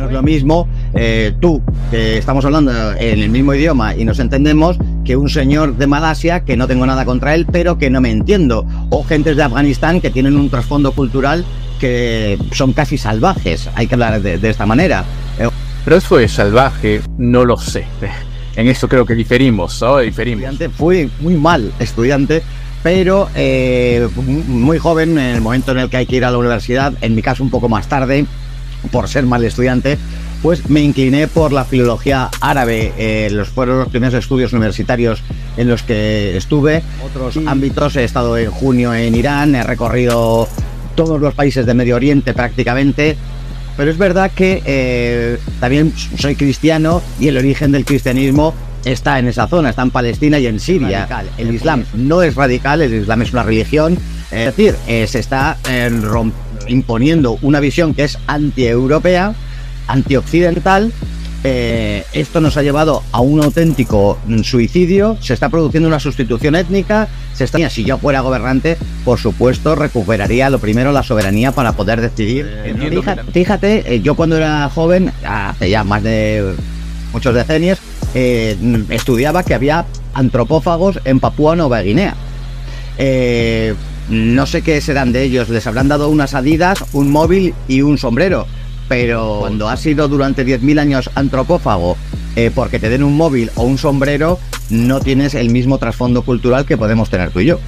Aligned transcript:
No 0.00 0.06
es 0.06 0.12
lo 0.12 0.22
mismo 0.22 0.66
eh, 0.94 1.34
tú, 1.42 1.60
que 1.90 2.16
estamos 2.16 2.42
hablando 2.46 2.72
en 2.92 3.18
el 3.18 3.28
mismo 3.28 3.52
idioma 3.52 3.94
y 3.94 4.06
nos 4.06 4.18
entendemos, 4.18 4.78
que 5.04 5.14
un 5.14 5.28
señor 5.28 5.76
de 5.76 5.86
Malasia 5.86 6.40
que 6.40 6.56
no 6.56 6.66
tengo 6.66 6.86
nada 6.86 7.04
contra 7.04 7.34
él, 7.34 7.46
pero 7.52 7.76
que 7.76 7.90
no 7.90 8.00
me 8.00 8.10
entiendo. 8.10 8.64
O 8.88 9.04
gentes 9.04 9.36
de 9.36 9.42
Afganistán 9.42 10.00
que 10.00 10.08
tienen 10.08 10.38
un 10.38 10.48
trasfondo 10.48 10.92
cultural 10.92 11.44
que 11.78 12.38
son 12.52 12.72
casi 12.72 12.96
salvajes. 12.96 13.68
Hay 13.74 13.88
que 13.88 13.94
hablar 13.94 14.22
de, 14.22 14.48
esta 14.48 14.64
manera. 14.64 15.04
Eh, 15.38 15.50
pero 15.84 15.96
eso 15.96 16.16
de 16.16 16.28
salvaje, 16.28 17.02
no 17.18 17.44
lo 17.44 17.58
sé. 17.58 17.84
En 18.56 18.68
esto 18.68 18.88
creo 18.88 19.04
que 19.04 19.14
diferimos, 19.14 19.82
¿no? 19.82 19.98
Diferimos. 19.98 20.56
Fui 20.78 21.10
muy 21.20 21.34
mal 21.34 21.74
estudiante, 21.78 22.42
pero 22.82 23.28
eh, 23.34 24.08
muy 24.16 24.78
joven 24.78 25.18
en 25.18 25.34
el 25.34 25.40
momento 25.42 25.72
en 25.72 25.78
el 25.78 25.90
que 25.90 25.98
hay 25.98 26.06
que 26.06 26.16
ir 26.16 26.24
a 26.24 26.30
la 26.30 26.38
universidad, 26.38 26.94
en 27.02 27.14
mi 27.14 27.20
caso 27.20 27.42
un 27.42 27.50
poco 27.50 27.68
más 27.68 27.86
tarde, 27.86 28.24
por 28.90 29.08
ser 29.08 29.24
mal 29.26 29.44
estudiante, 29.44 29.98
pues 30.42 30.68
me 30.70 30.80
incliné 30.80 31.28
por 31.28 31.52
la 31.52 31.64
filología 31.64 32.30
árabe. 32.40 32.92
Eh, 32.96 33.28
los 33.30 33.48
fueron 33.48 33.78
los 33.78 33.88
primeros 33.88 34.14
estudios 34.14 34.52
universitarios 34.52 35.22
en 35.56 35.68
los 35.68 35.82
que 35.82 36.36
estuve. 36.36 36.82
Otros 37.04 37.38
ámbitos, 37.46 37.96
he 37.96 38.04
estado 38.04 38.36
en 38.38 38.50
junio 38.50 38.94
en 38.94 39.14
Irán, 39.14 39.54
he 39.54 39.62
recorrido 39.62 40.48
todos 40.94 41.20
los 41.20 41.34
países 41.34 41.66
de 41.66 41.74
Medio 41.74 41.96
Oriente 41.96 42.32
prácticamente. 42.34 43.16
Pero 43.76 43.90
es 43.90 43.98
verdad 43.98 44.30
que 44.34 44.62
eh, 44.66 45.38
también 45.58 45.92
soy 46.18 46.36
cristiano 46.36 47.02
y 47.18 47.28
el 47.28 47.36
origen 47.36 47.72
del 47.72 47.84
cristianismo 47.84 48.54
está 48.84 49.18
en 49.18 49.28
esa 49.28 49.46
zona, 49.46 49.70
está 49.70 49.82
en 49.82 49.90
Palestina 49.90 50.38
y 50.38 50.46
en 50.46 50.60
Siria. 50.60 51.08
El 51.38 51.54
Islam 51.54 51.84
no 51.94 52.22
es 52.22 52.34
radical, 52.34 52.82
el 52.82 52.94
Islam 52.94 53.22
es 53.22 53.32
una 53.32 53.42
religión. 53.42 53.98
Es 54.30 54.56
decir, 54.56 54.76
eh, 54.86 55.06
se 55.06 55.18
está 55.18 55.56
imponiendo 56.68 57.38
una 57.42 57.60
visión 57.60 57.94
que 57.94 58.04
es 58.04 58.18
anti-europea 58.26 59.34
antioccidental. 59.90 60.92
Eh, 61.42 62.04
esto 62.12 62.42
nos 62.42 62.58
ha 62.58 62.62
llevado 62.62 63.02
a 63.12 63.20
un 63.20 63.42
auténtico 63.42 64.18
suicidio. 64.42 65.16
Se 65.20 65.32
está 65.32 65.48
produciendo 65.48 65.88
una 65.88 65.98
sustitución 65.98 66.54
étnica. 66.54 67.08
Se 67.34 67.44
está, 67.44 67.70
si 67.70 67.84
yo 67.84 67.98
fuera 67.98 68.20
gobernante, 68.20 68.76
por 69.04 69.18
supuesto, 69.18 69.74
recuperaría 69.74 70.50
lo 70.50 70.58
primero 70.58 70.92
la 70.92 71.02
soberanía 71.02 71.52
para 71.52 71.72
poder 71.72 72.00
decidir. 72.00 72.46
Eh, 72.64 73.02
fíjate, 73.32 73.94
eh, 73.94 74.00
yo 74.02 74.14
cuando 74.14 74.36
era 74.36 74.68
joven, 74.68 75.12
hace 75.24 75.70
ya 75.70 75.82
más 75.82 76.02
de 76.02 76.54
muchos 77.12 77.34
decenios, 77.34 77.78
estudiaba 78.12 79.42
que 79.42 79.54
había 79.54 79.86
antropófagos 80.14 81.00
en 81.04 81.20
Papúa 81.20 81.56
Nueva 81.56 81.80
Guinea. 81.80 82.14
No 84.10 84.44
sé 84.46 84.62
qué 84.62 84.80
serán 84.80 85.12
de 85.12 85.22
ellos. 85.22 85.48
Les 85.48 85.66
habrán 85.66 85.88
dado 85.88 86.10
unas 86.10 86.34
adidas, 86.34 86.84
un 86.92 87.10
móvil 87.10 87.54
y 87.68 87.82
un 87.82 87.96
sombrero 87.96 88.46
pero 88.90 89.36
cuando 89.38 89.68
has 89.68 89.78
sido 89.78 90.08
durante 90.08 90.44
10.000 90.44 90.80
años 90.80 91.10
antropófago 91.14 91.96
eh, 92.34 92.50
porque 92.52 92.80
te 92.80 92.88
den 92.88 93.04
un 93.04 93.16
móvil 93.16 93.48
o 93.54 93.62
un 93.62 93.78
sombrero, 93.78 94.40
no 94.68 94.98
tienes 94.98 95.34
el 95.34 95.48
mismo 95.50 95.78
trasfondo 95.78 96.22
cultural 96.22 96.66
que 96.66 96.76
podemos 96.76 97.08
tener 97.08 97.30
tú 97.30 97.38
y 97.38 97.46
yo. 97.46 97.60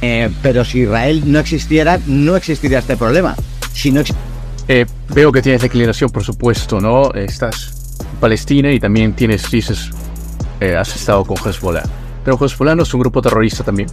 Eh, 0.00 0.30
pero 0.40 0.64
si 0.64 0.82
Israel 0.82 1.24
no 1.26 1.40
existiera, 1.40 1.98
no 2.06 2.36
existiría 2.36 2.78
este 2.78 2.96
problema. 2.96 3.34
Si 3.72 3.90
no 3.90 4.02
eh, 4.68 4.86
veo 5.12 5.32
que 5.32 5.42
tienes 5.42 5.62
declinación, 5.62 6.08
por 6.10 6.22
supuesto, 6.22 6.80
¿no? 6.80 7.10
Estás 7.14 7.98
en 7.98 8.16
Palestina 8.20 8.70
y 8.70 8.78
también 8.78 9.14
tienes, 9.14 9.50
dices, 9.50 9.90
has 10.60 10.94
estado 10.94 11.24
con 11.24 11.36
Hezbollah. 11.36 11.82
Pero 12.24 12.38
Hezbollah 12.40 12.76
no 12.76 12.84
es 12.84 12.94
un 12.94 13.00
grupo 13.00 13.20
terrorista 13.20 13.64
también. 13.64 13.88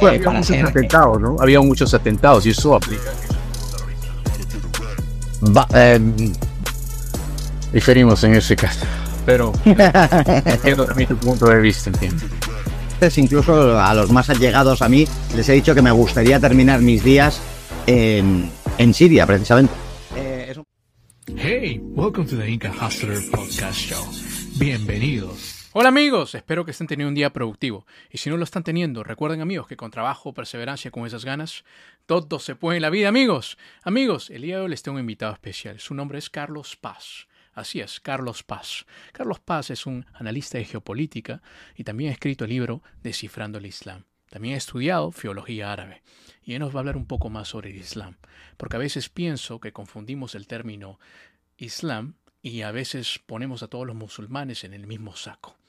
Había 0.00 0.30
muchos 0.30 0.56
atentados, 0.56 1.20
¿no? 1.20 1.36
Había 1.40 1.60
muchos 1.60 1.94
atentados 1.94 2.46
y 2.46 2.50
eso 2.50 2.74
aplica 2.74 3.10
eh, 5.74 6.00
diferimos 7.72 8.22
en 8.24 8.34
ese 8.34 8.56
caso. 8.56 8.84
Pero 9.26 9.52
entiendo 9.64 10.86
también 10.86 11.08
tu 11.08 11.16
punto 11.16 11.46
de 11.46 11.60
vista, 11.60 11.90
entiendo. 11.90 12.24
Incluso 13.16 13.80
a 13.80 13.94
los 13.94 14.10
más 14.10 14.28
allegados 14.28 14.82
a 14.82 14.88
mí 14.88 15.06
les 15.34 15.48
he 15.48 15.54
dicho 15.54 15.74
que 15.74 15.80
me 15.80 15.90
gustaría 15.90 16.38
terminar 16.38 16.80
mis 16.80 17.02
días 17.02 17.40
en, 17.86 18.50
en 18.76 18.94
Siria, 18.94 19.26
precisamente. 19.26 19.72
Hey, 21.36 21.80
welcome 21.82 22.26
to 22.26 22.36
the 22.36 22.46
Inca 22.46 22.70
Hustler 22.70 23.20
Podcast 23.30 23.78
Show. 23.78 24.04
Bienvenidos. 24.58 25.59
Hola 25.72 25.90
amigos, 25.90 26.34
espero 26.34 26.64
que 26.64 26.72
estén 26.72 26.88
teniendo 26.88 27.10
un 27.10 27.14
día 27.14 27.32
productivo. 27.32 27.86
Y 28.10 28.18
si 28.18 28.28
no 28.28 28.36
lo 28.36 28.42
están 28.42 28.64
teniendo, 28.64 29.04
recuerden 29.04 29.40
amigos 29.40 29.68
que 29.68 29.76
con 29.76 29.92
trabajo, 29.92 30.34
perseverancia, 30.34 30.90
con 30.90 31.06
esas 31.06 31.24
ganas, 31.24 31.64
todo 32.06 32.40
se 32.40 32.56
puede 32.56 32.78
en 32.78 32.82
la 32.82 32.90
vida 32.90 33.08
amigos. 33.08 33.56
Amigos, 33.84 34.30
el 34.30 34.42
día 34.42 34.56
de 34.56 34.62
hoy 34.62 34.70
les 34.70 34.82
tengo 34.82 34.96
un 34.96 35.02
invitado 35.02 35.32
especial. 35.32 35.78
Su 35.78 35.94
nombre 35.94 36.18
es 36.18 36.28
Carlos 36.28 36.74
Paz. 36.74 37.28
Así 37.52 37.78
es, 37.78 38.00
Carlos 38.00 38.42
Paz. 38.42 38.84
Carlos 39.12 39.38
Paz 39.38 39.70
es 39.70 39.86
un 39.86 40.06
analista 40.12 40.58
de 40.58 40.64
geopolítica 40.64 41.40
y 41.76 41.84
también 41.84 42.10
ha 42.10 42.14
escrito 42.14 42.46
el 42.46 42.50
libro 42.50 42.82
Descifrando 43.04 43.58
el 43.58 43.66
Islam. 43.66 44.06
También 44.28 44.56
ha 44.56 44.58
estudiado 44.58 45.12
filología 45.12 45.72
árabe 45.72 46.02
y 46.42 46.54
él 46.54 46.58
nos 46.58 46.74
va 46.74 46.78
a 46.78 46.80
hablar 46.80 46.96
un 46.96 47.06
poco 47.06 47.30
más 47.30 47.46
sobre 47.46 47.70
el 47.70 47.76
Islam, 47.76 48.16
porque 48.56 48.74
a 48.74 48.80
veces 48.80 49.08
pienso 49.08 49.60
que 49.60 49.72
confundimos 49.72 50.34
el 50.34 50.48
término 50.48 50.98
Islam 51.58 52.14
y 52.42 52.62
a 52.62 52.72
veces 52.72 53.20
ponemos 53.24 53.62
a 53.62 53.68
todos 53.68 53.86
los 53.86 53.94
musulmanes 53.94 54.64
en 54.64 54.74
el 54.74 54.88
mismo 54.88 55.14
saco 55.14 55.59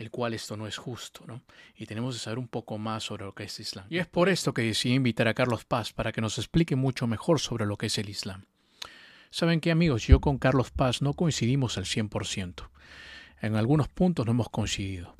el 0.00 0.10
cual 0.10 0.32
esto 0.32 0.56
no 0.56 0.66
es 0.66 0.78
justo, 0.78 1.24
¿no? 1.26 1.42
Y 1.76 1.84
tenemos 1.84 2.14
que 2.14 2.22
saber 2.22 2.38
un 2.38 2.48
poco 2.48 2.78
más 2.78 3.04
sobre 3.04 3.26
lo 3.26 3.34
que 3.34 3.44
es 3.44 3.60
Islam. 3.60 3.84
Y 3.90 3.98
es 3.98 4.06
por 4.06 4.30
esto 4.30 4.54
que 4.54 4.62
decidí 4.62 4.94
invitar 4.94 5.28
a 5.28 5.34
Carlos 5.34 5.66
Paz 5.66 5.92
para 5.92 6.10
que 6.10 6.22
nos 6.22 6.38
explique 6.38 6.74
mucho 6.74 7.06
mejor 7.06 7.38
sobre 7.38 7.66
lo 7.66 7.76
que 7.76 7.86
es 7.86 7.98
el 7.98 8.08
Islam. 8.08 8.46
Saben 9.30 9.60
que 9.60 9.70
amigos, 9.70 10.06
yo 10.06 10.20
con 10.20 10.38
Carlos 10.38 10.70
Paz 10.70 11.02
no 11.02 11.12
coincidimos 11.12 11.76
al 11.76 11.84
100%. 11.84 12.70
En 13.42 13.56
algunos 13.56 13.88
puntos 13.88 14.24
no 14.24 14.32
hemos 14.32 14.48
coincidido. 14.48 15.16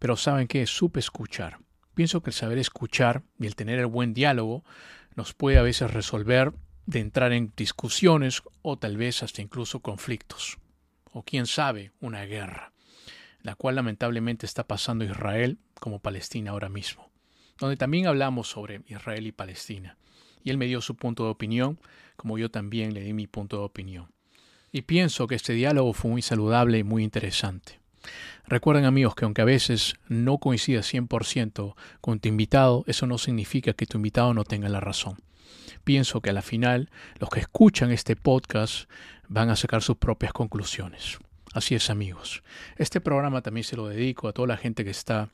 Pero 0.00 0.16
saben 0.16 0.48
que 0.48 0.66
supe 0.66 0.98
escuchar. 0.98 1.58
Pienso 1.94 2.20
que 2.20 2.30
el 2.30 2.34
saber 2.34 2.58
escuchar 2.58 3.22
y 3.38 3.46
el 3.46 3.54
tener 3.54 3.78
el 3.78 3.86
buen 3.86 4.12
diálogo 4.12 4.64
nos 5.14 5.34
puede 5.34 5.58
a 5.58 5.62
veces 5.62 5.88
resolver 5.88 6.52
de 6.86 6.98
entrar 6.98 7.32
en 7.32 7.52
discusiones 7.56 8.42
o 8.62 8.76
tal 8.76 8.96
vez 8.96 9.22
hasta 9.22 9.40
incluso 9.40 9.80
conflictos. 9.80 10.58
O 11.12 11.22
quién 11.22 11.46
sabe, 11.46 11.92
una 12.00 12.24
guerra 12.24 12.72
la 13.42 13.54
cual 13.54 13.76
lamentablemente 13.76 14.46
está 14.46 14.64
pasando 14.64 15.04
Israel 15.04 15.58
como 15.78 16.00
Palestina 16.00 16.50
ahora 16.50 16.68
mismo, 16.68 17.10
donde 17.58 17.76
también 17.76 18.06
hablamos 18.06 18.48
sobre 18.48 18.82
Israel 18.86 19.26
y 19.26 19.32
Palestina. 19.32 19.96
Y 20.42 20.50
él 20.50 20.58
me 20.58 20.66
dio 20.66 20.80
su 20.80 20.96
punto 20.96 21.24
de 21.24 21.30
opinión, 21.30 21.78
como 22.16 22.38
yo 22.38 22.50
también 22.50 22.94
le 22.94 23.02
di 23.02 23.12
mi 23.12 23.26
punto 23.26 23.58
de 23.58 23.64
opinión. 23.64 24.10
Y 24.72 24.82
pienso 24.82 25.26
que 25.26 25.34
este 25.34 25.52
diálogo 25.52 25.92
fue 25.92 26.10
muy 26.10 26.22
saludable 26.22 26.78
y 26.78 26.84
muy 26.84 27.02
interesante. 27.02 27.80
Recuerden 28.46 28.84
amigos 28.84 29.14
que 29.14 29.24
aunque 29.24 29.42
a 29.42 29.46
veces 29.46 29.94
no 30.08 30.38
coincida 30.38 30.80
100% 30.80 31.74
con 32.00 32.20
tu 32.20 32.28
invitado, 32.28 32.84
eso 32.86 33.06
no 33.06 33.18
significa 33.18 33.74
que 33.74 33.86
tu 33.86 33.98
invitado 33.98 34.32
no 34.32 34.44
tenga 34.44 34.68
la 34.68 34.80
razón. 34.80 35.16
Pienso 35.84 36.20
que 36.20 36.30
a 36.30 36.32
la 36.32 36.42
final 36.42 36.90
los 37.18 37.30
que 37.30 37.40
escuchan 37.40 37.90
este 37.90 38.16
podcast 38.16 38.88
van 39.28 39.50
a 39.50 39.56
sacar 39.56 39.82
sus 39.82 39.96
propias 39.96 40.32
conclusiones. 40.32 41.18
Así 41.52 41.74
es 41.74 41.90
amigos. 41.90 42.44
Este 42.76 43.00
programa 43.00 43.42
también 43.42 43.64
se 43.64 43.76
lo 43.76 43.88
dedico 43.88 44.28
a 44.28 44.32
toda 44.32 44.46
la 44.46 44.56
gente 44.56 44.84
que 44.84 44.90
está 44.90 45.30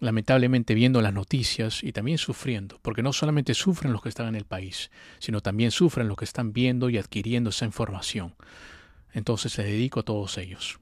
lamentablemente 0.00 0.74
viendo 0.74 1.02
las 1.02 1.12
noticias 1.12 1.82
y 1.82 1.92
también 1.92 2.18
sufriendo, 2.18 2.78
porque 2.82 3.02
no 3.02 3.12
solamente 3.12 3.52
sufren 3.52 3.92
los 3.92 4.00
que 4.00 4.08
están 4.08 4.28
en 4.28 4.36
el 4.36 4.44
país, 4.44 4.90
sino 5.18 5.40
también 5.40 5.72
sufren 5.72 6.06
los 6.06 6.16
que 6.16 6.24
están 6.24 6.52
viendo 6.52 6.88
y 6.88 6.98
adquiriendo 6.98 7.50
esa 7.50 7.64
información. 7.64 8.34
Entonces 9.12 9.58
le 9.58 9.64
dedico 9.64 10.00
a 10.00 10.02
todos 10.04 10.38
ellos. 10.38 10.78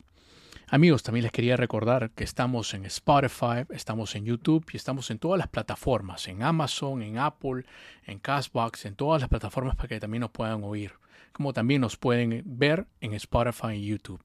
Amigos, 0.68 1.02
también 1.02 1.22
les 1.22 1.32
quería 1.32 1.56
recordar 1.56 2.10
que 2.10 2.24
estamos 2.24 2.74
en 2.74 2.84
Spotify, 2.84 3.64
estamos 3.70 4.14
en 4.16 4.26
YouTube 4.26 4.66
y 4.72 4.76
estamos 4.76 5.10
en 5.10 5.18
todas 5.18 5.38
las 5.38 5.48
plataformas, 5.48 6.28
en 6.28 6.42
Amazon, 6.42 7.00
en 7.00 7.18
Apple, 7.18 7.64
en 8.04 8.18
Castbox, 8.18 8.84
en 8.84 8.96
todas 8.96 9.22
las 9.22 9.30
plataformas 9.30 9.76
para 9.76 9.88
que 9.88 10.00
también 10.00 10.22
nos 10.22 10.30
puedan 10.30 10.62
oír, 10.62 10.92
como 11.32 11.54
también 11.54 11.80
nos 11.80 11.96
pueden 11.96 12.42
ver 12.44 12.86
en 13.00 13.14
Spotify 13.14 13.74
y 13.74 13.86
YouTube. 13.86 14.20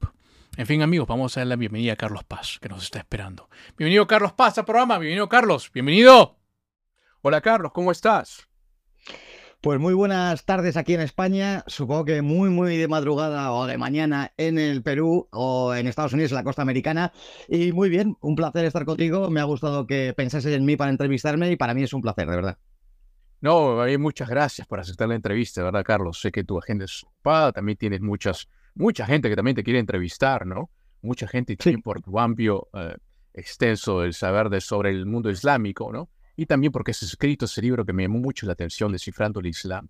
En 0.60 0.66
fin, 0.66 0.82
amigos, 0.82 1.08
vamos 1.08 1.34
a 1.34 1.40
dar 1.40 1.46
la 1.46 1.56
bienvenida 1.56 1.94
a 1.94 1.96
Carlos 1.96 2.22
Paz, 2.22 2.58
que 2.60 2.68
nos 2.68 2.82
está 2.82 2.98
esperando. 2.98 3.48
Bienvenido, 3.78 4.06
Carlos 4.06 4.34
Paz, 4.34 4.58
al 4.58 4.66
programa. 4.66 4.98
Bienvenido, 4.98 5.26
Carlos. 5.26 5.70
Bienvenido. 5.72 6.36
Hola, 7.22 7.40
Carlos, 7.40 7.72
¿cómo 7.72 7.90
estás? 7.90 8.46
Pues 9.62 9.80
muy 9.80 9.94
buenas 9.94 10.44
tardes 10.44 10.76
aquí 10.76 10.92
en 10.92 11.00
España, 11.00 11.64
supongo 11.66 12.04
que 12.04 12.20
muy 12.20 12.50
muy 12.50 12.76
de 12.76 12.88
madrugada 12.88 13.52
o 13.52 13.66
de 13.66 13.78
mañana 13.78 14.34
en 14.36 14.58
el 14.58 14.82
Perú 14.82 15.28
o 15.32 15.74
en 15.74 15.86
Estados 15.86 16.12
Unidos, 16.12 16.32
en 16.32 16.36
la 16.36 16.44
costa 16.44 16.60
americana. 16.60 17.14
Y 17.48 17.72
muy 17.72 17.88
bien, 17.88 18.18
un 18.20 18.36
placer 18.36 18.66
estar 18.66 18.84
contigo, 18.84 19.30
me 19.30 19.40
ha 19.40 19.44
gustado 19.44 19.86
que 19.86 20.12
pensases 20.14 20.54
en 20.54 20.66
mí 20.66 20.76
para 20.76 20.90
entrevistarme 20.90 21.50
y 21.50 21.56
para 21.56 21.72
mí 21.72 21.84
es 21.84 21.94
un 21.94 22.02
placer, 22.02 22.28
de 22.28 22.36
verdad. 22.36 22.58
No, 23.40 23.78
muchas 23.98 24.28
gracias 24.28 24.66
por 24.66 24.78
aceptar 24.78 25.08
la 25.08 25.14
entrevista, 25.14 25.62
¿verdad, 25.62 25.84
Carlos? 25.84 26.20
Sé 26.20 26.30
que 26.30 26.44
tu 26.44 26.58
agenda 26.58 26.84
es 26.84 27.02
ocupada, 27.02 27.50
también 27.50 27.78
tienes 27.78 28.02
muchas 28.02 28.46
mucha 28.80 29.06
gente 29.06 29.28
que 29.28 29.36
también 29.36 29.54
te 29.54 29.62
quiere 29.62 29.78
entrevistar, 29.78 30.46
¿no? 30.46 30.70
Mucha 31.02 31.28
gente 31.28 31.54
tiene 31.56 31.78
por 31.78 32.00
tu 32.00 32.18
amplio, 32.18 32.68
eh, 32.72 32.96
extenso 33.34 34.02
el 34.02 34.14
saber 34.14 34.48
de, 34.48 34.60
sobre 34.60 34.90
el 34.90 35.06
mundo 35.06 35.30
islámico, 35.30 35.92
¿no? 35.92 36.08
Y 36.36 36.46
también 36.46 36.72
porque 36.72 36.92
has 36.92 37.02
escrito 37.02 37.44
ese 37.44 37.60
libro 37.60 37.84
que 37.84 37.92
me 37.92 38.04
llamó 38.04 38.18
mucho 38.18 38.46
la 38.46 38.54
atención, 38.54 38.92
Descifrando 38.92 39.40
el 39.40 39.46
Islam. 39.46 39.88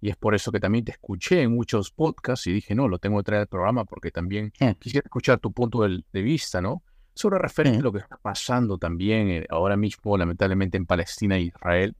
y 0.00 0.10
es 0.10 0.16
por 0.16 0.34
eso 0.34 0.50
que 0.50 0.58
también 0.58 0.84
te 0.84 0.90
escuché 0.90 1.42
en 1.42 1.54
muchos 1.54 1.92
podcasts 1.92 2.48
y 2.48 2.52
dije, 2.52 2.74
no, 2.74 2.88
lo 2.88 2.98
tengo 2.98 3.18
que 3.18 3.22
traer 3.22 3.42
al 3.42 3.46
programa 3.46 3.84
porque 3.84 4.10
también 4.10 4.52
quisiera 4.80 5.04
escuchar 5.04 5.38
tu 5.38 5.52
punto 5.52 5.82
de, 5.82 6.22
vista, 6.22 6.60
¿no? 6.60 6.82
Sobre 7.14 7.38
referente 7.38 7.78
a 7.78 7.82
lo 7.82 7.92
que 7.92 7.98
está 7.98 8.16
pasando 8.16 8.78
también 8.78 9.28
eh, 9.30 9.46
ahora 9.50 9.76
mismo, 9.76 10.16
lamentablemente, 10.18 10.76
en 10.76 10.86
Palestina 10.86 11.36
e 11.36 11.42
Israel, 11.42 11.94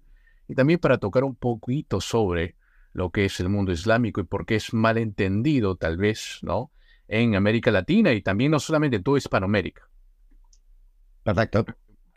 y 0.48 0.54
también 0.54 0.80
para 0.80 0.98
tocar 0.98 1.22
un 1.22 1.36
poquito 1.36 2.00
sobre 2.00 2.56
lo 2.92 3.10
que 3.10 3.24
es 3.24 3.40
el 3.40 3.48
mundo 3.48 3.72
islámico 3.72 4.20
y 4.20 4.24
por 4.24 4.46
qué 4.46 4.56
es 4.56 4.72
malentendido, 4.74 5.76
tal 5.76 5.96
vez, 5.96 6.38
¿no? 6.42 6.70
En 7.08 7.34
América 7.34 7.70
Latina 7.70 8.12
y 8.12 8.22
también 8.22 8.50
no 8.50 8.60
solamente 8.60 8.96
en 8.96 9.02
toda 9.02 9.18
Hispanoamérica. 9.18 9.88
Perfecto. 11.22 11.66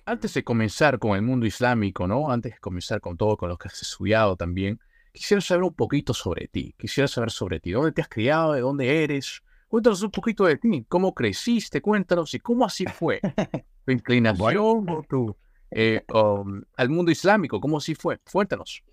Antes 0.05 0.33
de 0.33 0.43
comenzar 0.43 0.99
con 0.99 1.15
el 1.15 1.21
mundo 1.21 1.45
islámico, 1.45 2.07
¿no? 2.07 2.31
Antes 2.31 2.53
de 2.53 2.59
comenzar 2.59 3.01
con 3.01 3.17
todo, 3.17 3.37
con 3.37 3.49
lo 3.49 3.57
que 3.57 3.67
has 3.67 3.81
estudiado 3.81 4.35
también, 4.35 4.79
Quisiera 5.15 5.39
saber 5.39 5.63
un 5.63 5.73
poquito 5.73 6.13
sobre 6.13 6.49
ti. 6.49 6.75
Quisiera 6.77 7.07
saber 7.07 7.31
sobre 7.31 7.61
ti. 7.61 7.71
¿Dónde 7.71 7.93
te 7.93 8.01
has 8.01 8.09
criado? 8.09 8.51
¿De 8.51 8.59
dónde 8.59 9.01
eres? 9.01 9.41
Cuéntanos 9.69 10.03
un 10.03 10.11
poquito 10.11 10.43
de 10.43 10.57
ti. 10.57 10.85
¿Cómo 10.89 11.13
creciste? 11.13 11.81
Cuéntanos 11.81 12.33
y 12.33 12.39
cómo 12.39 12.65
así 12.65 12.85
fue. 12.85 13.21
Tu 13.85 13.91
inclinación 13.91 15.05
eh, 15.71 16.03
um, 16.11 16.61
al 16.75 16.89
mundo 16.89 17.11
islámico. 17.11 17.61
¿Cómo 17.61 17.77
así 17.77 17.95
fue? 17.95 18.19
Cuéntanos. 18.29 18.83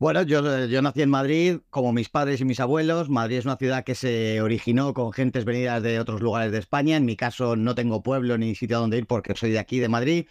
Bueno, 0.00 0.22
yo, 0.22 0.64
yo, 0.64 0.80
nací 0.80 1.02
en 1.02 1.10
Madrid, 1.10 1.58
como 1.68 1.92
mis 1.92 2.08
padres 2.08 2.40
y 2.40 2.46
mis 2.46 2.58
abuelos. 2.58 3.10
Madrid 3.10 3.36
es 3.36 3.44
una 3.44 3.58
ciudad 3.58 3.84
que 3.84 3.94
se 3.94 4.40
originó 4.40 4.94
con 4.94 5.12
gentes 5.12 5.44
venidas 5.44 5.82
de 5.82 6.00
otros 6.00 6.22
lugares 6.22 6.52
de 6.52 6.58
España. 6.58 6.96
En 6.96 7.04
mi 7.04 7.16
caso 7.16 7.54
no 7.54 7.74
tengo 7.74 8.02
pueblo 8.02 8.38
ni 8.38 8.54
sitio 8.54 8.78
a 8.78 8.80
donde 8.80 8.96
ir 8.96 9.06
porque 9.06 9.34
soy 9.34 9.50
de 9.50 9.58
aquí, 9.58 9.78
de 9.78 9.90
Madrid. 9.90 10.26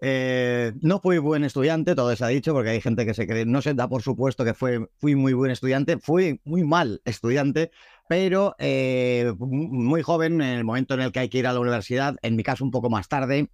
Eh, 0.00 0.72
no 0.80 1.00
fui 1.00 1.18
buen 1.18 1.44
estudiante, 1.44 1.94
todo 1.94 2.16
se 2.16 2.24
ha 2.24 2.28
dicho, 2.28 2.54
porque 2.54 2.70
hay 2.70 2.80
gente 2.80 3.04
que 3.04 3.12
se 3.12 3.26
cree, 3.26 3.44
no 3.44 3.60
se 3.60 3.74
da 3.74 3.88
por 3.88 4.00
supuesto 4.00 4.42
que 4.42 4.54
fue, 4.54 4.88
fui 4.96 5.14
muy 5.14 5.34
buen 5.34 5.50
estudiante, 5.50 5.98
fui 5.98 6.40
muy 6.44 6.64
mal 6.64 7.02
estudiante, 7.04 7.70
pero 8.08 8.56
eh, 8.58 9.34
muy 9.38 10.00
joven, 10.00 10.40
en 10.40 10.58
el 10.58 10.64
momento 10.64 10.94
en 10.94 11.02
el 11.02 11.12
que 11.12 11.18
hay 11.20 11.28
que 11.28 11.36
ir 11.36 11.46
a 11.46 11.52
la 11.52 11.60
universidad, 11.60 12.16
en 12.22 12.36
mi 12.36 12.42
caso 12.42 12.64
un 12.64 12.70
poco 12.70 12.88
más 12.88 13.08
tarde, 13.08 13.50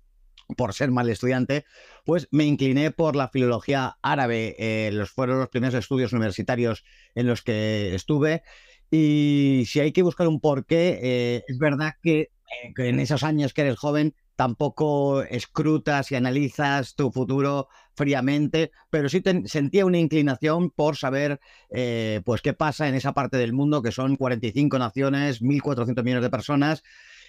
por 0.57 0.75
ser 0.75 0.91
mal 0.91 1.09
estudiante, 1.09 1.65
pues 2.05 2.29
me 2.31 2.45
incliné 2.45 2.91
por 2.91 3.17
la 3.17 3.29
filología 3.29 3.97
árabe. 4.03 4.57
Eh, 4.59 4.91
los 4.93 5.11
fueron 5.11 5.39
los 5.39 5.49
primeros 5.49 5.75
estudios 5.75 6.13
universitarios 6.13 6.85
en 7.15 7.27
los 7.27 7.43
que 7.43 7.95
estuve. 7.95 8.43
Y 8.91 9.65
si 9.67 9.81
hay 9.81 9.93
que 9.93 10.03
buscar 10.03 10.29
un 10.29 10.41
porqué, 10.41 11.43
es 11.49 11.59
verdad 11.59 11.95
que 12.03 12.31
en 12.77 13.01
esos 13.01 13.25
años 13.25 13.53
que 13.53 13.63
eres 13.63 13.79
joven 13.79 14.15
tampoco 14.37 15.23
escrutas 15.23 16.13
y 16.13 16.15
analizas 16.15 16.95
tu 16.95 17.11
futuro 17.11 17.69
fríamente, 17.95 18.71
pero 18.91 19.09
sí 19.09 19.23
sentía 19.47 19.87
una 19.87 19.99
inclinación 19.99 20.71
por 20.71 20.97
saber 20.97 21.41
eh, 21.71 22.21
pues 22.25 22.43
qué 22.43 22.53
pasa 22.53 22.87
en 22.87 22.95
esa 22.95 23.15
parte 23.15 23.39
del 23.39 23.55
mundo 23.55 23.83
que 23.83 23.93
son 23.93 24.17
45 24.17 24.79
naciones, 24.79 25.43
1.400 25.43 26.05
millones 26.05 26.23
de 26.23 26.31
personas 26.31 26.83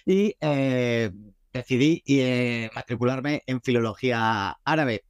y 0.04 0.36
eh, 0.40 1.10
decidí 1.52 2.02
eh, 2.06 2.70
matricularme 2.74 3.42
en 3.46 3.60
filología 3.60 4.58
árabe. 4.64 5.04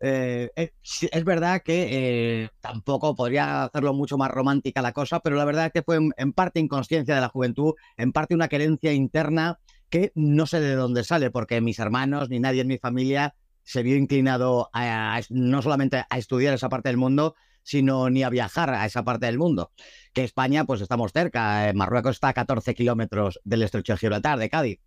es 0.00 1.24
verdad 1.24 1.62
que 1.64 2.50
tampoco 2.60 3.16
podría 3.16 3.64
hacerlo 3.64 3.94
mucho 3.94 4.16
más 4.16 4.30
romántica 4.30 4.82
la 4.82 4.92
cosa, 4.92 5.20
pero 5.20 5.36
la 5.36 5.44
verdad 5.44 5.66
es 5.66 5.72
que 5.72 5.82
fue 5.82 5.98
en 6.16 6.32
parte 6.32 6.60
inconsciencia 6.60 7.14
de 7.14 7.20
la 7.20 7.28
juventud, 7.28 7.74
en 7.96 8.12
parte 8.12 8.34
una 8.34 8.48
querencia 8.48 8.92
interna 8.92 9.58
que 9.90 10.12
no 10.14 10.46
sé 10.46 10.60
de 10.60 10.74
dónde 10.74 11.04
sale, 11.04 11.30
porque 11.30 11.60
mis 11.60 11.78
hermanos 11.78 12.28
ni 12.28 12.40
nadie 12.40 12.62
en 12.62 12.68
mi 12.68 12.78
familia 12.78 13.34
se 13.68 13.82
vio 13.82 13.96
inclinado 13.96 14.70
a, 14.72 15.20
no 15.30 15.62
solamente 15.62 16.04
a 16.08 16.18
estudiar 16.18 16.54
esa 16.54 16.68
parte 16.68 16.88
del 16.88 16.96
mundo, 16.96 17.34
sino 17.62 18.08
ni 18.08 18.22
a 18.22 18.30
viajar 18.30 18.70
a 18.70 18.86
esa 18.86 19.04
parte 19.04 19.26
del 19.26 19.36
mundo. 19.36 19.72
Que 20.14 20.24
España, 20.24 20.64
pues 20.64 20.80
estamos 20.80 21.12
cerca. 21.12 21.68
Eh, 21.68 21.74
Marruecos 21.74 22.16
está 22.16 22.28
a 22.28 22.32
14 22.32 22.74
kilómetros 22.74 23.40
del 23.44 23.62
estrecho 23.62 23.92
de 23.92 23.98
Gibraltar, 23.98 24.38
de 24.38 24.48
Cádiz. 24.48 24.80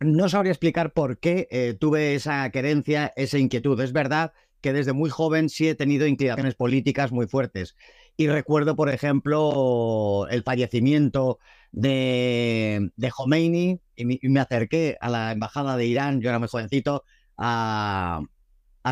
No 0.00 0.28
sabría 0.28 0.52
explicar 0.52 0.92
por 0.92 1.18
qué 1.18 1.48
eh, 1.50 1.76
tuve 1.78 2.14
esa 2.14 2.50
querencia, 2.50 3.12
esa 3.16 3.38
inquietud. 3.38 3.80
Es 3.80 3.92
verdad 3.92 4.32
que 4.60 4.72
desde 4.72 4.92
muy 4.92 5.10
joven 5.10 5.48
sí 5.48 5.68
he 5.68 5.74
tenido 5.74 6.06
inclinaciones 6.06 6.54
políticas 6.54 7.12
muy 7.12 7.26
fuertes. 7.26 7.76
Y 8.16 8.28
recuerdo, 8.28 8.76
por 8.76 8.88
ejemplo, 8.88 10.26
el 10.30 10.42
fallecimiento 10.42 11.38
de, 11.72 12.90
de 12.96 13.10
Khomeini 13.10 13.80
y 13.96 14.28
me, 14.28 14.40
acerqué 14.40 14.96
a 15.00 15.08
la 15.08 15.32
embajada 15.32 15.76
de 15.76 15.86
Irán, 15.86 16.20
yo 16.20 16.28
era 16.28 16.38
muy 16.38 16.48
jovencito, 16.48 17.04
a, 17.36 18.22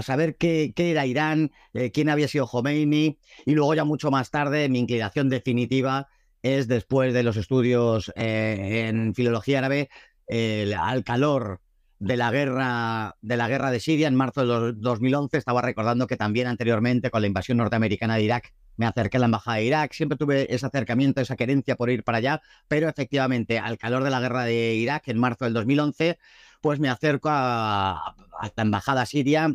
saber 0.03 0.37
qué, 0.37 0.73
era 0.77 1.07
Irán, 1.07 1.53
eh, 1.75 1.91
quién 1.93 2.09
había 2.09 2.29
sido 2.29 2.47
Khomeini 2.47 3.19
y 3.47 3.55
luego 3.55 3.75
ya 3.75 3.85
mucho 3.85 4.11
más 4.11 4.31
tarde 4.31 4.69
mi 4.69 4.81
inclinación 4.81 5.29
definitiva 5.29 6.09
es 6.43 6.69
después 6.69 7.13
de 7.13 7.23
los 7.23 7.37
estudios 7.37 8.11
eh, 8.17 8.87
en 8.89 9.15
filología 9.15 9.59
árabe 9.59 9.91
al 10.31 11.05
calor 11.05 11.61
de 11.99 12.17
la 12.17 12.31
guerra 12.31 13.17
de 13.21 13.37
la 13.37 13.49
guerra 13.49 13.71
de 13.71 13.79
Siria 13.79 14.09
en 14.09 14.15
marzo 14.15 14.47
de 14.47 14.73
2011 14.73 15.37
estaba 15.37 15.61
recordando 15.61 16.07
que 16.07 16.17
también 16.17 16.47
anteriormente 16.47 17.11
con 17.11 17.21
la 17.21 17.27
invasión 17.27 17.59
norteamericana 17.59 18.17
de 18.17 18.23
Irak 18.23 18.55
me 18.77 18.87
acerqué 18.87 19.19
a 19.19 19.21
la 19.21 19.27
embajada 19.27 19.59
de 19.59 19.65
Irak, 19.65 19.93
siempre 19.93 20.17
tuve 20.17 20.53
ese 20.55 20.65
acercamiento, 20.65 21.21
esa 21.21 21.37
querencia 21.37 21.77
por 21.77 21.91
ir 21.91 22.03
para 22.03 22.17
allá, 22.17 22.41
pero 22.67 22.89
efectivamente 22.89 23.59
al 23.59 23.77
calor 23.77 24.03
de 24.03 24.09
la 24.09 24.21
guerra 24.21 24.45
de 24.45 24.75
Irak 24.75 25.09
en 25.09 25.19
marzo 25.19 25.45
del 25.45 25.53
2011, 25.53 26.19
pues 26.63 26.81
me 26.81 26.89
acerco 26.89 27.29
a, 27.31 28.17
la 28.57 28.63
embajada 28.63 29.05
siria 29.05 29.53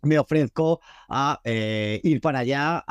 me 0.00 0.18
ofrezco 0.18 0.80
a 1.08 1.40
eh, 1.44 2.00
ir 2.02 2.20
para 2.20 2.40
allá, 2.40 2.82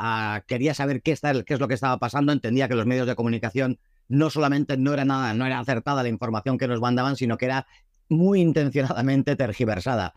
quería 0.46 0.72
saber 0.72 1.02
qué, 1.02 1.14
qué 1.44 1.54
es 1.54 1.60
lo 1.60 1.68
que 1.68 1.74
estaba 1.74 1.98
pasando, 1.98 2.32
entendía 2.32 2.68
que 2.68 2.74
los 2.74 2.86
medios 2.86 3.06
de 3.06 3.16
comunicación 3.16 3.78
no 4.08 4.30
solamente 4.30 4.76
no 4.76 4.92
era 4.92 5.04
nada, 5.04 5.34
no 5.34 5.46
era 5.46 5.58
acertada 5.58 6.02
la 6.02 6.08
información 6.08 6.58
que 6.58 6.68
nos 6.68 6.80
mandaban, 6.80 7.16
sino 7.16 7.38
que 7.38 7.46
era 7.46 7.66
muy 8.08 8.40
intencionadamente 8.40 9.36
tergiversada. 9.36 10.14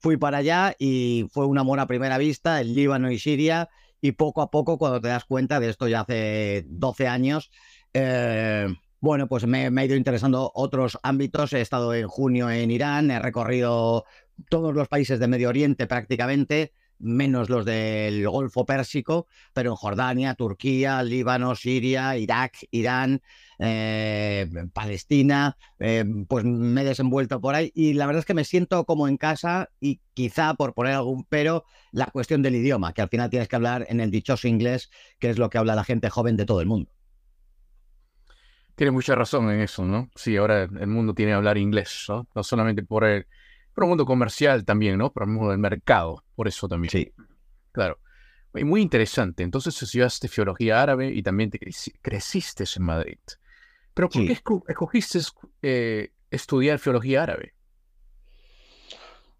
Fui 0.00 0.16
para 0.16 0.38
allá 0.38 0.76
y 0.78 1.26
fue 1.32 1.46
un 1.46 1.58
amor 1.58 1.80
a 1.80 1.86
primera 1.86 2.18
vista, 2.18 2.60
el 2.60 2.74
Líbano 2.74 3.10
y 3.10 3.18
Siria, 3.18 3.68
y 4.00 4.12
poco 4.12 4.42
a 4.42 4.50
poco, 4.50 4.78
cuando 4.78 5.00
te 5.00 5.08
das 5.08 5.24
cuenta 5.24 5.58
de 5.58 5.70
esto 5.70 5.88
ya 5.88 6.00
hace 6.00 6.64
12 6.68 7.08
años, 7.08 7.50
eh, 7.94 8.68
bueno, 9.00 9.28
pues 9.28 9.46
me, 9.46 9.70
me, 9.70 9.82
he 9.82 9.86
ido 9.86 9.96
interesando 9.96 10.50
otros 10.54 10.98
ámbitos. 11.02 11.52
He 11.52 11.60
estado 11.60 11.94
en 11.94 12.06
junio 12.08 12.50
en 12.50 12.70
Irán, 12.70 13.10
he 13.10 13.18
recorrido 13.18 14.04
todos 14.48 14.74
los 14.74 14.88
países 14.88 15.18
de 15.18 15.28
Medio 15.28 15.48
Oriente 15.48 15.86
prácticamente 15.86 16.72
menos 16.98 17.48
los 17.48 17.64
del 17.64 18.28
Golfo 18.28 18.64
Pérsico, 18.66 19.26
pero 19.52 19.70
en 19.70 19.76
Jordania, 19.76 20.34
Turquía, 20.34 21.02
Líbano, 21.02 21.54
Siria, 21.54 22.16
Irak, 22.16 22.58
Irán, 22.70 23.20
eh, 23.58 24.48
Palestina, 24.72 25.56
eh, 25.78 26.04
pues 26.28 26.44
me 26.44 26.82
he 26.82 26.84
desenvuelto 26.84 27.40
por 27.40 27.54
ahí 27.54 27.72
y 27.74 27.94
la 27.94 28.06
verdad 28.06 28.20
es 28.20 28.26
que 28.26 28.34
me 28.34 28.44
siento 28.44 28.84
como 28.84 29.08
en 29.08 29.16
casa 29.16 29.70
y 29.80 30.00
quizá 30.14 30.54
por 30.54 30.74
poner 30.74 30.94
algún 30.94 31.24
pero, 31.24 31.64
la 31.92 32.06
cuestión 32.06 32.42
del 32.42 32.56
idioma, 32.56 32.92
que 32.92 33.02
al 33.02 33.08
final 33.08 33.30
tienes 33.30 33.48
que 33.48 33.56
hablar 33.56 33.86
en 33.88 34.00
el 34.00 34.10
dichoso 34.10 34.48
inglés, 34.48 34.90
que 35.18 35.30
es 35.30 35.38
lo 35.38 35.50
que 35.50 35.58
habla 35.58 35.74
la 35.74 35.84
gente 35.84 36.10
joven 36.10 36.36
de 36.36 36.46
todo 36.46 36.60
el 36.60 36.66
mundo. 36.66 36.90
Tiene 38.74 38.92
mucha 38.92 39.16
razón 39.16 39.50
en 39.50 39.60
eso, 39.60 39.84
¿no? 39.84 40.08
Sí, 40.14 40.36
ahora 40.36 40.62
el 40.62 40.86
mundo 40.86 41.12
tiene 41.12 41.32
que 41.32 41.36
hablar 41.36 41.58
inglés, 41.58 42.04
¿no? 42.08 42.28
No 42.32 42.44
solamente 42.44 42.84
por 42.84 43.04
el 43.04 43.26
pero 43.78 43.86
un 43.86 43.90
mundo 43.90 44.06
comercial 44.06 44.64
también, 44.64 44.98
¿no? 44.98 45.12
Por 45.12 45.22
el 45.22 45.28
mundo 45.28 45.50
del 45.50 45.60
mercado, 45.60 46.24
por 46.34 46.48
eso 46.48 46.66
también. 46.66 46.90
Sí. 46.90 47.12
Claro. 47.70 48.00
Muy 48.52 48.82
interesante. 48.82 49.44
Entonces 49.44 49.80
estudiaste 49.80 50.26
filología 50.26 50.82
árabe 50.82 51.12
y 51.14 51.22
también 51.22 51.48
te 51.50 51.60
creciste 52.02 52.64
en 52.74 52.82
Madrid. 52.82 53.18
Pero 53.94 54.08
¿por 54.08 54.26
qué 54.26 54.32
escogiste 54.32 55.20
eh, 55.62 56.10
estudiar 56.28 56.80
filología 56.80 57.22
árabe? 57.22 57.54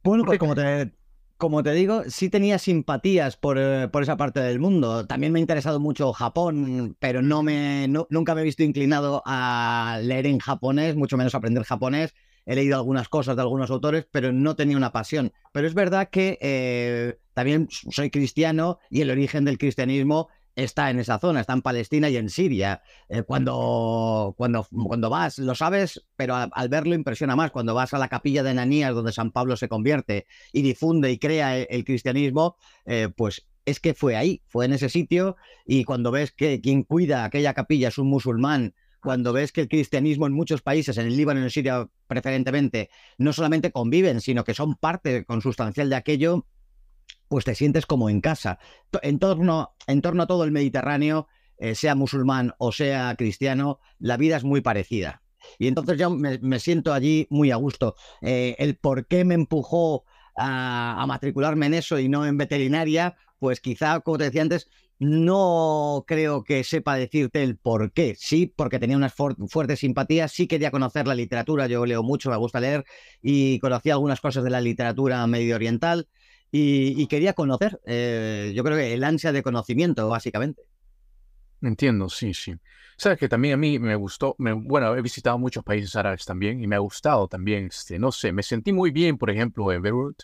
Bueno, 0.04 0.24
pues 0.24 0.38
como 0.38 0.54
te, 0.54 0.92
como 1.36 1.64
te 1.64 1.72
digo, 1.72 2.04
sí 2.06 2.30
tenía 2.30 2.60
simpatías 2.60 3.36
por, 3.36 3.58
eh, 3.58 3.88
por, 3.88 4.04
esa 4.04 4.16
parte 4.16 4.38
del 4.38 4.60
mundo. 4.60 5.04
También 5.04 5.32
me 5.32 5.40
ha 5.40 5.42
interesado 5.42 5.80
mucho 5.80 6.12
Japón, 6.12 6.96
pero 7.00 7.22
no 7.22 7.42
me, 7.42 7.88
nunca 7.88 8.36
me 8.36 8.42
he 8.42 8.44
visto 8.44 8.62
inclinado 8.62 9.20
a 9.26 9.98
leer 10.00 10.28
en 10.28 10.38
japonés, 10.38 10.94
mucho 10.94 11.16
menos 11.16 11.34
aprender 11.34 11.64
japonés 11.64 12.14
he 12.48 12.54
leído 12.54 12.76
algunas 12.76 13.10
cosas 13.10 13.36
de 13.36 13.42
algunos 13.42 13.70
autores, 13.70 14.06
pero 14.10 14.32
no 14.32 14.56
tenía 14.56 14.78
una 14.78 14.90
pasión. 14.90 15.34
Pero 15.52 15.66
es 15.66 15.74
verdad 15.74 16.08
que 16.08 16.38
eh, 16.40 17.18
también 17.34 17.68
soy 17.70 18.10
cristiano 18.10 18.78
y 18.88 19.02
el 19.02 19.10
origen 19.10 19.44
del 19.44 19.58
cristianismo 19.58 20.28
está 20.56 20.88
en 20.88 20.98
esa 20.98 21.18
zona, 21.18 21.40
está 21.40 21.52
en 21.52 21.60
Palestina 21.60 22.08
y 22.08 22.16
en 22.16 22.30
Siria. 22.30 22.80
Eh, 23.10 23.22
cuando, 23.22 24.34
cuando, 24.38 24.66
cuando 24.86 25.10
vas, 25.10 25.38
lo 25.38 25.54
sabes, 25.54 26.06
pero 26.16 26.36
al, 26.36 26.68
verlo 26.70 26.94
impresiona 26.94 27.36
más. 27.36 27.50
Cuando 27.50 27.74
vas 27.74 27.92
a 27.92 27.98
la 27.98 28.08
capilla 28.08 28.42
de 28.42 28.50
Ananías, 28.50 28.94
donde 28.94 29.12
San 29.12 29.30
Pablo 29.30 29.54
se 29.58 29.68
convierte 29.68 30.26
y 30.50 30.62
difunde 30.62 31.12
y 31.12 31.18
crea 31.18 31.58
el, 31.58 31.84
cristianismo, 31.84 32.56
eh, 32.86 33.10
pues 33.14 33.46
es 33.66 33.78
que 33.78 33.92
fue 33.92 34.16
ahí, 34.16 34.40
fue 34.46 34.64
en 34.64 34.72
ese 34.72 34.88
sitio. 34.88 35.36
Y 35.66 35.84
cuando 35.84 36.10
ves 36.10 36.32
que 36.32 36.62
quien 36.62 36.82
cuida 36.82 37.24
aquella 37.24 37.52
capilla 37.52 37.88
es 37.88 37.98
un 37.98 38.08
musulmán 38.08 38.74
cuando 39.00 39.32
ves 39.32 39.52
que 39.52 39.62
el 39.62 39.68
cristianismo 39.68 40.26
en 40.26 40.32
muchos 40.32 40.62
países, 40.62 40.98
en 40.98 41.06
el 41.06 41.16
Líbano 41.16 41.40
y 41.40 41.44
en 41.44 41.50
Siria 41.50 41.88
preferentemente, 42.06 42.90
no 43.16 43.32
solamente 43.32 43.72
conviven, 43.72 44.20
sino 44.20 44.44
que 44.44 44.54
son 44.54 44.74
parte 44.74 45.24
consustancial 45.24 45.88
de 45.90 45.96
aquello, 45.96 46.46
pues 47.28 47.44
te 47.44 47.54
sientes 47.54 47.86
como 47.86 48.10
en 48.10 48.20
casa. 48.20 48.58
En 49.02 49.18
torno, 49.18 49.74
en 49.86 50.02
torno 50.02 50.22
a 50.22 50.26
todo 50.26 50.44
el 50.44 50.50
Mediterráneo, 50.50 51.28
eh, 51.58 51.74
sea 51.74 51.94
musulmán 51.94 52.52
o 52.58 52.72
sea 52.72 53.14
cristiano, 53.16 53.80
la 53.98 54.16
vida 54.16 54.36
es 54.36 54.44
muy 54.44 54.60
parecida. 54.60 55.22
Y 55.58 55.68
entonces 55.68 55.98
yo 55.98 56.10
me, 56.10 56.58
siento 56.58 56.92
allí 56.92 57.26
muy 57.30 57.50
a 57.50 57.56
gusto. 57.56 57.94
Eh, 58.20 58.56
el 58.58 58.76
por 58.76 59.06
qué 59.06 59.24
me 59.24 59.34
empujó 59.34 60.04
a, 60.36 61.04
matricularme 61.06 61.66
en 61.66 61.74
eso 61.74 61.98
y 61.98 62.08
no 62.08 62.26
en 62.26 62.36
veterinaria, 62.36 63.16
pues 63.38 63.60
quizá, 63.60 64.00
como 64.00 64.18
te 64.18 64.24
decía 64.24 64.42
antes, 64.42 64.68
no 64.98 66.04
creo 66.06 66.42
que 66.42 66.64
sepa 66.64 66.96
decirte 66.96 67.42
el 67.42 67.56
por 67.56 67.92
qué. 67.92 68.14
Sí, 68.18 68.52
porque 68.54 68.78
tenía 68.78 68.96
unas 68.96 69.14
fuertes 69.14 69.78
simpatías, 69.78 70.32
sí 70.32 70.46
quería 70.46 70.70
conocer 70.70 71.06
la 71.06 71.14
literatura, 71.14 71.66
yo 71.66 71.86
leo 71.86 72.02
mucho, 72.02 72.30
me 72.30 72.36
gusta 72.36 72.60
leer 72.60 72.84
y 73.22 73.58
conocía 73.60 73.94
algunas 73.94 74.20
cosas 74.20 74.44
de 74.44 74.50
la 74.50 74.60
literatura 74.60 75.26
medio 75.26 75.54
oriental 75.54 76.08
y, 76.50 77.06
quería 77.08 77.34
conocer, 77.34 77.78
eh, 77.84 78.52
yo 78.54 78.64
creo 78.64 78.76
que 78.78 78.94
el 78.94 79.04
ansia 79.04 79.32
de 79.32 79.42
conocimiento, 79.42 80.08
básicamente. 80.08 80.62
Entiendo, 81.60 82.08
sí, 82.08 82.32
sí. 82.32 82.54
Sabes 82.96 83.18
que 83.18 83.28
también 83.28 83.54
a 83.54 83.56
mí 83.56 83.78
me 83.78 83.94
gustó, 83.96 84.34
bueno, 84.38 84.96
he 84.96 85.02
visitado 85.02 85.38
muchos 85.38 85.62
países 85.62 85.94
árabes 85.94 86.24
también 86.24 86.62
y 86.62 86.66
me 86.66 86.76
ha 86.76 86.80
gustado 86.80 87.28
también, 87.28 87.66
este, 87.66 87.98
no 87.98 88.10
sé, 88.10 88.32
me 88.32 88.42
sentí 88.42 88.72
muy 88.72 88.90
bien, 88.90 89.18
por 89.18 89.30
ejemplo, 89.30 89.70
en 89.72 89.82
Beirut, 89.82 90.22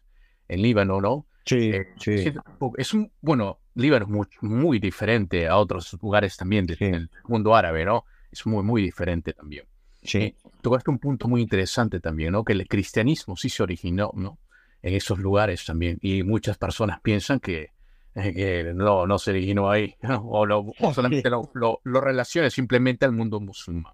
en 0.48 0.62
Líbano, 0.62 1.00
¿no? 1.00 1.26
Sí, 1.44 1.70
eh, 1.70 1.86
sí. 1.98 2.32
Es 2.78 2.94
un, 2.94 3.12
bueno, 3.20 3.60
Líbano 3.74 4.04
es 4.06 4.10
muy, 4.10 4.26
muy 4.42 4.78
diferente 4.78 5.48
a 5.48 5.56
otros 5.56 5.96
lugares 6.00 6.36
también 6.36 6.66
del 6.66 7.10
mundo 7.24 7.54
árabe, 7.54 7.84
¿no? 7.84 8.04
Es 8.30 8.46
muy, 8.46 8.62
muy 8.62 8.82
diferente 8.82 9.32
también. 9.32 9.64
Sí. 10.02 10.18
Eh, 10.18 10.36
tocaste 10.60 10.90
un 10.90 10.98
punto 10.98 11.28
muy 11.28 11.40
interesante 11.40 12.00
también, 12.00 12.32
¿no? 12.32 12.44
Que 12.44 12.52
el 12.52 12.66
cristianismo 12.68 13.36
sí 13.36 13.48
se 13.48 13.62
originó, 13.62 14.10
¿no? 14.14 14.38
En 14.82 14.94
esos 14.94 15.18
lugares 15.18 15.64
también. 15.64 15.98
Y 16.02 16.22
muchas 16.22 16.58
personas 16.58 17.00
piensan 17.00 17.40
que 17.40 17.74
que 18.14 18.72
no, 18.74 19.06
no 19.06 19.18
se 19.18 19.30
originó 19.30 19.70
ahí, 19.70 19.96
o, 20.22 20.46
lo, 20.46 20.72
solamente 20.94 21.28
lo, 21.30 21.50
lo, 21.52 22.00
relaciona 22.00 22.48
simplemente 22.50 23.04
al 23.04 23.12
mundo 23.12 23.40
musulmán. 23.40 23.92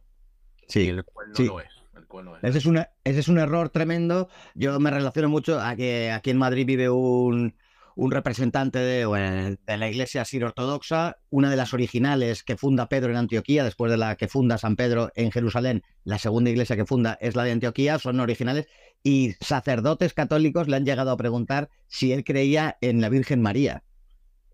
Sí, 0.68 0.88
el 0.88 1.04
cual 1.04 1.32
no 1.32 1.44
lo 1.44 1.60
es. 1.60 1.80
Ese, 2.42 2.58
es 2.58 2.66
una, 2.66 2.90
ese 3.04 3.20
es 3.20 3.28
un 3.28 3.38
error 3.38 3.68
tremendo. 3.68 4.28
Yo 4.54 4.78
me 4.80 4.90
relaciono 4.90 5.28
mucho 5.28 5.60
a 5.60 5.76
que 5.76 6.10
aquí 6.10 6.30
en 6.30 6.38
Madrid 6.38 6.66
vive 6.66 6.90
un, 6.90 7.54
un 7.96 8.10
representante 8.10 8.78
de, 8.78 9.56
de, 9.66 9.76
la 9.76 9.88
iglesia 9.88 10.24
sir-ortodoxa, 10.24 11.18
una 11.30 11.50
de 11.50 11.56
las 11.56 11.74
originales 11.74 12.42
que 12.42 12.56
funda 12.56 12.88
Pedro 12.88 13.10
en 13.10 13.16
Antioquía, 13.16 13.64
después 13.64 13.90
de 13.90 13.98
la 13.98 14.16
que 14.16 14.28
funda 14.28 14.58
San 14.58 14.76
Pedro 14.76 15.10
en 15.14 15.30
Jerusalén, 15.30 15.82
la 16.04 16.18
segunda 16.18 16.50
iglesia 16.50 16.76
que 16.76 16.86
funda 16.86 17.18
es 17.20 17.36
la 17.36 17.44
de 17.44 17.52
Antioquía, 17.52 17.98
son 17.98 18.20
originales, 18.20 18.66
y 19.02 19.32
sacerdotes 19.40 20.12
católicos 20.12 20.68
le 20.68 20.76
han 20.76 20.84
llegado 20.84 21.10
a 21.10 21.16
preguntar 21.16 21.70
si 21.88 22.12
él 22.12 22.24
creía 22.24 22.76
en 22.80 23.00
la 23.00 23.08
Virgen 23.08 23.40
María. 23.40 23.82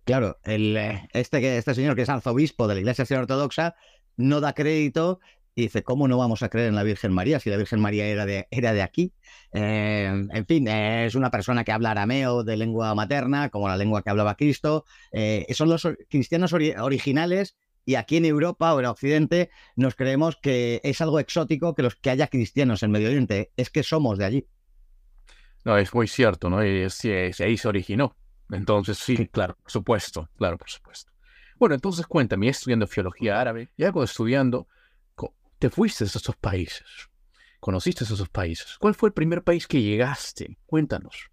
Claro, 0.05 0.39
el, 0.45 0.77
eh, 0.77 1.09
este, 1.13 1.59
este 1.59 1.75
señor 1.75 1.97
que 1.97 2.03
es 2.03 2.09
arzobispo 2.09 2.69
de 2.69 2.75
la 2.75 2.81
Iglesia 2.81 3.19
Ortodoxa 3.19 3.75
no 4.17 4.41
da 4.41 4.55
crédito 4.55 5.21
y 5.57 5.63
dice, 5.63 5.83
¿cómo 5.83 6.07
no 6.07 6.19
vamos 6.19 6.43
a 6.43 6.51
creer 6.51 6.69
en 6.69 6.75
la 6.75 6.83
Virgen 6.83 7.13
María 7.13 7.41
si 7.41 7.49
la 7.49 7.57
Virgen 7.57 7.81
María 7.81 8.07
era 8.07 8.27
de, 8.27 8.47
era 8.51 8.75
de 8.75 8.83
aquí? 8.83 9.15
Eh, 9.53 10.05
en 10.31 10.47
fin, 10.47 10.69
es 10.69 11.15
una 11.15 11.31
persona 11.31 11.65
que 11.65 11.73
habla 11.73 11.93
arameo 11.93 12.45
de 12.45 12.59
lengua 12.59 12.95
materna, 12.95 13.49
como 13.49 13.67
la 13.67 13.79
lengua 13.79 14.03
que 14.03 14.11
hablaba 14.11 14.37
Cristo. 14.37 14.85
Eh, 15.13 15.47
son 15.55 15.71
los 15.71 15.89
cristianos 16.11 16.53
originales 16.53 17.57
y 17.87 17.95
aquí 17.95 18.19
en 18.19 18.27
Europa 18.27 18.75
o 18.75 18.81
en 18.81 18.87
Occidente 18.87 19.49
nos 19.77 19.95
creemos 19.95 20.37
que 20.37 20.83
es 20.85 21.01
algo 21.01 21.21
exótico 21.21 21.75
que, 21.75 21.83
los, 21.83 21.97
que 21.97 22.11
haya 22.11 22.27
cristianos 22.27 22.83
en 22.83 22.91
Medio 22.91 23.09
Oriente. 23.09 23.51
Es 23.57 23.71
que 23.71 23.83
somos 23.83 24.19
de 24.19 24.27
allí. 24.27 24.47
No, 25.65 25.79
es 25.79 25.95
muy 25.95 26.07
cierto, 26.07 26.51
¿no? 26.51 26.65
Y 26.65 26.83
es, 26.83 27.03
ahí 27.41 27.57
se 27.57 27.67
originó. 27.67 28.15
Entonces, 28.51 28.99
sí, 28.99 29.27
claro, 29.27 29.57
por 29.63 29.73
supuesto, 29.73 30.29
claro, 30.37 30.59
por 30.59 30.69
supuesto. 30.69 31.11
Bueno, 31.59 31.75
entonces 31.75 32.07
cuéntame, 32.07 32.49
estudiando 32.49 32.87
filología 32.87 33.41
árabe, 33.41 33.71
y 33.77 33.85
algo 33.85 34.05
estudiando, 34.05 34.69
te 35.59 35.71
fuiste 35.71 36.05
a 36.05 36.07
esos 36.07 36.37
países, 36.37 36.85
conociste 37.61 38.05
esos 38.05 38.29
países. 38.29 38.77
¿Cuál 38.79 38.95
fue 38.95 39.09
el 39.09 39.13
primer 39.13 39.43
país 39.43 39.67
que 39.67 39.83
llegaste? 39.83 40.59
Cuéntanos. 40.67 41.31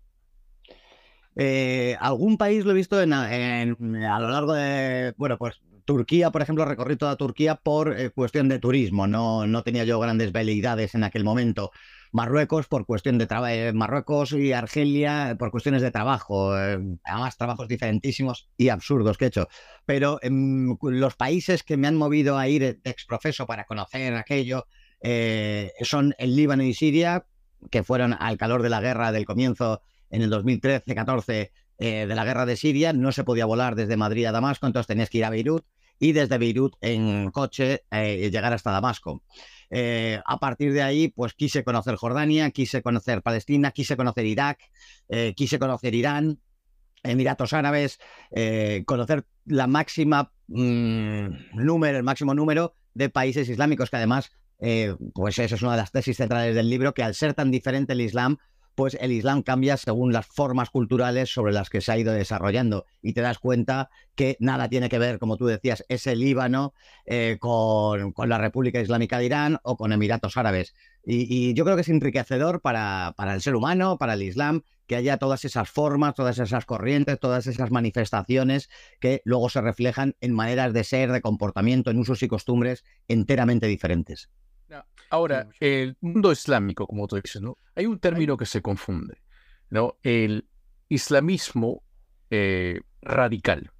Eh, 1.36 1.98
algún 2.00 2.38
país 2.38 2.64
lo 2.64 2.72
he 2.72 2.76
visto 2.76 2.98
a 2.98 3.06
lo 3.06 4.30
largo 4.30 4.54
de, 4.54 5.14
bueno, 5.18 5.38
pues 5.38 5.60
Turquía, 5.86 6.32
por 6.32 6.42
ejemplo, 6.42 6.66
recorrí 6.66 6.96
toda 6.96 7.16
Turquía 7.16 7.56
por 7.56 8.00
eh, 8.00 8.12
cuestión 8.12 8.48
de 8.50 8.60
turismo, 8.60 9.08
no, 9.08 9.48
no 9.48 9.64
tenía 9.64 9.84
yo 9.84 10.00
grandes 10.00 10.32
veleidades 10.32 10.96
en 10.96 11.04
aquel 11.04 11.24
momento. 11.24 11.72
Marruecos 12.14 12.68
por 12.68 12.86
cuestión 12.86 13.18
de 13.18 13.26
trabajo, 13.26 13.54
eh, 13.54 13.74
Marruecos 13.74 14.34
y 14.34 14.54
Argelia 14.54 15.36
por 15.38 15.50
cuestiones 15.50 15.82
de 15.82 15.90
trabajo, 15.90 16.56
eh, 16.56 16.80
además 17.04 17.38
trabajos 17.38 17.68
diferentísimos 17.68 18.50
y 18.56 18.70
absurdos 18.70 19.18
que 19.18 19.26
he 19.26 19.28
hecho. 19.30 19.48
Pero 19.86 20.20
em, 20.22 20.78
los 20.80 21.16
países 21.16 21.64
que 21.64 21.76
me 21.76 21.88
han 21.88 21.96
movido 21.96 22.38
a 22.38 22.48
ir 22.48 22.62
de 22.62 22.90
exprofeso 22.92 23.48
para 23.48 23.66
conocer 23.66 24.14
aquello 24.14 24.68
eh, 25.02 25.72
son 25.82 26.14
el 26.20 26.36
Líbano 26.36 26.62
y 26.64 26.76
Siria, 26.76 27.26
que 27.72 27.84
fueron 27.84 28.14
al 28.14 28.38
calor 28.38 28.62
de 28.62 28.70
la 28.70 28.80
guerra 28.80 29.12
del 29.12 29.26
comienzo 29.26 29.82
en 30.12 30.22
el 30.22 30.32
2013-14 30.32 31.52
de 31.80 32.06
la 32.06 32.24
guerra 32.24 32.46
de 32.46 32.56
Siria. 32.56 32.94
No 32.94 33.12
se 33.12 33.24
podía 33.24 33.46
volar 33.46 33.76
desde 33.76 33.98
Madrid 33.98 34.26
a 34.26 34.32
Damasco, 34.32 34.68
entonces 34.68 34.88
tenías 34.88 35.10
que 35.10 35.18
ir 35.18 35.26
a 35.26 35.32
Beirut 35.32 35.66
y 36.04 36.12
desde 36.12 36.38
Beirut 36.38 36.76
en 36.82 37.32
coche 37.32 37.86
llegar 37.90 38.52
hasta 38.52 38.72
Damasco. 38.72 39.24
Eh, 39.70 40.20
a 40.26 40.38
partir 40.38 40.74
de 40.74 40.84
ahí, 40.84 41.08
pues 41.08 41.34
quise 41.34 41.64
conocer 41.64 41.96
Jordania, 41.96 42.52
quise 42.52 42.82
conocer 42.82 43.22
Palestina, 43.22 43.72
quise 43.72 43.96
conocer 43.96 44.26
Irak, 44.26 44.60
eh, 45.08 45.34
quise 45.34 45.60
conocer 45.60 45.96
Irán, 45.96 46.40
Emiratos 47.04 47.54
Árabes, 47.54 48.00
eh, 48.32 48.84
conocer 48.86 49.26
la 49.46 49.68
máxima 49.68 50.34
mm, 50.48 51.28
número, 51.54 51.98
el 51.98 52.04
máximo 52.04 52.34
número 52.34 52.76
de 52.94 53.10
países 53.10 53.48
islámicos, 53.48 53.90
que 53.90 53.96
además, 53.96 54.30
pues 55.14 55.40
esa 55.40 55.56
es 55.56 55.62
una 55.62 55.72
de 55.72 55.78
las 55.78 55.92
tesis 55.92 56.18
centrales 56.18 56.54
del 56.54 56.70
libro, 56.70 56.94
que 56.94 57.04
al 57.04 57.16
ser 57.16 57.34
tan 57.34 57.50
diferente 57.50 57.94
el 57.94 58.02
Islam, 58.02 58.38
pues 58.76 58.98
el 59.00 59.12
Islam 59.12 59.44
cambia 59.44 59.78
según 59.78 60.14
las 60.14 60.26
formas 60.26 60.70
culturales 60.70 61.34
sobre 61.34 61.54
las 61.54 61.70
que 61.70 61.82
se 61.82 61.92
ha 61.92 61.98
ido 61.98 62.14
desarrollando 62.14 62.86
y 63.02 63.14
te 63.14 63.22
das 63.22 63.40
cuenta 63.40 63.90
que 64.16 64.38
nada 64.40 64.70
tiene 64.70 64.90
que 64.90 65.00
ver, 65.00 65.20
como 65.20 65.38
tú 65.38 65.46
decías, 65.46 65.86
ese 65.90 66.16
Líbano 66.16 66.74
eh, 67.06 67.38
con, 67.40 68.14
la 68.18 68.38
República 68.38 68.80
Islámica 68.80 69.18
de 69.18 69.26
Irán 69.26 69.60
o 69.64 69.78
con 69.78 69.92
Emiratos 69.92 70.38
Árabes. 70.38 70.74
Y, 71.06 71.54
yo 71.54 71.66
creo 71.66 71.76
que 71.76 71.82
es 71.82 71.90
enriquecedor 71.90 72.62
para, 72.62 73.14
para 73.18 73.34
el 73.34 73.42
ser 73.42 73.56
humano, 73.56 73.98
para 73.98 74.14
el 74.14 74.22
Islam, 74.24 74.64
que 74.88 74.96
haya 74.96 75.18
todas 75.18 75.46
esas 75.46 75.70
formas, 75.70 76.16
todas 76.16 76.40
esas 76.40 76.66
corrientes, 76.66 77.20
todas 77.20 77.48
esas 77.48 77.72
manifestaciones 77.72 78.70
que 79.00 79.22
luego 79.26 79.50
se 79.50 79.62
reflejan 79.62 80.16
en 80.22 80.34
maneras 80.34 80.74
de 80.74 80.84
ser, 80.84 81.12
de 81.12 81.22
comportamiento, 81.22 81.92
en 81.92 82.00
usos 82.00 82.24
y 82.24 82.28
costumbres 82.28 82.84
enteramente 83.08 83.68
diferentes. 83.68 84.30
Ahora, 85.14 85.48
el 85.60 85.96
mundo 86.02 86.32
islámico, 86.32 86.88
como 86.88 87.06
tú 87.08 87.18
dices, 87.18 87.40
¿no? 87.40 87.60
Hay 87.76 87.86
un 87.86 88.00
término 88.00 88.36
que 88.36 88.48
se 88.48 88.64
confunde, 88.64 89.22
¿no? 89.70 90.00
El 90.02 90.48
islamismo 90.90 91.84
eh, 92.32 92.80
radical, 93.00 93.72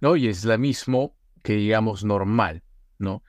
¿no? 0.00 0.16
Y 0.16 0.24
el 0.24 0.32
islamismo 0.32 1.16
que 1.44 1.52
digamos 1.52 2.02
normal, 2.02 2.64
¿no? 2.98 3.22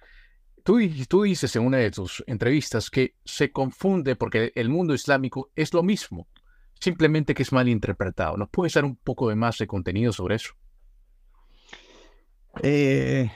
Tú, 0.64 0.80
tú 1.08 1.22
dices 1.22 1.56
en 1.56 1.68
una 1.68 1.78
de 1.78 1.92
tus 1.92 2.24
entrevistas 2.26 2.90
que 2.90 3.14
se 3.24 3.52
confunde 3.52 4.16
porque 4.16 4.52
el 4.56 4.70
mundo 4.70 4.96
islámico 4.96 5.52
es 5.56 5.76
lo 5.76 5.84
mismo, 5.84 6.28
simplemente 6.80 7.36
que 7.36 7.44
es 7.44 7.52
mal 7.52 7.70
interpretado. 7.70 8.38
¿Nos 8.38 8.50
puedes 8.50 8.74
dar 8.74 8.86
un 8.86 8.96
poco 8.96 9.30
de 9.30 9.36
más 9.36 9.60
de 9.60 9.68
contenido 9.68 10.12
sobre 10.12 10.38
eso? 10.38 10.56
Eh, 12.64 13.30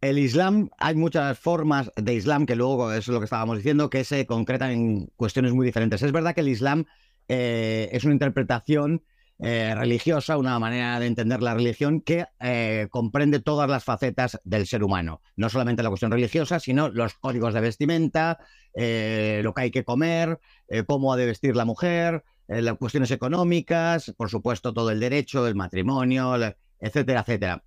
el 0.00 0.18
Islam, 0.18 0.70
hay 0.78 0.94
muchas 0.94 1.38
formas 1.38 1.90
de 1.96 2.14
Islam 2.14 2.46
que 2.46 2.54
luego, 2.54 2.92
es 2.92 3.08
lo 3.08 3.18
que 3.18 3.24
estábamos 3.24 3.56
diciendo, 3.56 3.90
que 3.90 4.04
se 4.04 4.26
concretan 4.26 4.70
en 4.70 5.06
cuestiones 5.16 5.52
muy 5.52 5.66
diferentes. 5.66 6.02
Es 6.02 6.12
verdad 6.12 6.34
que 6.34 6.42
el 6.42 6.48
Islam 6.48 6.84
eh, 7.26 7.88
es 7.92 8.04
una 8.04 8.14
interpretación 8.14 9.02
eh, 9.40 9.74
religiosa, 9.74 10.38
una 10.38 10.58
manera 10.58 10.98
de 11.00 11.06
entender 11.06 11.42
la 11.42 11.54
religión 11.54 12.00
que 12.00 12.26
eh, 12.40 12.86
comprende 12.90 13.40
todas 13.40 13.68
las 13.68 13.84
facetas 13.84 14.40
del 14.44 14.66
ser 14.66 14.84
humano. 14.84 15.20
No 15.36 15.48
solamente 15.48 15.82
la 15.82 15.88
cuestión 15.88 16.12
religiosa, 16.12 16.60
sino 16.60 16.88
los 16.88 17.14
códigos 17.14 17.54
de 17.54 17.60
vestimenta, 17.60 18.38
lo 18.74 19.54
que 19.54 19.62
hay 19.62 19.70
que 19.72 19.84
comer, 19.84 20.38
cómo 20.86 21.12
ha 21.12 21.16
de 21.16 21.26
vestir 21.26 21.56
la 21.56 21.64
mujer, 21.64 22.22
las 22.46 22.78
cuestiones 22.78 23.10
económicas, 23.10 24.14
por 24.16 24.30
supuesto 24.30 24.72
todo 24.72 24.90
el 24.90 25.00
derecho, 25.00 25.46
el 25.48 25.56
matrimonio, 25.56 26.36
etcétera, 26.78 27.20
etcétera. 27.20 27.64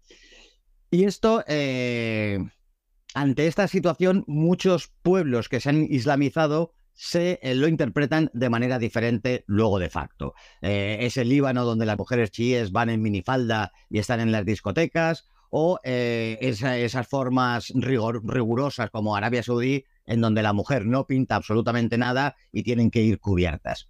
Y 0.94 1.06
esto, 1.06 1.42
eh, 1.48 2.38
ante 3.14 3.48
esta 3.48 3.70
situación, 3.70 4.26
muchos 4.28 4.92
pueblos 5.02 5.48
que 5.48 5.62
se 5.62 5.70
han 5.70 5.88
islamizado 5.90 6.74
se 6.94 7.40
eh, 7.42 7.56
lo 7.56 7.70
interpretan 7.70 8.30
de 8.34 8.50
manera 8.50 8.78
diferente 8.78 9.46
luego 9.48 9.80
de 9.80 9.90
facto. 9.90 10.34
Eh, 10.62 10.98
es 11.00 11.16
el 11.16 11.30
Líbano 11.30 11.64
donde 11.64 11.86
las 11.86 11.98
mujeres 11.98 12.32
chiíes 12.32 12.74
van 12.74 12.90
en 12.90 13.02
minifalda 13.02 13.72
y 13.90 14.00
están 14.00 14.20
en 14.20 14.34
las 14.34 14.46
discotecas, 14.46 15.30
o 15.54 15.80
esas 15.84 17.08
formas 17.10 17.74
rigurosas 17.76 18.90
como 18.90 19.18
Arabia 19.18 19.44
Saudí, 19.44 19.84
en 20.06 20.22
donde 20.22 20.42
la 20.42 20.54
mujer 20.54 20.86
no 20.86 21.06
pinta 21.06 21.36
absolutamente 21.36 21.98
nada 21.98 22.38
y 22.54 22.64
tienen 22.64 22.90
que 22.90 23.02
ir 23.02 23.20
cubiertas. 23.20 23.90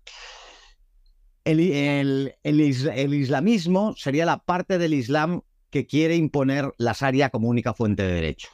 El, 1.43 2.35
el, 2.43 3.13
islamismo 3.13 3.93
sería 3.95 4.25
la 4.25 4.43
parte 4.43 4.79
del 4.79 4.95
Islam 4.95 5.41
que 5.71 5.87
quiere 5.87 6.15
imponer 6.15 6.73
la 6.77 6.93
Sharia 6.93 7.29
como 7.29 7.47
única 7.47 7.73
fuente 7.73 8.03
de 8.03 8.13
derecho. 8.13 8.49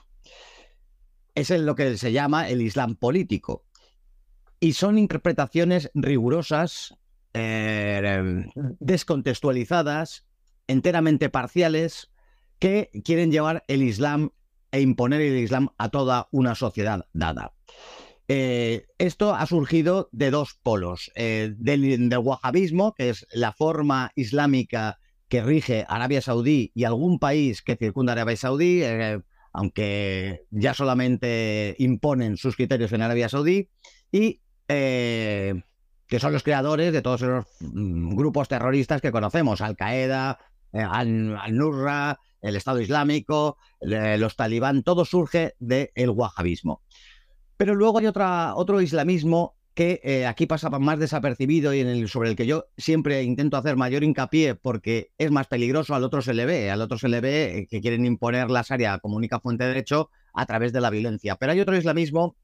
Es 1.35 1.49
lo 1.49 1.75
que 1.75 1.97
se 1.97 2.11
llama 2.11 2.47
el 2.47 2.61
Islam 2.61 2.95
político. 2.95 3.65
Y 4.59 4.73
son 4.73 4.97
interpretaciones 4.97 5.91
rigurosas, 5.93 6.95
eh, 7.33 8.45
descontextualizadas, 8.79 10.25
enteramente 10.67 11.29
parciales, 11.29 12.11
que 12.59 12.89
quieren 13.03 13.31
llevar 13.31 13.63
el 13.67 13.83
Islam 13.83 14.31
e 14.71 14.81
imponer 14.81 15.21
el 15.21 15.37
Islam 15.37 15.69
a 15.77 15.89
toda 15.89 16.27
una 16.31 16.55
sociedad 16.55 17.05
dada. 17.13 17.53
Eh, 18.27 18.87
esto 18.97 19.33
ha 19.35 19.45
surgido 19.45 20.09
de 20.11 20.31
dos 20.31 20.59
polos, 20.61 21.11
eh, 21.15 21.53
del, 21.57 22.09
del, 22.09 22.19
wahabismo, 22.19 22.93
que 22.93 23.09
es 23.09 23.25
la 23.31 23.53
forma 23.53 24.11
islámica 24.15 24.99
que 25.27 25.41
rige 25.41 25.85
Arabia 25.87 26.21
Saudí 26.21 26.71
y 26.73 26.83
algún 26.85 27.19
país 27.19 27.61
que 27.61 27.75
circunda 27.75 28.13
Arabia 28.13 28.37
Saudí, 28.37 28.81
eh, 28.83 29.21
aunque 29.53 30.45
ya 30.51 30.73
solamente 30.73 31.75
imponen 31.79 32.37
sus 32.37 32.55
criterios 32.55 32.91
en 32.93 33.01
Arabia 33.01 33.29
Saudí, 33.29 33.69
y 34.11 34.41
que 34.67 36.19
son 36.19 36.33
los 36.33 36.43
creadores 36.43 36.93
de 36.93 37.01
todos 37.01 37.21
esos 37.21 37.45
mm, 37.59 38.15
grupos 38.15 38.47
terroristas 38.47 39.01
que 39.01 39.11
conocemos, 39.11 39.61
Al-Qaeda, 39.61 40.39
Al-Nurra, 40.73 42.19
el 42.41 42.55
Estado 42.55 42.81
Islámico, 42.81 43.57
los 43.81 44.35
talibán, 44.35 44.83
todo 44.83 45.05
surge 45.05 45.55
del 45.59 46.09
wahabismo. 46.09 46.81
Pero 47.57 47.75
luego 47.75 47.99
hay 47.99 48.05
otra, 48.05 48.55
otro 48.55 48.81
islamismo 48.81 49.56
que 49.77 50.01
eh, 50.03 50.25
aquí 50.25 50.47
pasa 50.47 50.71
más 50.71 50.97
desapercibido 50.97 51.71
y 51.71 51.81
en 51.81 51.87
el, 51.87 52.09
sobre 52.09 52.31
el 52.31 52.35
que 52.35 52.47
yo 52.47 52.65
siempre 52.79 53.21
intento 53.21 53.57
hacer 53.57 53.75
mayor 53.75 54.03
hincapié 54.03 54.55
porque 54.55 55.11
es 55.19 55.29
más 55.29 55.45
peligroso, 55.45 55.93
al 55.93 56.03
otro 56.03 56.23
se 56.23 56.33
le 56.33 56.47
ve, 56.47 56.71
al 56.71 56.81
otro 56.81 56.97
se 56.97 57.07
le 57.07 57.21
ve 57.21 57.59
eh, 57.59 57.67
que 57.67 57.79
quieren 57.79 58.03
imponer 58.03 58.49
la 58.49 58.63
Sharia 58.63 58.97
como 58.97 59.17
única 59.17 59.39
fuente 59.39 59.65
de 59.65 59.67
derecho 59.67 60.09
a 60.33 60.47
través 60.47 60.73
de 60.73 60.81
la 60.81 60.89
violencia. 60.89 61.35
Pero 61.35 61.51
hay 61.51 61.59
otro 61.59 61.77
islamismo 61.77 62.35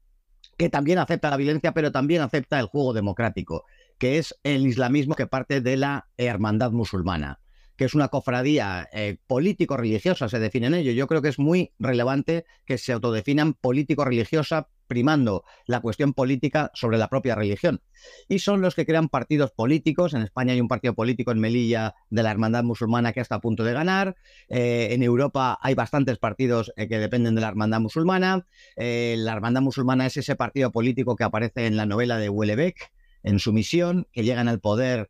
que 0.56 0.68
también 0.68 1.00
acepta 1.00 1.28
la 1.28 1.36
violencia, 1.36 1.72
pero 1.72 1.90
también 1.90 2.22
acepta 2.22 2.60
el 2.60 2.66
juego 2.66 2.92
democrático, 2.92 3.64
que 3.98 4.18
es 4.18 4.38
el 4.44 4.64
islamismo 4.64 5.16
que 5.16 5.26
parte 5.26 5.60
de 5.60 5.76
la 5.76 6.06
hermandad 6.16 6.70
musulmana 6.70 7.40
que 7.76 7.84
es 7.84 7.94
una 7.94 8.08
cofradía 8.08 8.88
eh, 8.92 9.16
político-religiosa, 9.26 10.28
se 10.28 10.38
define 10.38 10.68
en 10.68 10.74
ello. 10.74 10.92
Yo 10.92 11.06
creo 11.06 11.22
que 11.22 11.28
es 11.28 11.38
muy 11.38 11.72
relevante 11.78 12.44
que 12.64 12.78
se 12.78 12.92
autodefinan 12.92 13.54
político-religiosa 13.54 14.68
primando 14.86 15.44
la 15.66 15.80
cuestión 15.80 16.12
política 16.12 16.70
sobre 16.74 16.98
la 16.98 17.08
propia 17.08 17.34
religión. 17.34 17.80
Y 18.28 18.40
son 18.40 18.60
los 18.60 18.74
que 18.74 18.84
crean 18.84 19.08
partidos 19.08 19.50
políticos. 19.50 20.14
En 20.14 20.22
España 20.22 20.52
hay 20.52 20.60
un 20.60 20.68
partido 20.68 20.94
político 20.94 21.32
en 21.32 21.40
Melilla 21.40 21.94
de 22.10 22.22
la 22.22 22.30
Hermandad 22.30 22.64
Musulmana 22.64 23.12
que 23.12 23.20
está 23.20 23.36
a 23.36 23.40
punto 23.40 23.64
de 23.64 23.72
ganar. 23.72 24.14
Eh, 24.48 24.88
en 24.92 25.02
Europa 25.02 25.58
hay 25.62 25.74
bastantes 25.74 26.18
partidos 26.18 26.72
eh, 26.76 26.86
que 26.86 26.98
dependen 26.98 27.34
de 27.34 27.40
la 27.40 27.48
Hermandad 27.48 27.80
Musulmana. 27.80 28.46
La 28.76 29.32
Hermandad 29.32 29.62
Musulmana 29.62 30.06
es 30.06 30.16
ese 30.16 30.36
partido 30.36 30.70
político 30.70 31.16
que 31.16 31.24
aparece 31.24 31.66
en 31.66 31.76
la 31.76 31.86
novela 31.86 32.18
de 32.18 32.28
Huelebec, 32.28 32.92
en 33.22 33.38
su 33.38 33.52
misión, 33.52 34.06
que 34.12 34.22
llegan 34.22 34.48
al 34.48 34.60
poder 34.60 35.08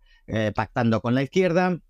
pactando 0.54 1.00
con 1.00 1.14
la 1.14 1.23
izquierda. 1.23 1.80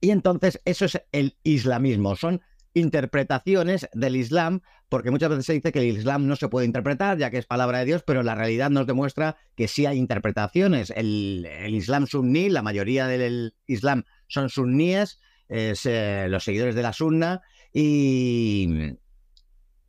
Y 0.00 0.10
entonces 0.10 0.60
eso 0.64 0.86
es 0.86 1.02
el 1.12 1.36
islamismo. 1.42 2.16
Son 2.16 2.40
interpretaciones 2.72 3.88
del 3.92 4.16
Islam, 4.16 4.62
porque 4.88 5.10
muchas 5.10 5.30
veces 5.30 5.46
se 5.46 5.52
dice 5.54 5.72
que 5.72 5.80
el 5.80 5.98
Islam 5.98 6.26
no 6.26 6.36
se 6.36 6.48
puede 6.48 6.66
interpretar, 6.66 7.18
ya 7.18 7.30
que 7.30 7.38
es 7.38 7.46
palabra 7.46 7.78
de 7.80 7.84
Dios, 7.84 8.02
pero 8.06 8.22
la 8.22 8.34
realidad 8.34 8.70
nos 8.70 8.86
demuestra 8.86 9.36
que 9.56 9.68
sí 9.68 9.86
hay 9.86 9.98
interpretaciones. 9.98 10.90
El, 10.94 11.46
Islam 11.68 12.06
sunní, 12.06 12.48
la 12.48 12.62
mayoría 12.62 13.06
del 13.06 13.54
Islam 13.66 14.04
son 14.28 14.48
sunníes, 14.48 15.20
eh, 15.48 16.26
los 16.28 16.44
seguidores 16.44 16.74
de 16.74 16.82
la 16.82 16.92
sunna, 16.92 17.42
y 17.72 18.96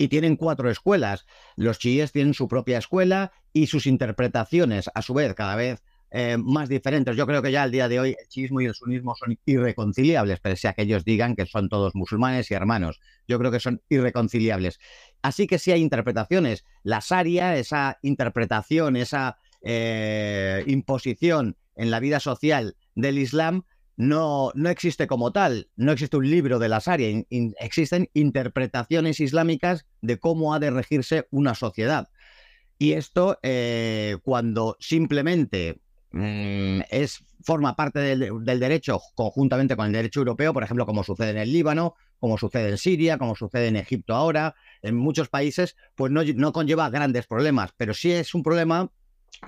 tienen 0.09 0.35
cuatro 0.35 0.69
escuelas. 0.69 1.25
Los 1.55 1.79
chiíes 1.79 2.11
tienen 2.11 2.33
su 2.33 2.47
propia 2.47 2.79
escuela 2.79 3.31
y 3.53 3.67
sus 3.67 3.85
interpretaciones, 3.85 4.89
a 4.93 5.01
su 5.01 5.13
vez, 5.13 5.33
cada 5.35 5.55
vez 5.55 5.83
eh, 6.13 6.37
más 6.37 6.67
diferentes. 6.67 7.15
Yo 7.15 7.25
creo 7.25 7.41
que 7.41 7.53
ya 7.53 7.63
al 7.63 7.71
día 7.71 7.87
de 7.87 7.99
hoy 7.99 8.15
el 8.19 8.27
chiismo 8.27 8.59
y 8.59 8.65
el 8.65 8.75
sunismo 8.75 9.15
son 9.15 9.39
irreconciliables, 9.45 10.41
pese 10.41 10.67
a 10.67 10.73
que 10.73 10.81
ellos 10.81 11.05
digan 11.05 11.37
que 11.37 11.45
son 11.45 11.69
todos 11.69 11.95
musulmanes 11.95 12.51
y 12.51 12.53
hermanos. 12.53 12.99
Yo 13.29 13.39
creo 13.39 13.49
que 13.49 13.61
son 13.61 13.81
irreconciliables. 13.87 14.79
Así 15.21 15.47
que 15.47 15.57
sí 15.57 15.71
hay 15.71 15.81
interpretaciones. 15.81 16.65
La 16.83 16.99
Sharia, 17.01 17.55
esa 17.55 17.97
interpretación, 18.01 18.97
esa 18.97 19.37
eh, 19.63 20.63
imposición 20.67 21.55
en 21.75 21.91
la 21.91 22.01
vida 22.01 22.19
social 22.19 22.75
del 22.95 23.17
Islam, 23.17 23.63
no, 23.95 24.51
no, 24.53 24.69
existe 24.69 25.07
como 25.07 25.31
tal, 25.31 25.69
no 25.77 25.93
existe 25.93 26.17
un 26.17 26.29
libro 26.29 26.59
de 26.59 26.69
la 26.69 26.79
Sharia, 26.79 27.23
existen 27.59 28.09
interpretaciones 28.13 29.19
islámicas 29.19 29.85
de 30.01 30.17
cómo 30.17 30.53
ha 30.53 30.59
de 30.59 30.71
regirse 30.71 31.27
una 31.29 31.55
sociedad. 31.55 32.09
Y 32.77 32.93
esto, 32.93 33.37
eh, 33.43 34.17
cuando 34.23 34.75
simplemente 34.79 35.79
Mm, 36.11 36.81
es, 36.89 37.23
forma 37.43 37.75
parte 37.75 37.99
del, 37.99 38.43
derecho 38.43 38.99
conjuntamente 39.15 39.75
con 39.75 39.87
el 39.87 39.91
derecho 39.93 40.19
europeo, 40.19 40.53
por 40.53 40.63
ejemplo, 40.63 40.85
como 40.85 41.03
sucede 41.03 41.31
en 41.31 41.37
el 41.37 41.51
Líbano, 41.51 41.95
como 42.19 42.37
sucede 42.37 42.69
en 42.69 42.77
Siria, 42.77 43.17
como 43.17 43.35
sucede 43.35 43.67
en 43.67 43.77
Egipto 43.77 44.13
ahora, 44.13 44.55
en 44.81 44.95
muchos 44.95 45.29
países, 45.29 45.75
pues 45.95 46.11
no, 46.11 46.23
no 46.23 46.51
conlleva 46.51 46.89
grandes 46.89 47.27
problemas, 47.27 47.71
pero 47.77 47.93
sí 47.93 48.11
es 48.11 48.35
un 48.35 48.43
problema 48.43 48.91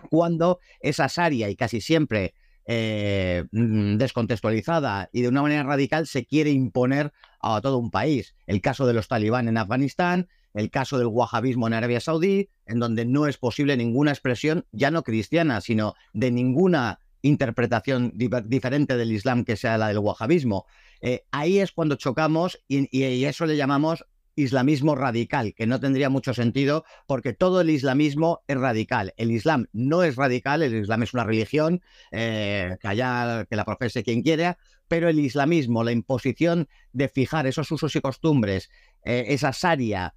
cuando 0.09 0.59
esa 0.79 1.07
Sharia 1.07 1.49
y 1.49 1.55
casi 1.55 1.81
siempre 1.81 2.33
eh, 2.65 3.43
mm, 3.51 3.97
descontextualizada 3.97 5.09
y 5.11 5.21
de 5.21 5.27
una 5.27 5.41
manera 5.41 5.63
radical 5.63 6.07
se 6.07 6.25
quiere 6.25 6.51
imponer 6.51 7.11
a 7.41 7.59
todo 7.61 7.77
un 7.77 7.91
país. 7.91 8.35
El 8.47 8.61
caso 8.61 8.87
de 8.87 8.93
los 8.93 9.07
talibán 9.07 9.47
en 9.47 9.57
Afganistán, 9.57 10.29
el 10.53 10.69
caso 10.69 10.97
del 10.97 11.07
wahabismo 11.07 11.67
en 11.67 11.73
Arabia 11.73 11.99
Saudí, 11.99 12.49
en 12.65 12.79
donde 12.79 13.05
no 13.05 13.27
es 13.27 13.37
posible 13.37 13.75
ninguna 13.77 14.11
expresión, 14.11 14.65
ya 14.71 14.91
no 14.91 15.03
cristiana, 15.03 15.61
sino 15.61 15.95
de 16.13 16.31
ninguna 16.31 16.99
interpretación 17.23 18.13
diferente 18.15 18.97
del 18.97 19.11
Islam 19.11 19.45
que 19.45 19.55
sea 19.55 19.77
la 19.77 19.87
del 19.87 19.99
wahabismo. 19.99 20.65
Eh, 21.01 21.23
ahí 21.31 21.59
es 21.59 21.71
cuando 21.71 21.95
chocamos 21.95 22.63
y, 22.67 23.03
eso 23.25 23.45
le 23.45 23.57
llamamos 23.57 24.05
islamismo 24.35 24.95
radical, 24.95 25.53
que 25.53 25.67
no 25.67 25.79
tendría 25.79 26.09
mucho 26.09 26.33
sentido 26.33 26.85
porque 27.07 27.33
todo 27.33 27.61
el 27.61 27.69
islamismo 27.69 28.41
es 28.47 28.57
radical. 28.57 29.13
El 29.17 29.31
Islam 29.31 29.67
no 29.73 30.03
es 30.03 30.15
radical, 30.15 30.63
el 30.63 30.75
Islam 30.75 31.03
es 31.03 31.13
una 31.13 31.23
religión, 31.23 31.81
eh, 32.11 32.77
que, 32.81 32.87
haya, 32.87 33.45
que 33.49 33.55
la 33.55 33.63
profese 33.63 34.03
quien 34.03 34.21
quiera, 34.21 34.57
pero 34.87 35.07
el 35.07 35.19
islamismo, 35.19 35.83
la 35.83 35.91
imposición 35.91 36.67
de 36.91 37.09
fijar 37.09 37.47
esos 37.47 37.71
usos 37.71 37.95
y 37.95 38.01
costumbres, 38.01 38.69
eh, 39.05 39.25
esa 39.29 39.51
sharia 39.51 40.13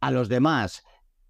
a 0.00 0.10
los 0.10 0.28
demás 0.28 0.84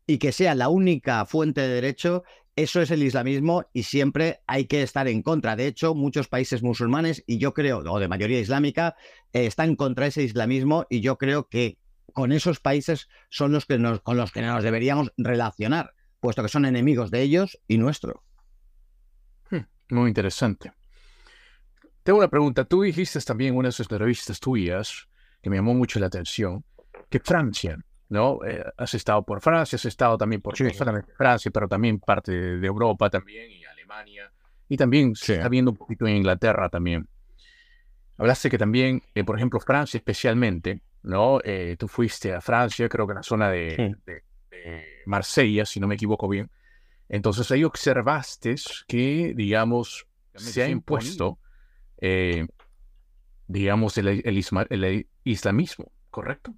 y 0.07 0.19
que 0.19 0.33
sea 0.33 0.55
la 0.55 0.69
única 0.69 1.25
fuente 1.25 1.61
de 1.61 1.69
derecho, 1.69 2.25
eso 2.57 2.83
es 2.83 2.91
el 2.91 3.03
islamismo 3.03 3.65
y 3.73 3.85
siempre 3.85 4.41
hay 4.47 4.67
que 4.67 4.83
estar 4.83 5.09
en 5.09 5.23
contra. 5.23 5.57
De 5.57 5.67
hecho, 5.67 5.95
muchos 5.95 6.29
países 6.29 6.63
musulmanes, 6.63 7.23
y 7.27 7.39
yo 7.39 7.55
creo, 7.55 7.79
o 7.79 8.01
de 8.01 8.09
mayoría 8.09 8.41
islámica, 8.41 8.97
eh, 9.33 9.47
están 9.47 9.77
contra 9.77 10.07
ese 10.07 10.23
islamismo 10.23 10.87
y 10.91 11.01
yo 11.01 11.17
creo 11.17 11.49
que 11.49 11.79
con 12.13 12.33
esos 12.33 12.59
países 12.61 13.09
son 13.29 13.53
los 13.53 13.67
que 13.67 13.79
nos, 13.79 14.01
con 14.01 14.17
los 14.17 14.33
que 14.33 14.43
nos 14.43 14.65
deberíamos 14.65 15.13
relacionar, 15.17 15.95
puesto 16.19 16.43
que 16.43 16.49
son 16.49 16.65
enemigos 16.65 17.11
de 17.11 17.23
ellos 17.23 17.59
y 17.69 17.79
nuestro. 17.79 18.25
Hmm, 19.51 19.65
muy 19.91 20.09
interesante. 20.09 20.73
Tengo 22.03 22.19
una 22.19 22.29
pregunta. 22.29 22.65
Tú 22.65 22.83
dijiste 22.83 23.21
también 23.21 23.53
en 23.53 23.59
una 23.59 23.69
de 23.69 23.73
sus 23.73 23.91
entrevistas 23.91 24.41
tuyas, 24.41 25.09
que 25.41 25.51
me 25.51 25.57
llamó 25.57 25.75
mucho 25.75 26.01
la 26.01 26.07
atención, 26.07 26.65
que 27.09 27.21
Francia 27.21 27.79
¿no? 28.11 28.41
Eh, 28.45 28.63
has 28.77 28.93
estado 28.95 29.23
por 29.23 29.41
Francia, 29.41 29.77
has 29.77 29.85
estado 29.85 30.19
también 30.19 30.43
por 30.43 30.57
Francia, 30.57 31.51
pero 31.53 31.69
también 31.69 32.01
parte 32.01 32.33
de, 32.33 32.67
Europa 32.67 33.09
también 33.09 33.51
y 33.51 33.65
Alemania. 33.65 34.31
Y 34.69 34.77
también 34.77 35.15
se 35.15 35.35
está 35.35 35.49
viendo 35.49 35.71
un 35.71 35.77
poquito 35.77 36.07
en 36.07 36.17
Inglaterra 36.17 36.69
también. 36.69 37.09
Hablaste 38.19 38.51
que 38.51 38.59
también, 38.59 39.03
eh, 39.15 39.25
por 39.25 39.37
ejemplo, 39.37 39.61
Francia 39.61 39.97
especialmente, 39.97 40.81
¿no? 41.05 41.41
Eh, 41.43 41.77
tú 41.79 41.89
fuiste 41.89 42.35
a 42.35 42.41
Francia, 42.41 42.89
creo 42.89 43.07
que 43.07 43.13
en 43.13 43.17
la 43.17 43.23
zona 43.23 43.49
de, 43.49 43.97
Marsella, 45.07 45.65
si 45.65 45.81
no 45.81 45.87
me 45.87 45.95
equivoco 45.95 46.29
bien. 46.29 46.51
Entonces 47.09 47.51
ahí 47.51 47.65
observaste 47.65 48.57
que, 48.87 49.33
digamos, 49.35 50.07
se 50.35 50.63
ha 50.63 50.69
impuesto, 50.69 51.39
digamos, 53.47 53.99
el 53.99 55.07
islamismo, 55.25 55.93
¿correcto? 56.11 56.55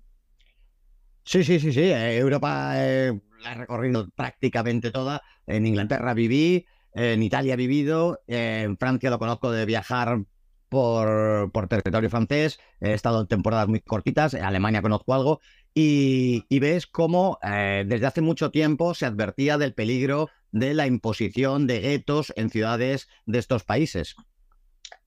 Sí, 1.25 1.45
sí, 1.45 1.61
sí, 1.61 1.73
sí. 1.73 1.81
Eh, 1.81 2.19
Europa 2.19 2.73
eh, 2.77 3.13
la 3.43 3.53
he 3.53 3.55
recorrido 3.55 4.09
prácticamente 4.11 4.91
toda. 4.91 5.23
En 5.47 5.67
Inglaterra 5.67 6.15
viví, 6.15 6.67
en 6.95 7.23
Italia 7.23 7.55
he 7.55 7.57
vivido, 7.57 8.21
en 8.27 8.77
Francia 8.77 9.11
lo 9.11 9.19
conozco 9.19 9.51
de 9.51 9.65
viajar 9.65 10.25
por, 10.69 11.53
por, 11.53 11.69
territorio 11.69 12.09
francés, 12.09 12.59
he 12.81 12.95
estado 12.95 13.21
en 13.21 13.27
temporadas 13.27 13.69
muy 13.69 13.81
cortitas, 13.81 14.33
en 14.33 14.43
Alemania 14.43 14.81
conozco 14.81 15.13
algo, 15.13 15.41
y, 15.75 16.47
ves 16.61 16.87
cómo 16.87 17.39
eh, 17.43 17.85
desde 17.87 18.07
hace 18.07 18.23
mucho 18.23 18.51
tiempo 18.51 18.95
se 18.95 19.05
advertía 19.05 19.59
del 19.59 19.75
peligro 19.75 20.31
de 20.51 20.73
la 20.73 20.87
imposición 20.87 21.67
de 21.67 21.81
guetos 21.81 22.33
en 22.37 22.49
ciudades 22.49 23.09
de 23.27 23.39
estos 23.39 23.65
países. 23.65 24.17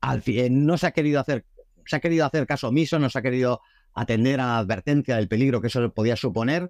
al 0.01 0.21
fin, 0.21 0.67
no 0.67 0.77
se 0.77 0.85
ha 0.85 0.91
querido 0.91 1.19
hacer, 1.19 1.45
se 1.85 1.95
ha 1.95 1.99
querido 1.99 2.25
hacer 2.27 2.45
caso 2.45 2.67
omiso, 2.67 2.99
no 2.99 3.09
se 3.09 3.17
ha 3.17 3.23
querido 3.23 3.61
atender 3.95 4.39
a 4.39 4.45
la 4.45 4.57
advertencia 4.59 5.15
del 5.15 5.27
peligro 5.27 5.61
que 5.61 5.67
eso 5.67 5.93
podía 5.93 6.15
suponer. 6.15 6.69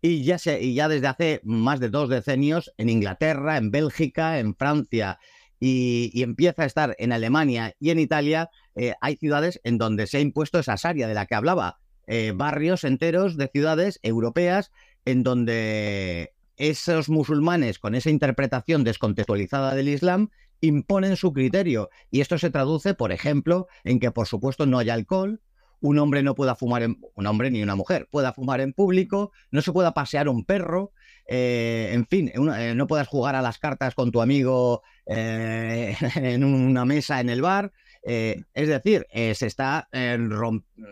Y 0.00 0.22
ya, 0.22 0.38
se, 0.38 0.62
y 0.62 0.74
ya 0.74 0.88
desde 0.88 1.08
hace 1.08 1.40
más 1.42 1.80
de 1.80 1.88
dos 1.88 2.08
decenios 2.08 2.72
en 2.76 2.90
Inglaterra, 2.90 3.56
en 3.56 3.70
Bélgica, 3.70 4.38
en 4.38 4.54
Francia 4.54 5.18
y, 5.58 6.22
empieza 6.22 6.62
a 6.62 6.66
estar 6.66 6.94
en 6.98 7.12
Alemania 7.12 7.74
y 7.80 7.90
en 7.90 7.98
Italia, 7.98 8.50
eh, 8.74 8.94
hay 9.00 9.16
ciudades 9.16 9.60
en 9.64 9.78
donde 9.78 10.06
se 10.06 10.18
ha 10.18 10.20
impuesto 10.20 10.58
esa 10.58 10.76
área 10.82 11.08
de 11.08 11.14
la 11.14 11.26
que 11.26 11.34
hablaba, 11.34 11.78
eh, 12.06 12.32
barrios 12.34 12.84
enteros 12.84 13.36
de 13.36 13.48
ciudades 13.48 13.98
europeas 14.02 14.70
en 15.04 15.22
donde 15.22 16.34
esos 16.56 17.08
musulmanes 17.08 17.78
con 17.78 17.94
esa 17.94 18.10
interpretación 18.10 18.84
descontextualizada 18.84 19.74
del 19.74 19.88
Islam 19.88 20.30
imponen 20.60 21.16
su 21.16 21.32
criterio. 21.32 21.90
Y 22.10 22.20
esto 22.20 22.38
se 22.38 22.50
traduce, 22.50 22.94
por 22.94 23.12
ejemplo, 23.12 23.68
en 23.84 24.00
que 24.00 24.10
por 24.10 24.26
supuesto 24.26 24.66
no 24.66 24.78
haya 24.78 24.94
alcohol, 24.94 25.40
un 25.80 25.98
hombre 25.98 26.22
no 26.22 26.34
pueda 26.34 26.54
fumar, 26.54 26.82
en, 26.82 26.98
un 27.14 27.26
hombre 27.26 27.50
ni 27.50 27.62
una 27.62 27.74
mujer, 27.74 28.08
pueda 28.10 28.32
fumar 28.32 28.60
en 28.60 28.72
público, 28.72 29.32
no 29.50 29.62
se 29.62 29.72
pueda 29.72 29.92
pasear 29.94 30.28
un 30.28 30.44
perro, 30.44 30.92
eh, 31.28 31.90
en 31.92 32.06
fin, 32.06 32.30
eh, 32.34 32.74
no 32.74 32.86
puedas 32.86 33.08
jugar 33.08 33.34
a 33.34 33.42
las 33.42 33.58
cartas 33.58 33.94
con 33.94 34.12
tu 34.12 34.20
amigo 34.20 34.82
eh, 35.06 35.96
en 36.16 36.44
una 36.44 36.84
mesa 36.84 37.20
en 37.20 37.30
el 37.30 37.42
bar. 37.42 37.72
es 38.02 38.68
decir, 38.68 39.06
se 39.12 39.46
está 39.46 39.88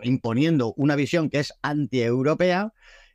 imponiendo 0.02 0.74
una 0.76 0.96
visión 0.96 1.30
que 1.30 1.38
es 1.38 1.52
anti-europea, 1.62 2.72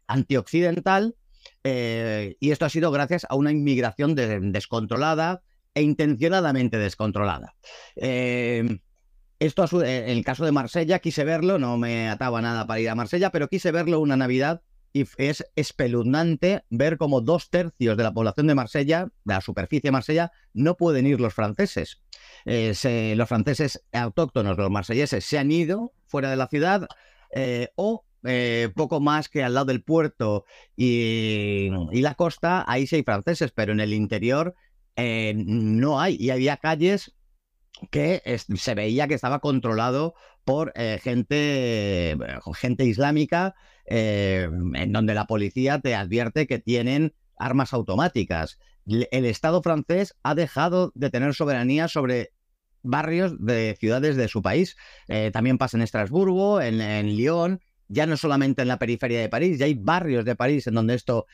anti-occidental, 0.07 1.15
y 1.63 2.51
esto 2.51 2.65
ha 2.65 2.69
sido 2.69 2.91
gracias 2.91 3.27
a 3.29 3.35
una 3.35 3.51
inmigración 3.51 4.15
descontrolada 4.15 5.41
e 5.73 5.81
intencionadamente 5.81 6.77
descontrolada. 6.77 7.55
Esto 9.39 9.65
en 9.83 10.09
el 10.09 10.23
caso 10.25 10.43
de 10.43 10.51
Marsella 10.51 10.99
quise 10.99 11.23
verlo, 11.23 11.59
no 11.59 11.77
me 11.77 12.09
ataba 12.09 12.41
nada 12.41 12.67
para 12.67 12.81
ir 12.81 12.89
a 12.89 12.95
Marsella, 12.95 13.31
pero 13.31 13.47
quise 13.47 13.71
verlo 13.71 14.01
una 14.01 14.17
Navidad 14.17 14.61
y 14.91 15.05
es 15.17 15.45
espeluznante 15.55 16.65
ver 16.69 16.97
como 16.97 17.21
dos 17.21 17.49
tercios 17.49 17.95
de 17.95 18.03
la 18.03 18.13
población 18.13 18.47
de 18.47 18.55
Marsella, 18.55 19.05
de 19.23 19.33
la 19.33 19.41
superficie 19.41 19.87
de 19.87 19.91
Marsella, 19.91 20.31
no 20.53 20.75
pueden 20.75 21.07
ir 21.07 21.21
los 21.21 21.33
franceses. 21.33 22.01
Eh, 22.43 23.13
los 23.15 23.29
franceses 23.29 23.85
autóctonos, 23.93 24.57
los 24.57 24.71
marselleses, 24.71 25.23
se 25.23 25.37
han 25.37 25.51
ido 25.51 25.93
fuera 26.07 26.29
de 26.29 26.35
la 26.35 26.47
ciudad 26.47 26.87
eh, 27.33 27.69
o 27.75 28.05
eh, 28.23 28.71
poco 28.75 28.99
más 28.99 29.29
que 29.29 29.43
al 29.43 29.53
lado 29.53 29.67
del 29.67 29.83
puerto 29.83 30.43
y, 30.75 31.69
y, 31.91 32.01
la 32.01 32.15
costa, 32.15 32.65
ahí 32.67 32.87
sí 32.87 32.97
hay 32.97 33.03
franceses, 33.03 33.51
pero 33.51 33.71
en 33.71 33.79
el 33.79 33.93
interior 33.93 34.55
no 34.97 36.01
hay. 36.01 36.17
Y 36.19 36.29
había 36.31 36.57
calles 36.57 37.15
que 37.91 38.21
se 38.37 38.75
veía 38.75 39.07
que 39.07 39.13
estaba 39.13 39.39
controlado 39.39 40.13
por 40.45 40.71
eh, 40.75 40.99
gente, 41.01 42.17
gente 42.55 42.85
islámica, 42.85 43.55
eh, 43.85 44.49
en 44.73 44.91
donde 44.91 45.13
la 45.13 45.25
policía 45.25 45.79
te 45.79 45.95
advierte 45.95 46.47
que 46.47 46.59
tienen 46.59 47.13
armas 47.37 47.73
automáticas. 47.73 48.59
El 48.85 49.25
Estado 49.25 49.61
francés 49.61 50.15
ha 50.23 50.35
dejado 50.35 50.91
de 50.95 51.09
tener 51.09 51.33
soberanía 51.33 51.87
sobre 51.87 52.31
barrios 52.81 53.33
de 53.45 53.75
ciudades 53.79 54.15
de 54.15 54.27
su 54.27 54.41
país. 54.41 54.75
Eh, 55.07 55.31
también 55.31 55.57
pasa 55.57 55.77
en 55.77 55.83
Estrasburgo, 55.83 56.61
en, 56.61 56.81
en 56.81 57.15
Lyon, 57.15 57.61
ya 57.89 58.05
no 58.05 58.15
solamente 58.15 58.61
en 58.61 58.69
la 58.69 58.79
periferia 58.79 59.19
de 59.19 59.29
París, 59.29 59.59
ya 59.59 59.65
hay 59.65 59.73
barrios 59.73 60.23
de 60.23 60.35
París 60.35 60.65
en 60.67 60.75
donde 60.75 60.95
esto 60.95 61.25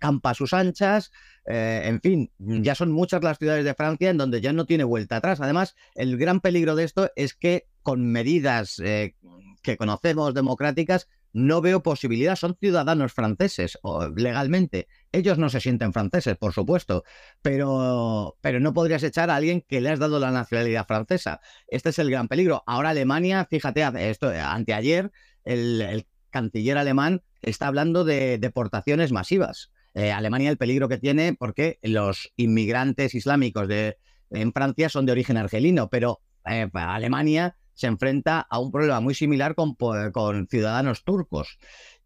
campa 0.00 0.30
a 0.30 0.34
sus 0.34 0.52
anchas. 0.52 1.12
Eh, 1.48 1.82
en 1.84 2.00
fin, 2.00 2.30
ya 2.38 2.74
son 2.74 2.92
muchas 2.92 3.22
las 3.24 3.38
ciudades 3.38 3.64
de 3.64 3.74
Francia 3.74 4.10
en 4.10 4.18
donde 4.18 4.42
ya 4.42 4.52
no 4.52 4.66
tiene 4.66 4.84
vuelta 4.84 5.16
atrás. 5.16 5.40
Además, 5.40 5.76
el 5.94 6.18
gran 6.18 6.40
peligro 6.40 6.76
de 6.76 6.84
esto 6.84 7.10
es 7.16 7.34
que 7.34 7.66
con 7.82 8.12
medidas 8.12 8.78
eh, 8.80 9.14
que 9.62 9.78
conocemos 9.78 10.34
democráticas, 10.34 11.08
no 11.32 11.60
veo 11.60 11.82
posibilidad. 11.82 12.36
Son 12.36 12.56
ciudadanos 12.58 13.12
franceses 13.12 13.78
legalmente. 14.16 14.88
Ellos 15.12 15.38
no 15.38 15.48
se 15.48 15.60
sienten 15.60 15.92
franceses, 15.92 16.36
por 16.36 16.52
supuesto, 16.52 17.04
pero, 17.42 18.36
pero 18.40 18.60
no 18.60 18.74
podrías 18.74 19.02
echar 19.02 19.30
a 19.30 19.36
alguien 19.36 19.64
que 19.66 19.80
le 19.80 19.90
has 19.90 19.98
dado 19.98 20.18
la 20.18 20.30
nacionalidad 20.30 20.86
francesa. 20.86 21.40
Este 21.66 21.90
es 21.90 21.98
el 21.98 22.10
gran 22.10 22.28
peligro. 22.28 22.62
Ahora 22.66 22.90
Alemania, 22.90 23.46
fíjate, 23.48 24.10
esto 24.10 24.30
anteayer, 24.30 25.12
el, 25.48 26.06
canciller 26.30 26.76
alemán 26.76 27.22
está 27.40 27.68
hablando 27.68 28.04
de 28.04 28.38
deportaciones 28.38 29.12
masivas. 29.12 29.72
Eh, 29.94 30.12
Alemania 30.12 30.50
el 30.50 30.58
peligro 30.58 30.88
que 30.88 30.98
tiene 30.98 31.34
porque 31.34 31.78
los 31.82 32.30
inmigrantes 32.36 33.14
islámicos 33.14 33.66
de, 33.66 33.96
en 34.30 34.52
Francia 34.52 34.88
son 34.88 35.06
de 35.06 35.12
origen 35.12 35.38
argelino, 35.38 35.88
pero 35.88 36.20
eh, 36.44 36.68
Alemania 36.74 37.56
se 37.74 37.86
enfrenta 37.86 38.40
a 38.40 38.58
un 38.58 38.70
problema 38.70 39.00
muy 39.00 39.14
similar 39.14 39.54
con, 39.54 39.74
con, 39.74 40.46
ciudadanos 40.48 41.04
turcos. 41.04 41.58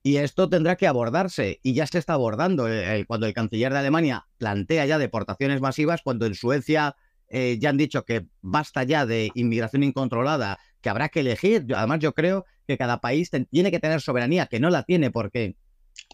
Y 0.04 0.16
esto 0.16 0.48
tendrá 0.48 0.76
que 0.76 0.86
abordarse, 0.86 1.60
y 1.62 1.74
ya 1.74 1.86
se 1.86 1.98
está 1.98 2.14
abordando. 2.14 2.68
Eh, 2.68 3.04
cuando 3.06 3.26
el 3.26 3.34
canciller 3.34 3.72
de 3.72 3.78
Alemania 3.78 4.26
plantea 4.38 4.84
ya 4.86 4.98
deportaciones 4.98 5.60
masivas, 5.60 6.02
cuando 6.02 6.26
en 6.26 6.34
Suecia 6.34 6.96
ya 7.30 7.70
han 7.70 7.78
dicho 7.78 8.04
que 8.04 8.26
basta 8.42 8.82
ya 8.82 9.06
de 9.06 9.30
inmigración 9.34 9.82
incontrolada, 9.84 10.58
que 10.82 10.90
habrá 10.90 11.08
que 11.08 11.20
elegir. 11.20 11.66
Además, 11.74 12.00
yo 12.00 12.12
creo 12.12 12.44
que 12.66 12.76
cada 12.76 13.00
país 13.00 13.30
tiene 13.50 13.70
que 13.70 13.80
tener 13.80 14.00
soberanía, 14.00 14.46
que 14.46 14.60
no 14.60 14.68
la 14.68 14.82
tiene 14.82 15.10
porque 15.10 15.56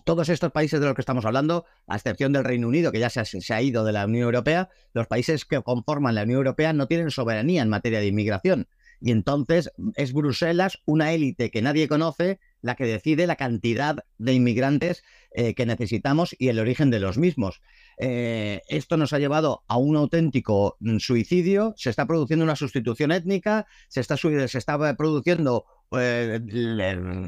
todos 0.05 0.29
estos 0.29 0.53
países 0.53 0.81
de 0.81 0.87
los 0.87 0.95
que 0.95 1.03
estamos 1.03 1.25
hablando, 1.25 1.65
a 1.87 1.97
excepción 1.97 2.33
del 2.33 2.45
Reino 2.45 2.69
Unido, 2.69 2.93
que 2.93 2.99
ya 2.99 3.11
se 3.11 3.55
ha, 3.55 3.63
ido 3.63 3.85
de 3.85 3.93
la 3.93 4.07
Unión 4.07 4.25
Europea, 4.25 4.69
los 4.93 5.07
países 5.07 5.45
que 5.45 5.63
conforman 5.63 6.15
la 6.15 6.23
Unión 6.23 6.39
Europea 6.39 6.73
no 6.73 6.87
tienen 6.87 7.11
soberanía 7.11 7.63
en 7.63 7.69
materia 7.69 8.01
de 8.01 8.07
inmigración. 8.07 8.69
Y 9.01 9.13
entonces 9.13 9.71
es 9.95 10.13
Bruselas, 10.13 10.79
una 10.85 11.13
élite 11.13 11.51
que 11.51 11.63
nadie 11.63 11.89
conoce, 11.89 12.41
la 12.63 12.75
que 12.75 12.85
decide 12.85 13.27
la 13.27 13.37
cantidad 13.37 13.97
de 14.19 14.33
inmigrantes 14.35 15.05
eh, 15.31 15.55
que 15.55 15.67
necesitamos 15.67 16.35
y 16.39 16.49
el 16.49 16.59
origen 16.59 16.91
de 16.91 17.01
los 17.01 17.19
mismos. 17.19 17.61
Eh, 17.99 18.63
esto 18.69 18.97
nos 18.97 19.13
ha 19.13 19.19
llevado 19.19 19.65
a 19.69 19.77
un 19.77 19.97
auténtico 19.97 20.77
mm, 20.81 20.99
suicidio, 20.99 21.75
se 21.77 21.91
está 21.91 22.07
produciendo 22.07 22.45
una 22.45 22.57
sustitución 22.57 23.13
étnica, 23.13 23.67
se 23.89 24.01
está, 24.01 24.17
se 24.17 24.59
está 24.59 24.97
produciendo 24.97 25.67
eh, 25.93 26.41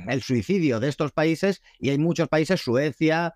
el, 0.09 0.23
suicidio 0.23 0.81
de 0.81 0.89
estos 0.89 1.13
países 1.13 1.63
y 1.79 1.91
hay 1.91 1.99
muchos 1.99 2.29
países, 2.29 2.61
Suecia, 2.61 3.35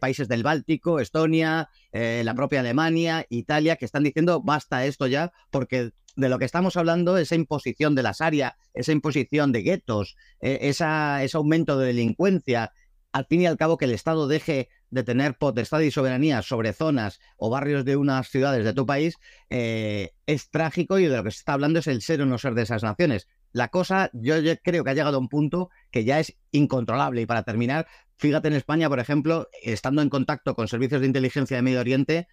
países 0.00 0.26
del 0.28 0.42
Báltico, 0.42 1.00
Estonia, 1.00 1.68
la 1.92 2.34
propia 2.34 2.60
Alemania, 2.60 3.26
Italia, 3.28 3.76
que 3.76 3.84
están 3.84 4.04
diciendo 4.04 4.40
basta 4.42 4.86
esto 4.86 5.06
ya 5.06 5.32
porque 5.50 5.90
de 6.16 6.28
lo 6.30 6.38
que 6.38 6.46
estamos 6.46 6.78
hablando, 6.78 7.18
esa 7.18 7.34
imposición 7.34 7.94
de 7.94 8.02
las 8.02 8.22
áreas, 8.22 8.54
esa 8.72 8.92
imposición 8.92 9.52
de 9.52 9.62
guetos, 9.62 10.16
esa, 10.40 11.22
ese 11.22 11.36
aumento 11.36 11.78
de 11.78 11.88
delincuencia, 11.88 12.72
al 13.16 13.26
fin 13.26 13.40
y 13.40 13.46
al 13.46 13.56
cabo 13.56 13.78
que 13.78 13.86
el 13.86 13.92
Estado 13.92 14.28
deje 14.28 14.68
de 14.90 15.02
tener 15.02 15.38
potestad 15.38 15.80
y 15.80 15.90
soberanía 15.90 16.42
sobre 16.42 16.74
zonas 16.74 17.18
o 17.38 17.48
barrios 17.48 17.84
de 17.86 17.96
unas 17.96 18.28
ciudades 18.28 18.62
de 18.64 18.74
tu 18.74 18.84
país, 18.84 19.16
eh, 19.48 20.10
es 20.26 20.50
trágico 20.50 20.98
y 20.98 21.06
de 21.06 21.16
lo 21.16 21.24
que 21.24 21.30
se 21.30 21.38
está 21.38 21.54
hablando 21.54 21.78
es 21.78 21.86
el 21.86 22.02
ser 22.02 22.20
o 22.20 22.26
no 22.26 22.36
ser 22.36 22.54
de 22.54 22.62
esas 22.62 22.82
naciones. 22.82 23.26
La 23.56 23.68
cosa, 23.68 24.10
yo 24.12 24.34
creo 24.62 24.84
que 24.84 24.90
ha 24.90 24.92
llegado 24.92 25.16
a 25.16 25.18
un 25.18 25.30
punto 25.30 25.70
que 25.90 26.04
ya 26.04 26.20
es 26.20 26.36
incontrolable. 26.52 27.22
Y 27.22 27.26
para 27.26 27.42
terminar, 27.42 27.86
fíjate 28.18 28.48
en 28.48 28.54
España, 28.54 28.90
por 28.90 29.00
ejemplo, 29.00 29.48
estando 29.62 30.02
en 30.02 30.10
contacto 30.10 30.54
con 30.54 30.68
servicios 30.68 31.00
de 31.00 31.06
inteligencia 31.06 31.56
de 31.56 31.62
Medio 31.62 31.80
Oriente, 31.80 32.28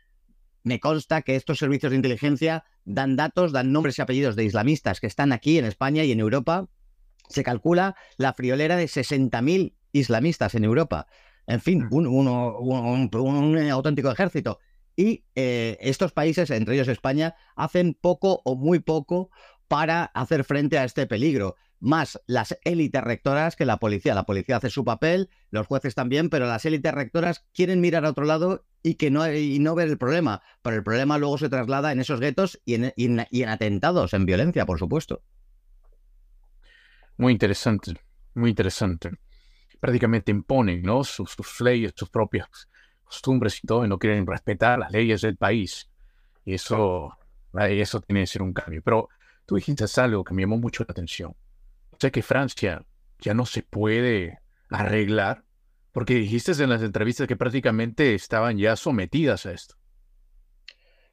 me 0.63 0.81
consta 0.81 1.21
que 1.21 1.37
estos 1.37 1.59
servicios 1.59 1.91
de 1.91 1.95
inteligencia 1.95 2.65
dan 2.83 3.15
datos, 3.15 3.53
dan 3.53 3.71
nombres 3.71 3.97
y 3.97 4.01
apellidos 4.01 4.35
de 4.35 4.43
islamistas 4.43 4.99
que 4.99 5.07
están 5.07 5.31
aquí 5.31 5.57
en 5.57 5.63
España 5.63 6.03
y 6.03 6.11
en 6.11 6.19
Europa. 6.19 6.67
Se 7.29 7.41
calcula 7.41 7.95
la 8.17 8.33
friolera 8.33 8.75
de 8.75 8.83
60.000 8.83 9.75
islamistas 9.93 10.55
en 10.55 10.65
Europa. 10.65 11.07
En 11.47 11.61
fin, 11.61 11.87
mm. 11.89 12.05
un, 12.05 13.69
auténtico 13.71 14.11
ejército. 14.11 14.59
Y 14.97 15.23
eh, 15.35 15.77
estos 15.79 16.11
países, 16.11 16.49
entre 16.51 16.75
ellos 16.75 16.89
España, 16.89 17.35
hacen 17.55 17.93
poco 17.93 18.41
o 18.43 18.57
muy 18.57 18.79
poco 18.79 19.29
para 19.73 20.03
hacer 20.13 20.43
frente 20.43 20.77
a 20.77 20.83
este 20.83 21.07
peligro. 21.07 21.55
Más 21.79 22.21
las 22.27 22.55
élites 22.63 23.03
rectoras 23.03 23.55
que 23.55 23.65
la 23.65 23.77
policía. 23.77 24.13
La 24.13 24.27
policía 24.27 24.57
hace 24.57 24.69
su 24.69 24.85
papel, 24.85 25.31
los 25.49 25.65
jueces 25.65 25.95
también, 25.95 26.29
pero 26.29 26.45
las 26.45 26.63
élites 26.65 26.93
rectoras 26.93 27.43
quieren 27.55 27.81
mirar 27.81 28.05
a 28.05 28.11
otro 28.11 28.23
lado 28.23 28.67
y 28.83 28.93
que 28.93 29.09
no, 29.09 29.27
y 29.33 29.57
no 29.57 29.73
ver 29.73 29.87
el 29.89 29.97
problema. 29.97 30.43
Pero 30.61 30.75
el 30.75 30.83
problema 30.83 31.17
luego 31.17 31.39
se 31.39 31.49
traslada 31.49 31.91
en 31.91 31.99
esos 31.99 32.19
guetos 32.19 32.61
y 32.65 32.75
en 32.75 33.49
atentados, 33.49 34.13
en 34.13 34.27
violencia, 34.27 34.67
por 34.67 34.77
supuesto. 34.77 35.23
Muy 37.17 37.33
interesante, 37.33 37.93
muy 38.35 38.51
interesante 38.51 39.09
prácticamente 39.79 40.31
imponen 40.31 40.81
¿no? 40.81 41.03
sus, 41.03 41.59
leyes, 41.59 41.91
sus 41.93 42.09
propias 42.09 42.69
costumbres 43.03 43.61
y 43.61 43.67
todo, 43.67 43.83
y 43.83 43.89
no 43.89 43.99
quieren 43.99 44.25
respetar 44.25 44.79
las 44.79 44.91
leyes 44.91 45.19
del 45.19 45.35
país. 45.35 45.89
Y 46.45 46.53
eso, 46.53 47.17
eso 47.59 47.99
tiene 47.99 48.21
que 48.21 48.27
ser 48.27 48.43
un 48.43 48.53
cambio. 48.53 48.81
Pero 48.81 49.09
tú 49.45 49.55
dijiste 49.55 49.85
algo 50.01 50.23
que 50.23 50.33
me 50.33 50.43
llamó 50.43 50.57
mucho 50.57 50.83
la 50.87 50.91
atención. 50.91 51.35
Sé 51.99 52.11
que 52.11 52.21
Francia 52.21 52.85
ya 53.19 53.33
no 53.33 53.45
se 53.45 53.63
puede 53.63 54.39
arreglar, 54.69 55.45
porque 55.91 56.15
dijiste 56.15 56.51
en 56.63 56.69
las 56.69 56.81
entrevistas 56.81 57.27
que 57.27 57.35
prácticamente 57.35 58.15
estaban 58.15 58.57
ya 58.57 58.75
sometidas 58.75 59.45
a 59.45 59.51
esto. 59.51 59.75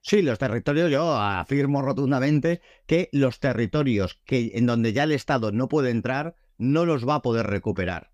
Sí, 0.03 0.23
los 0.23 0.38
territorios, 0.38 0.90
yo 0.90 1.14
afirmo 1.14 1.83
rotundamente 1.83 2.62
que 2.87 3.11
los 3.12 3.38
territorios 3.38 4.19
que, 4.25 4.53
en 4.55 4.64
donde 4.66 4.95
ya 4.95 5.05
el 5.05 5.12
Estado 5.12 5.53
no 5.53 5.69
puede 5.69 5.90
entrar, 5.90 6.37
no 6.57 6.87
los 6.87 7.07
va 7.07 7.16
a 7.16 7.23
poder 7.23 7.47
recuperar. 7.47 8.11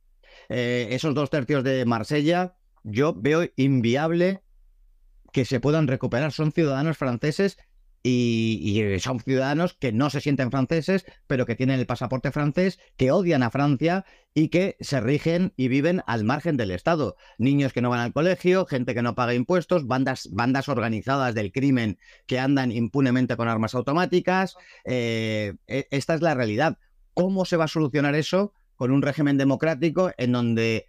Eh, 0.49 0.89
esos 0.91 1.15
dos 1.15 1.31
tercios 1.31 1.63
de 1.63 1.85
Marsella, 1.85 2.57
yo 2.83 3.15
veo 3.15 3.49
inviable 3.57 4.43
que 5.33 5.45
se 5.45 5.61
puedan 5.61 5.87
recuperar. 5.87 6.33
Son 6.33 6.51
ciudadanos 6.51 6.97
franceses 6.97 7.57
y, 8.09 8.99
son 9.01 9.21
ciudadanos 9.21 9.75
que 9.75 9.93
no 9.93 10.11
se 10.11 10.21
sienten 10.21 10.51
franceses, 10.51 11.05
pero 11.27 11.47
que 11.47 11.57
tienen 11.57 11.81
el 11.81 11.87
pasaporte 11.87 12.31
francés, 12.31 12.79
que 12.97 13.11
odian 13.11 13.43
a 13.43 13.51
Francia 13.51 14.05
y 14.35 14.49
que 14.49 14.77
se 14.81 15.01
rigen 15.01 15.53
y 15.57 15.69
viven 15.69 16.03
al 16.07 16.25
margen 16.25 16.57
del 16.57 16.71
Estado. 16.71 17.17
Niños 17.39 17.73
que 17.73 17.81
no 17.81 17.91
van 17.91 18.01
al 18.01 18.13
colegio, 18.13 18.67
gente 18.67 18.95
que 18.95 19.03
no 19.03 19.15
paga 19.15 19.35
impuestos, 19.35 19.87
bandas, 19.87 20.29
bandas 20.31 20.69
organizadas 20.69 21.35
del 21.35 21.53
crimen 21.53 21.99
que 22.27 22.39
andan 22.39 22.71
impunemente 22.71 23.37
con 23.37 23.49
armas 23.49 23.75
automáticas. 23.75 24.57
Eh, 24.85 25.55
e, 25.67 25.89
esta 25.91 26.15
es 26.15 26.23
la 26.23 26.35
realidad. 26.35 26.79
¿Cómo 27.15 27.45
se 27.45 27.57
va 27.57 27.65
a 27.65 27.69
solucionar 27.69 28.15
eso 28.15 28.53
con 28.77 28.93
un 28.93 29.03
régimen 29.03 29.39
democrático 29.39 30.13
en 30.19 30.33
donde 30.33 30.87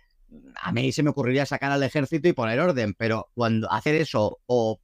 a 0.61 0.71
mí 0.71 0.91
se 0.91 1.03
me 1.03 1.09
ocurriría 1.09 1.45
sacar 1.45 1.71
al 1.71 1.83
ejército 1.83 2.27
y 2.27 2.33
poner 2.33 2.59
orden, 2.59 2.93
pero 2.93 3.29
cuando 3.33 3.71
hacer 3.71 3.95
eso 3.95 4.39
o 4.45 4.81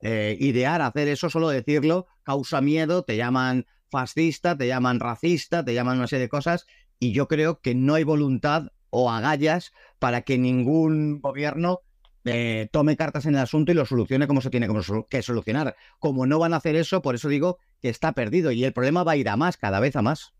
eh, 0.00 0.36
idear 0.40 0.80
hacer 0.82 1.08
eso, 1.08 1.30
solo 1.30 1.48
decirlo, 1.48 2.06
causa 2.22 2.60
miedo, 2.60 3.02
te 3.02 3.16
llaman 3.16 3.66
fascista, 3.90 4.56
te 4.56 4.66
llaman 4.66 5.00
racista, 5.00 5.64
te 5.64 5.74
llaman 5.74 5.98
una 5.98 6.06
serie 6.06 6.24
de 6.24 6.28
cosas, 6.28 6.66
y 6.98 7.12
yo 7.12 7.28
creo 7.28 7.60
que 7.60 7.74
no 7.74 7.94
hay 7.94 8.04
voluntad 8.04 8.68
o 8.90 9.10
agallas 9.10 9.72
para 9.98 10.22
que 10.22 10.38
ningún 10.38 11.20
gobierno 11.20 11.80
eh, 12.24 12.68
tome 12.72 12.96
cartas 12.96 13.26
en 13.26 13.34
el 13.34 13.40
asunto 13.40 13.72
y 13.72 13.74
lo 13.74 13.86
solucione 13.86 14.26
como 14.26 14.40
se 14.40 14.50
tiene 14.50 14.68
que 15.08 15.22
solucionar. 15.22 15.76
Como 15.98 16.26
no 16.26 16.38
van 16.38 16.54
a 16.54 16.58
hacer 16.58 16.76
eso, 16.76 17.02
por 17.02 17.14
eso 17.14 17.28
digo 17.28 17.58
que 17.80 17.88
está 17.88 18.12
perdido 18.12 18.50
y 18.50 18.64
el 18.64 18.72
problema 18.72 19.04
va 19.04 19.12
a 19.12 19.16
ir 19.16 19.28
a 19.28 19.36
más, 19.36 19.56
cada 19.56 19.80
vez 19.80 19.96
a 19.96 20.02
más. 20.02 20.34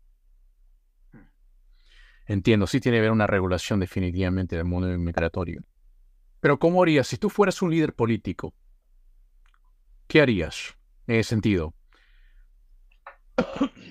Entiendo, 2.25 2.67
sí 2.67 2.79
tiene 2.79 2.97
que 2.97 2.99
haber 2.99 3.11
una 3.11 3.25
regulación 3.25 3.79
definitivamente 3.79 4.55
del 4.55 4.65
mundo 4.65 4.87
migratorio. 4.99 5.63
Pero 6.39 6.59
¿cómo 6.59 6.83
harías 6.83 7.07
si 7.07 7.17
tú 7.17 7.29
fueras 7.29 7.61
un 7.61 7.71
líder 7.71 7.95
político 7.95 8.53
¿qué 10.09 10.21
harías 10.21 10.75
en 11.07 11.15
ese 11.15 11.29
sentido? 11.29 11.73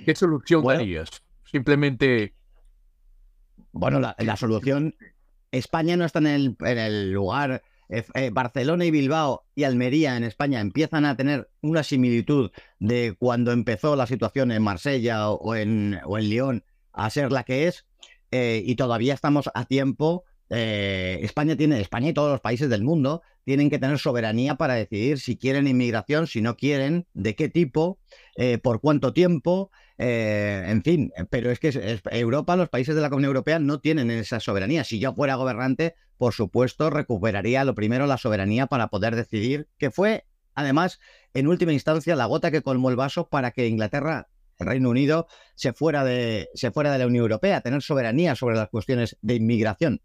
¿Qué 0.04 0.14
solución 0.14 0.62
darías? 0.64 1.22
Simplemente... 1.50 2.35
Bueno, 3.72 4.00
la, 4.00 4.37
solución... 4.37 4.94
España 5.50 5.96
no 5.96 6.04
está 6.04 6.18
en 6.18 6.57
el, 6.61 7.12
lugar... 7.12 7.62
Eh, 7.90 8.04
eh, 8.12 8.28
Barcelona 8.31 8.85
y 8.85 8.90
Bilbao 8.90 9.46
y 9.54 9.64
Almería 9.64 10.14
en 10.18 10.24
España 10.24 10.61
empiezan 10.61 11.07
a 11.07 11.16
tener 11.16 11.48
una 11.62 11.83
similitud 11.83 12.50
de 12.78 13.16
cuando 13.18 13.50
empezó 13.50 13.96
la 13.96 14.07
situación 14.07 14.52
en 14.52 14.62
Marsella 14.62 15.31
o 15.31 15.54
en, 15.54 15.98
o 16.04 16.18
en 16.18 16.28
Lyon 16.28 16.64
a 16.92 17.09
ser 17.09 17.33
la 17.33 17.44
que 17.44 17.66
es, 17.66 17.87
eh, 18.31 18.62
y 18.62 18.74
todavía 18.74 19.14
estamos 19.14 19.48
a 19.54 19.64
tiempo 19.64 20.24
eh, 20.50 21.20
España 21.22 21.56
tiene, 21.56 21.80
España 21.80 22.08
y 22.08 22.12
todos 22.12 22.30
los 22.30 22.40
países 22.40 22.70
del 22.70 22.82
mundo 22.82 23.22
tienen 23.44 23.70
que 23.70 23.78
tener 23.78 23.98
soberanía 23.98 24.56
para 24.56 24.74
decidir 24.74 25.18
si 25.18 25.37
quieren 25.37 25.66
inmigración, 25.66 26.26
si 26.26 26.40
no 26.40 26.56
quieren, 26.56 27.06
de 27.14 27.34
qué 27.34 27.48
tipo, 27.48 27.98
eh, 28.37 28.58
por 28.58 28.80
cuánto 28.80 29.12
tiempo, 29.12 29.70
eh, 29.96 30.64
en 30.66 30.82
fin. 30.82 31.12
Pero 31.30 31.50
es 31.50 31.58
que 31.58 32.00
Europa, 32.11 32.56
los 32.56 32.68
países 32.68 32.94
de 32.94 33.00
la 33.00 33.11
Comunidad 33.11 33.30
Europea 33.30 33.58
no 33.58 33.80
tienen 33.80 34.11
esa 34.11 34.40
soberanía. 34.40 34.84
Si 34.84 34.98
yo 34.98 35.14
fuera 35.14 35.37
gobernante, 35.37 35.94
por 36.16 36.34
supuesto, 36.34 36.90
recuperaría 36.90 37.64
lo 37.64 37.74
primero 37.74 38.06
la 38.06 38.18
soberanía 38.18 38.66
para 38.66 38.88
poder 38.88 39.16
decidir, 39.16 39.68
que 39.78 39.90
fue, 39.90 40.24
además, 40.54 41.00
en 41.34 41.46
última 41.46 41.72
instancia, 41.72 42.16
la 42.16 42.26
gota 42.26 42.50
que 42.50 42.62
colmó 42.62 42.90
el 42.90 42.96
vaso 42.96 43.28
para 43.28 43.50
que 43.50 43.66
Inglaterra 43.66 44.28
el 44.58 44.66
Reino 44.66 44.90
Unido 44.90 45.28
se 45.54 45.72
fuera 45.72 46.04
de, 46.04 46.48
se 46.54 46.70
fuera 46.70 46.92
de 46.92 46.98
la 46.98 47.06
Unión 47.06 47.22
Europea, 47.22 47.61
tener 47.61 47.82
soberanía 47.82 48.34
sobre 48.34 48.56
las 48.56 48.68
cuestiones 48.68 49.16
de 49.22 49.37
inmigración. 49.37 50.00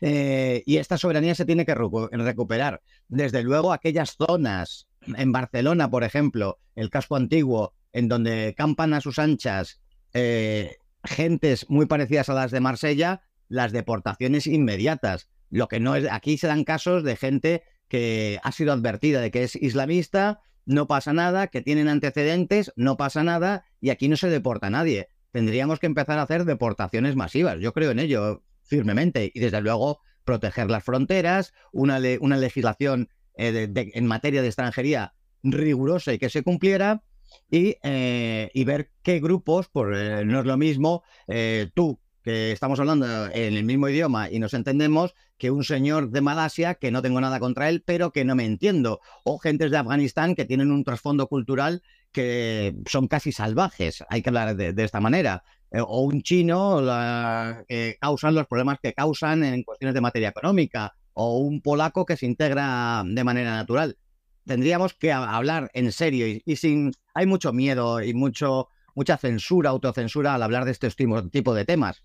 Eh, 0.00 0.62
y 0.66 0.76
esta 0.76 0.98
soberanía 0.98 1.34
se 1.34 1.44
tiene 1.44 1.64
que 1.64 1.74
recuperar. 1.74 2.82
Desde 3.08 3.42
luego, 3.42 3.72
aquellas 3.72 4.16
zonas, 4.16 4.88
en 5.06 5.32
Barcelona, 5.32 5.90
por 5.90 6.04
ejemplo, 6.04 6.58
el 6.74 6.90
casco 6.90 7.16
antiguo, 7.16 7.74
en 7.92 8.08
donde 8.08 8.54
campan 8.56 8.92
a 8.94 9.00
sus 9.00 9.18
anchas 9.18 9.80
eh, 10.12 10.76
gentes 11.04 11.68
muy 11.70 11.86
parecidas 11.86 12.28
a 12.28 12.34
las 12.34 12.50
de 12.50 12.60
Marsella, 12.60 13.22
las 13.48 13.72
deportaciones 13.72 14.46
inmediatas. 14.46 15.28
Lo 15.50 15.68
que 15.68 15.80
no 15.80 15.96
es, 15.96 16.10
aquí 16.10 16.38
se 16.38 16.48
dan 16.48 16.64
casos 16.64 17.04
de 17.04 17.16
gente 17.16 17.62
que 17.88 18.40
ha 18.42 18.52
sido 18.52 18.72
advertida 18.72 19.20
de 19.20 19.30
que 19.30 19.44
es 19.44 19.54
islamista, 19.56 20.40
no 20.64 20.88
pasa 20.88 21.12
nada, 21.12 21.46
que 21.46 21.62
tienen 21.62 21.88
antecedentes, 21.88 22.72
no 22.74 22.96
pasa 22.96 23.22
nada, 23.22 23.64
y 23.80 23.90
aquí 23.90 24.08
no 24.08 24.16
se 24.16 24.28
deporta 24.28 24.66
a 24.66 24.70
nadie. 24.70 25.08
Tendríamos 25.30 25.78
que 25.78 25.86
empezar 25.86 26.18
a 26.18 26.22
hacer 26.22 26.44
deportaciones 26.44 27.14
masivas. 27.14 27.60
Yo 27.60 27.72
creo 27.72 27.92
en 27.92 28.00
ello 28.00 28.42
firmemente. 28.66 29.30
Y 29.34 29.40
desde 29.40 29.60
luego 29.60 30.00
proteger 30.24 30.70
las 30.70 30.84
fronteras, 30.84 31.52
una, 31.72 31.98
una 32.20 32.36
legislación 32.36 33.08
eh, 33.38 33.72
en 33.74 34.06
materia 34.06 34.42
de 34.42 34.48
extranjería 34.48 35.14
rigurosa 35.42 36.12
y 36.12 36.18
que 36.18 36.30
se 36.30 36.42
cumpliera. 36.42 37.02
Y, 37.50 37.76
eh, 37.82 38.50
y 38.54 38.64
ver 38.64 38.90
qué 39.02 39.20
grupos, 39.20 39.68
por, 39.68 39.94
eh, 39.96 40.24
no 40.24 40.40
es 40.40 40.46
lo 40.46 40.56
mismo 40.56 41.02
tú, 41.74 42.00
que 42.26 42.50
estamos 42.50 42.80
hablando 42.80 43.06
en 43.26 43.56
el 43.56 43.62
mismo 43.62 43.88
idioma 43.88 44.28
y 44.28 44.40
nos 44.40 44.52
entendemos, 44.52 45.14
que 45.38 45.52
un 45.52 45.62
señor 45.62 46.10
de 46.10 46.20
Malasia, 46.20 46.74
que 46.74 46.90
no 46.90 47.00
tengo 47.00 47.20
nada 47.20 47.38
contra 47.38 47.68
él, 47.68 47.84
pero 47.86 48.10
que 48.10 48.24
no 48.24 48.34
me 48.34 48.44
entiendo, 48.44 49.00
o 49.22 49.38
gentes 49.38 49.70
de 49.70 49.76
Afganistán 49.76 50.34
que 50.34 50.44
tienen 50.44 50.72
un 50.72 50.82
trasfondo 50.82 51.28
cultural 51.28 51.84
que 52.10 52.74
son 52.86 53.06
casi 53.06 53.30
salvajes, 53.30 54.04
hay 54.08 54.22
que 54.22 54.30
hablar 54.30 54.56
de 54.56 54.84
esta 54.84 54.98
manera. 54.98 55.44
Eh, 55.70 55.80
o 55.80 56.00
un 56.00 56.22
chino 56.22 56.80
que 57.68 57.96
causan 58.00 58.34
los 58.34 58.48
problemas 58.48 58.80
que 58.82 58.92
causan 58.92 59.44
en 59.44 59.62
cuestiones 59.62 59.94
de 59.94 60.00
materia 60.00 60.30
económica, 60.30 60.96
o 61.12 61.38
un 61.38 61.60
polaco 61.60 62.04
que 62.04 62.16
se 62.16 62.26
integra 62.26 63.04
de 63.06 63.22
manera 63.22 63.54
natural. 63.54 63.98
Tendríamos 64.44 64.94
que 64.94 65.12
hablar 65.12 65.70
en 65.74 65.92
serio 65.92 66.26
y, 66.44 66.56
sin... 66.56 66.92
Hay 67.14 67.26
mucho 67.26 67.52
miedo 67.52 68.02
y 68.02 68.14
mucho, 68.14 68.68
mucha 68.96 69.16
censura, 69.16 69.70
autocensura 69.70 70.34
al 70.34 70.42
hablar 70.42 70.64
de 70.64 70.72
este 70.72 70.90
tipo 71.30 71.54
de 71.54 71.64
temas. 71.64 72.02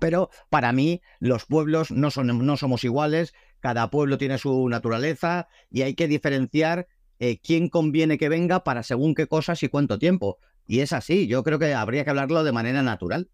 Pero 0.00 0.30
para 0.50 0.72
mí 0.72 1.00
los 1.18 1.46
pueblos 1.46 1.90
no, 1.90 2.10
son, 2.10 2.44
no 2.44 2.56
somos 2.56 2.84
iguales, 2.84 3.34
cada 3.60 3.90
pueblo 3.90 4.18
tiene 4.18 4.38
su 4.38 4.68
naturaleza 4.68 5.48
y 5.70 5.82
hay 5.82 5.94
que 5.94 6.08
diferenciar 6.08 6.86
eh, 7.18 7.38
quién 7.40 7.68
conviene 7.68 8.18
que 8.18 8.28
venga 8.28 8.62
para 8.62 8.82
según 8.82 9.14
qué 9.14 9.26
cosas 9.26 9.62
y 9.62 9.68
cuánto 9.68 9.98
tiempo. 9.98 10.38
Y 10.66 10.80
es 10.80 10.92
así, 10.92 11.26
yo 11.26 11.42
creo 11.42 11.58
que 11.58 11.74
habría 11.74 12.04
que 12.04 12.10
hablarlo 12.10 12.44
de 12.44 12.52
manera 12.52 12.82
natural. 12.82 13.30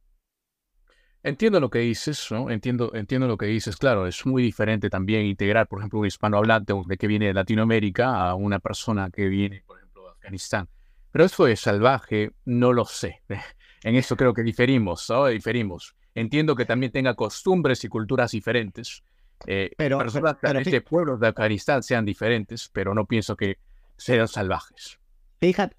Entiendo 1.23 1.59
lo 1.59 1.71
que 1.71 1.79
dices, 1.79 2.31
¿no? 2.31 2.51
Entiendo, 2.51 2.95
entiendo 2.95 3.27
lo 3.27 3.39
que 3.39 3.47
dices. 3.47 3.77
Claro, 3.77 4.07
es 4.07 4.27
muy 4.27 4.43
diferente 4.43 4.91
también 4.91 5.25
integrar, 5.25 5.67
por 5.67 5.79
ejemplo, 5.79 6.01
un 6.01 6.07
hispanohablante 6.07 6.75
de 6.87 6.97
que 6.99 7.07
viene 7.07 7.29
de 7.29 7.35
Latinoamérica 7.35 8.29
a 8.29 8.35
una 8.35 8.59
persona 8.59 9.09
que 9.11 9.29
viene, 9.29 9.63
por 9.67 9.79
ejemplo, 9.79 10.05
de 10.05 10.11
Afganistán. 10.11 10.69
Pero 11.11 11.25
eso 11.25 11.47
es 11.47 11.61
salvaje, 11.61 12.33
no 12.45 12.73
lo 12.73 12.85
sé. 12.85 13.23
En 13.85 13.97
eso 13.97 14.17
creo 14.17 14.33
que 14.33 14.43
diferimos, 14.43 15.11
¿no? 15.11 15.27
Diferimos. 15.27 15.95
Entiendo 16.15 16.55
que 16.55 16.65
también 16.65 16.93
tenga 16.93 17.15
costumbres 17.15 17.85
y 17.85 17.89
culturas 17.89 18.33
diferentes. 18.33 19.03
Eh, 19.47 19.73
pero, 19.77 19.99
personas 19.99 20.37
pero, 20.41 20.61
de 20.61 20.81
pueblos 20.81 21.21
de 21.21 21.29
Afganistán 21.29 21.83
sean 21.83 22.05
diferentes, 22.05 22.71
pero 22.73 22.95
no 22.95 23.05
pienso 23.07 23.37
que 23.37 23.59
sean 23.97 24.29
salvajes. 24.29 24.99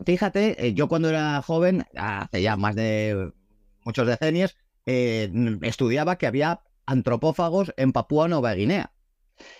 Fíjate, 0.05 0.67
eh, 0.67 0.73
yo 0.73 0.87
cuando 0.87 1.09
era 1.09 1.41
joven, 1.41 1.85
hace 1.95 2.41
ya 2.41 2.55
más 2.55 2.75
de 2.75 3.31
muchos 3.83 4.05
decenios, 4.05 4.55
eh, 4.85 5.31
estudiaba 5.63 6.17
que 6.17 6.27
había 6.27 6.61
antropófagos 6.85 7.73
en 7.77 7.91
Papúa 7.91 8.27
Nueva 8.27 8.53
Guinea. 8.53 8.91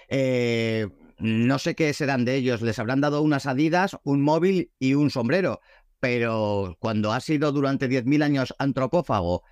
Eh, 0.08 0.88
no 1.18 1.58
sé 1.58 1.76
qué 1.76 1.92
serán 1.94 2.26
de 2.26 2.36
ellos, 2.36 2.62
les 2.62 2.78
habrán 2.78 3.02
dado 3.02 3.22
unas 3.22 3.48
adidas, 3.48 3.98
un 4.04 4.22
móvil 4.22 4.72
y 4.78 4.94
un 4.94 5.10
sombrero, 5.10 5.60
pero 6.00 6.78
cuando 6.80 7.12
has 7.12 7.24
sido 7.24 7.52
durante 7.52 7.90
10.000 7.90 8.24
años 8.24 8.54
antropófago 8.60 9.44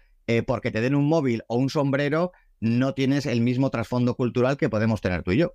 porque 0.46 0.72
te 0.72 0.82
den 0.82 0.96
un 0.96 1.08
móvil 1.08 1.44
o 1.48 1.58
un 1.58 1.70
sombrero, 1.70 2.32
no 2.60 2.94
tienes 2.94 3.26
el 3.26 3.42
mismo 3.42 3.70
trasfondo 3.70 4.16
cultural 4.16 4.58
que 4.58 4.70
podemos 4.70 5.02
tener 5.02 5.24
tú 5.24 5.32
y 5.32 5.38
yo. 5.38 5.54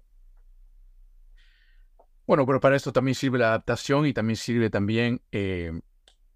Bueno, 2.26 2.44
pero 2.44 2.61
para 2.61 2.76
esto 2.76 2.92
también 2.92 3.14
sirve 3.14 3.38
la 3.38 3.48
adaptación 3.48 4.04
y 4.07 4.12
también 4.12 4.37
sirve 4.37 4.68
también 4.68 5.22
eh, 5.33 5.72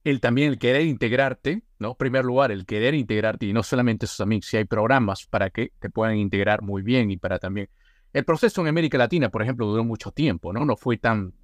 el 0.04 0.20
también 0.20 0.48
el 0.48 0.58
querer 0.58 0.82
integrarte, 0.82 1.62
¿no? 1.78 1.90
En 1.90 1.96
primer 1.96 2.24
lugar, 2.24 2.50
el 2.50 2.66
querer 2.66 2.94
integrarte 2.94 3.46
y 3.46 3.52
no 3.52 3.62
solamente 3.62 4.06
eso 4.06 4.22
también, 4.22 4.42
si 4.42 4.56
hay 4.56 4.64
programas 4.64 5.26
para 5.26 5.50
que 5.50 5.72
te 5.78 5.90
puedan 5.90 6.16
integrar 6.16 6.62
muy 6.62 6.82
bien 6.82 7.10
y 7.10 7.16
para 7.16 7.38
también... 7.38 7.68
El 8.12 8.24
proceso 8.24 8.60
en 8.60 8.68
América 8.68 8.98
Latina, 8.98 9.30
por 9.30 9.42
ejemplo, 9.42 9.66
duró 9.66 9.84
mucho 9.84 10.10
tiempo, 10.10 10.52
¿no? 10.52 10.64
No 10.64 10.76
fue 10.76 10.98
tan... 10.98 11.34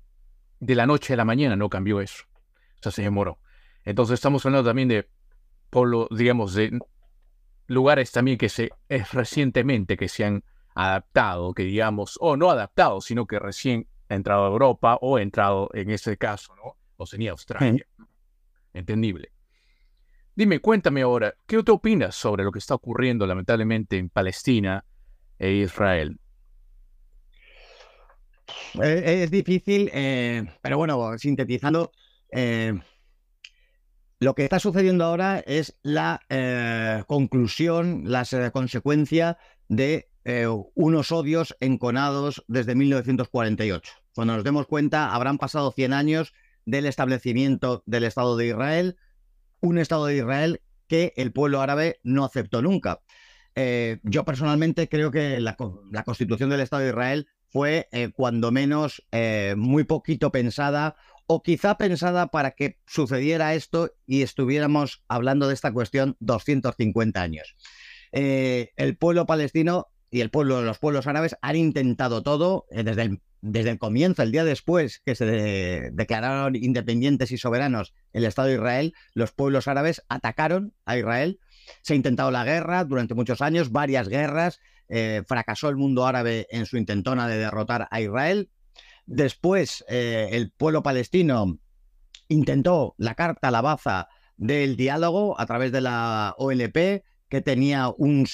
De 0.61 0.75
la 0.75 0.87
noche 0.87 1.13
a 1.13 1.17
la 1.17 1.25
mañana 1.25 1.55
no 1.55 1.69
cambió 1.69 2.01
eso. 2.01 2.25
O 2.35 2.83
sea, 2.83 2.91
se 2.91 3.03
demoró. 3.03 3.39
Entonces 3.85 4.15
estamos 4.15 4.45
hablando 4.45 4.69
también 4.69 4.89
de, 4.89 5.09
por 5.71 6.09
digamos, 6.17 6.55
de 6.55 6.79
lugares 7.67 8.13
también 8.13 8.39
que 8.39 8.49
se, 8.49 8.71
es 8.89 9.13
recientemente 9.13 9.97
que 9.97 10.09
se 10.09 10.25
han 10.25 10.45
adaptado, 10.75 11.53
que 11.55 11.65
digamos, 11.65 12.19
o 12.21 12.37
no 12.37 12.51
adaptado, 12.51 13.01
sino 13.01 13.27
que 13.27 13.39
recién 13.39 13.87
entrado 14.09 14.45
a 14.45 14.49
Europa 14.49 14.99
o 15.01 15.19
entrado, 15.19 15.69
en 15.75 15.91
ese 15.91 16.17
caso, 16.17 16.55
¿no? 16.57 16.77
Oceanía, 16.97 17.33
Australia. 17.33 17.87
Entendible. 18.73 19.33
Dime, 20.35 20.61
cuéntame 20.61 21.03
ahora, 21.03 21.35
¿qué 21.47 21.63
te 21.63 21.73
opinas 21.73 22.15
sobre 22.15 22.45
lo 22.45 22.53
que 22.53 22.61
está 22.61 22.75
ocurriendo 22.75 23.27
lamentablemente 23.27 23.99
en 23.99 24.09
Palestina 24.09 24.85
e 25.39 25.51
Israel? 25.53 26.19
Eh, 28.83 29.23
es 29.25 29.31
difícil, 29.31 29.91
eh, 29.93 30.45
pero 30.63 30.79
bueno, 30.79 31.19
sintetizando, 31.19 31.91
eh, 32.31 32.79
lo 34.21 34.35
que 34.35 34.45
está 34.45 34.59
sucediendo 34.59 35.05
ahora 35.05 35.39
es 35.41 35.79
la 35.83 36.21
conclusión, 37.07 38.05
la 38.07 38.25
consecuencia 38.53 39.39
de 39.69 40.09
unos 40.75 41.13
odios 41.13 41.57
enconados 41.61 42.45
desde 42.49 42.75
1948. 42.75 43.93
Cuando 44.15 44.35
nos 44.35 44.45
demos 44.45 44.67
cuenta, 44.67 45.15
habrán 45.15 45.39
pasado 45.39 45.73
100 45.73 45.93
años 45.93 46.35
del 46.67 46.87
establecimiento 46.87 47.83
del 47.87 48.05
Estado 48.05 48.37
de 48.37 48.49
Israel, 48.49 48.97
un 49.61 49.79
Estado 49.79 50.07
de 50.07 50.17
Israel 50.17 50.61
que 50.89 51.13
el 51.17 51.33
pueblo 51.33 51.61
árabe 51.61 52.01
no 52.03 52.25
aceptó 52.25 52.61
nunca. 52.61 53.01
yo 54.03 54.25
personalmente 54.25 54.89
creo 54.89 55.11
que 55.11 55.41
la, 55.41 55.57
la, 55.91 56.05
constitución 56.05 56.51
del 56.51 56.61
Estado 56.61 56.83
de 56.83 56.89
Israel 56.91 57.29
fue 57.51 57.89
eh, 57.93 58.11
cuando 58.13 58.51
menos 58.51 59.07
eh, 59.13 59.55
muy 59.57 59.85
poquito 59.85 60.31
pensada 60.31 60.97
o 61.29 61.43
quizá 61.43 61.77
pensada 61.77 62.29
para 62.29 62.53
que 62.53 62.79
sucediera 62.87 63.55
esto 63.55 63.93
y 64.07 64.23
estuviéramos 64.23 65.05
hablando 65.09 65.47
de 65.47 65.55
esta 65.55 65.73
cuestión 65.73 66.17
250 66.21 67.21
años. 67.21 67.55
Eh, 68.13 68.73
el 68.77 68.97
pueblo 68.97 69.27
palestino 69.27 69.89
y 70.11 70.23
el 70.23 70.31
pueblo, 70.31 70.63
los 70.63 70.79
pueblos 70.79 71.07
árabes 71.07 71.37
han 71.43 71.57
intentado 71.57 72.23
todo 72.23 72.65
desde 72.71 73.03
el, 73.03 73.21
desde 73.43 73.71
el 73.71 73.79
comienzo, 73.79 74.23
el 74.23 74.33
día 74.33 74.43
después 74.43 75.03
que 75.05 75.15
se 75.15 75.91
declararon 75.93 76.57
independientes 76.57 77.31
y 77.31 77.37
soberanos 77.37 77.93
el 78.15 78.25
Estado 78.25 78.49
de 78.49 78.55
Israel, 78.55 78.95
los 79.13 79.33
pueblos 79.33 79.69
árabes 79.69 80.03
atacaron 80.09 80.73
a 80.87 80.97
Israel. 80.97 81.41
Se 81.83 81.93
ha 81.93 81.97
intentado 81.97 82.31
la 82.31 82.45
guerra 82.45 82.85
durante 82.85 83.15
muchos 83.15 83.43
años, 83.43 83.71
varias 83.71 84.09
guerras, 84.09 84.61
eh, 84.89 85.23
fracasó 85.29 85.69
el 85.69 85.77
mundo 85.77 86.07
árabe 86.07 86.47
en 86.51 86.65
su 86.65 86.79
intentona 86.79 87.29
de 87.29 87.37
derrotar 87.37 87.87
a 87.91 88.01
Israel. 88.01 88.49
Después, 89.09 89.87
eh, 89.89 90.29
el 90.33 90.51
pueblo 90.51 90.83
palestino 90.83 91.59
intentó 92.29 92.95
la 92.99 93.15
carta, 93.15 93.51
la 93.51 93.63
baza 93.63 94.09
del 94.37 94.77
diálogo 94.77 95.41
a 95.41 95.47
través 95.47 95.73
de 95.73 95.81
la 95.81 96.35
OLP, 96.37 97.03
que 97.31 97.41
tenía 97.41 97.89
un, 97.89 98.27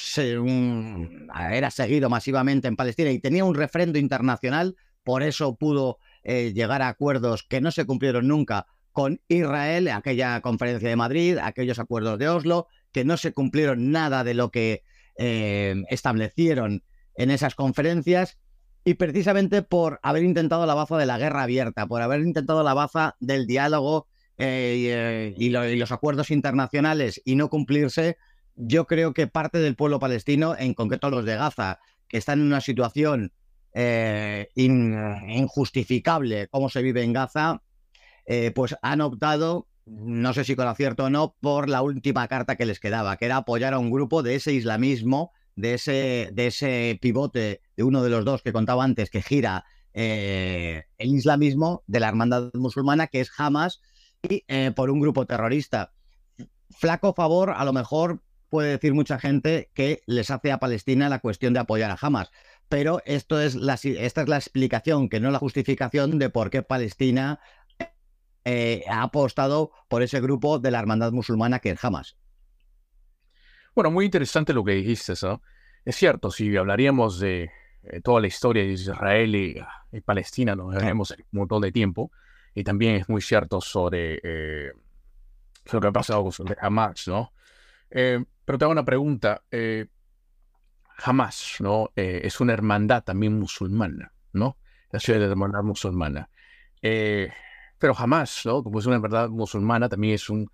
era 1.52 1.70
seguido 1.70 2.10
masivamente 2.10 2.66
en 2.66 2.74
Palestina 2.74 3.12
y 3.12 3.20
tenía 3.20 3.44
un 3.44 3.54
refrendo 3.54 4.00
internacional, 4.00 4.74
por 5.04 5.22
eso 5.22 5.54
pudo 5.54 5.98
eh, 6.24 6.52
llegar 6.52 6.82
a 6.82 6.88
acuerdos 6.88 7.44
que 7.44 7.60
no 7.60 7.70
se 7.70 7.86
cumplieron 7.86 8.26
nunca 8.26 8.66
con 8.90 9.20
Israel, 9.28 9.86
aquella 9.88 10.40
conferencia 10.40 10.88
de 10.88 10.96
Madrid, 10.96 11.38
aquellos 11.40 11.78
acuerdos 11.78 12.18
de 12.18 12.28
Oslo, 12.28 12.66
que 12.90 13.04
no 13.04 13.16
se 13.16 13.32
cumplieron 13.32 13.92
nada 13.92 14.24
de 14.24 14.34
lo 14.34 14.50
que 14.50 14.82
eh, 15.18 15.84
establecieron 15.88 16.82
en 17.14 17.30
esas 17.30 17.54
conferencias 17.54 18.38
y 18.84 18.94
precisamente 18.94 19.62
por 19.62 19.98
haber 20.02 20.24
intentado 20.24 20.66
la 20.66 20.74
baza 20.74 20.96
de 20.96 21.06
la 21.06 21.18
guerra 21.18 21.44
abierta, 21.44 21.86
por 21.86 22.02
haber 22.02 22.20
intentado 22.20 22.62
la 22.62 22.74
baza 22.74 23.16
del 23.20 23.46
diálogo 23.46 24.06
eh, 24.36 25.34
y, 25.36 25.54
eh, 25.54 25.76
los 25.76 25.92
acuerdos 25.92 26.30
internacionales 26.30 27.22
y 27.24 27.36
no 27.36 27.48
cumplirse, 27.48 28.18
yo 28.56 28.86
creo 28.86 29.14
que 29.14 29.26
parte 29.26 29.58
del 29.58 29.76
pueblo 29.76 29.98
palestino, 29.98 30.54
en 30.56 30.74
concreto 30.74 31.10
los 31.10 31.24
de 31.24 31.36
Gaza, 31.36 31.80
que 32.08 32.18
están 32.18 32.40
en 32.40 32.46
una 32.46 32.60
situación 32.60 33.32
injustificable 34.54 36.46
como 36.46 36.68
se 36.68 36.80
vive 36.80 37.02
en 37.02 37.12
Gaza, 37.12 37.60
pues 38.54 38.76
han 38.82 39.00
optado 39.00 39.66
no 39.86 40.32
sé 40.32 40.44
si 40.44 40.56
con 40.56 40.66
acierto 40.66 41.04
o 41.04 41.10
no, 41.10 41.36
por 41.40 41.68
la 41.68 41.82
última 41.82 42.26
carta 42.28 42.56
que 42.56 42.66
les 42.66 42.80
quedaba, 42.80 43.16
que 43.16 43.26
era 43.26 43.38
apoyar 43.38 43.74
a 43.74 43.78
un 43.78 43.90
grupo 43.90 44.22
de 44.22 44.36
ese 44.36 44.52
islamismo, 44.52 45.32
de 45.56 45.74
ese, 45.74 46.30
de 46.32 46.46
ese 46.48 46.98
pivote 47.00 47.60
de 47.76 47.82
uno 47.82 48.02
de 48.02 48.10
los 48.10 48.24
dos 48.24 48.42
que 48.42 48.52
contaba 48.52 48.84
antes, 48.84 49.10
que 49.10 49.22
gira 49.22 49.64
eh, 49.92 50.84
el 50.98 51.14
islamismo 51.14 51.84
de 51.86 52.00
la 52.00 52.08
hermandad 52.08 52.50
musulmana, 52.54 53.06
que 53.06 53.20
es 53.20 53.30
Hamas, 53.38 53.80
y 54.22 54.44
eh, 54.48 54.72
por 54.74 54.90
un 54.90 55.00
grupo 55.00 55.26
terrorista. 55.26 55.92
Flaco 56.70 57.14
favor, 57.14 57.50
a 57.50 57.64
lo 57.64 57.72
mejor 57.72 58.22
puede 58.48 58.70
decir 58.70 58.94
mucha 58.94 59.18
gente 59.18 59.70
que 59.74 60.02
les 60.06 60.30
hace 60.30 60.52
a 60.52 60.58
Palestina 60.58 61.08
la 61.08 61.20
cuestión 61.20 61.54
de 61.54 61.60
apoyar 61.60 61.90
a 61.90 61.98
Hamas. 62.00 62.30
Pero 62.68 63.00
esto 63.04 63.40
es 63.40 63.54
la, 63.54 63.74
esta 63.74 64.22
es 64.22 64.28
la 64.28 64.36
explicación, 64.36 65.08
que 65.08 65.20
no 65.20 65.30
la 65.30 65.38
justificación 65.38 66.18
de 66.18 66.30
por 66.30 66.50
qué 66.50 66.62
Palestina 66.62 67.40
eh, 68.44 68.84
ha 68.88 69.02
apostado 69.02 69.70
por 69.88 70.02
ese 70.02 70.20
grupo 70.20 70.58
de 70.58 70.70
la 70.70 70.78
hermandad 70.78 71.12
musulmana 71.12 71.60
que 71.60 71.70
es 71.70 71.84
Hamas. 71.84 72.16
Bueno, 73.74 73.90
muy 73.90 74.04
interesante 74.04 74.52
lo 74.52 74.64
que 74.64 74.72
dijiste, 74.72 75.14
¿no? 75.22 75.42
Es 75.84 75.96
cierto, 75.96 76.30
si 76.30 76.56
hablaríamos 76.56 77.18
de 77.18 77.50
eh, 77.82 78.00
toda 78.00 78.20
la 78.20 78.26
historia 78.26 78.62
de 78.62 78.70
Israel 78.70 79.34
y, 79.34 80.00
Palestina, 80.00 80.54
nos 80.56 80.74
veremos 80.74 81.10
un 81.10 81.38
montón 81.38 81.62
de 81.62 81.72
tiempo. 81.72 82.10
Y 82.54 82.64
también 82.64 82.96
es 82.96 83.08
muy 83.08 83.20
cierto 83.20 83.60
sobre, 83.60 84.20
eh, 84.22 84.72
lo 85.72 85.80
que 85.80 85.86
ha 85.86 85.92
pasado 85.92 86.24
con 86.24 86.56
Hamas, 86.60 87.08
¿no? 87.08 87.32
pero 87.90 88.58
te 88.58 88.64
hago 88.64 88.72
una 88.72 88.84
pregunta. 88.84 89.42
Hamas, 90.98 91.56
¿no? 91.60 91.90
es 91.96 92.40
una 92.40 92.52
hermandad 92.52 93.02
también 93.04 93.38
musulmana, 93.38 94.12
¿no? 94.32 94.58
La 94.90 95.00
ciudad 95.00 95.18
de 95.18 95.26
hermandad 95.26 95.62
musulmana. 95.62 96.28
Eh, 96.86 97.32
pero 97.78 97.94
jamás, 97.94 98.42
¿no? 98.44 98.62
Como 98.62 98.78
es 98.78 98.86
una 98.86 98.98
verdad 98.98 99.30
musulmana, 99.30 99.88
también 99.88 100.14
es 100.14 100.28
un, 100.28 100.50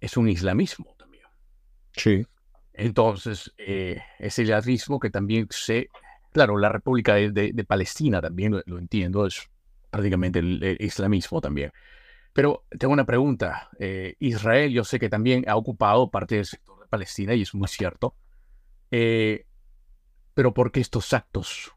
es 0.00 0.16
un 0.16 0.28
islamismo 0.28 0.94
también. 0.98 1.24
Sí. 1.92 2.26
Entonces, 2.80 3.52
eh, 3.58 4.00
ese 4.18 4.42
islamismo 4.42 4.98
que 4.98 5.10
también 5.10 5.46
se, 5.50 5.90
claro, 6.32 6.56
la 6.56 6.70
República 6.70 7.14
de, 7.14 7.64
Palestina 7.68 8.22
también 8.22 8.62
lo, 8.64 8.78
entiendo, 8.78 9.26
es 9.26 9.50
prácticamente 9.90 10.38
el, 10.38 10.78
islamismo 10.80 11.42
también. 11.42 11.72
Pero 12.32 12.64
tengo 12.78 12.94
una 12.94 13.04
pregunta. 13.04 13.68
Eh, 13.78 14.14
Israel, 14.20 14.72
yo 14.72 14.84
sé 14.84 14.98
que 14.98 15.10
también 15.10 15.44
ha 15.46 15.56
ocupado 15.56 16.10
parte 16.10 16.36
del 16.36 16.46
sector 16.46 16.80
de 16.80 16.86
Palestina 16.86 17.34
y 17.34 17.42
es 17.42 17.54
muy 17.54 17.68
cierto. 17.68 18.14
Eh, 18.90 19.44
pero 20.32 20.54
¿por 20.54 20.72
qué 20.72 20.80
estos 20.80 21.12
actos 21.12 21.72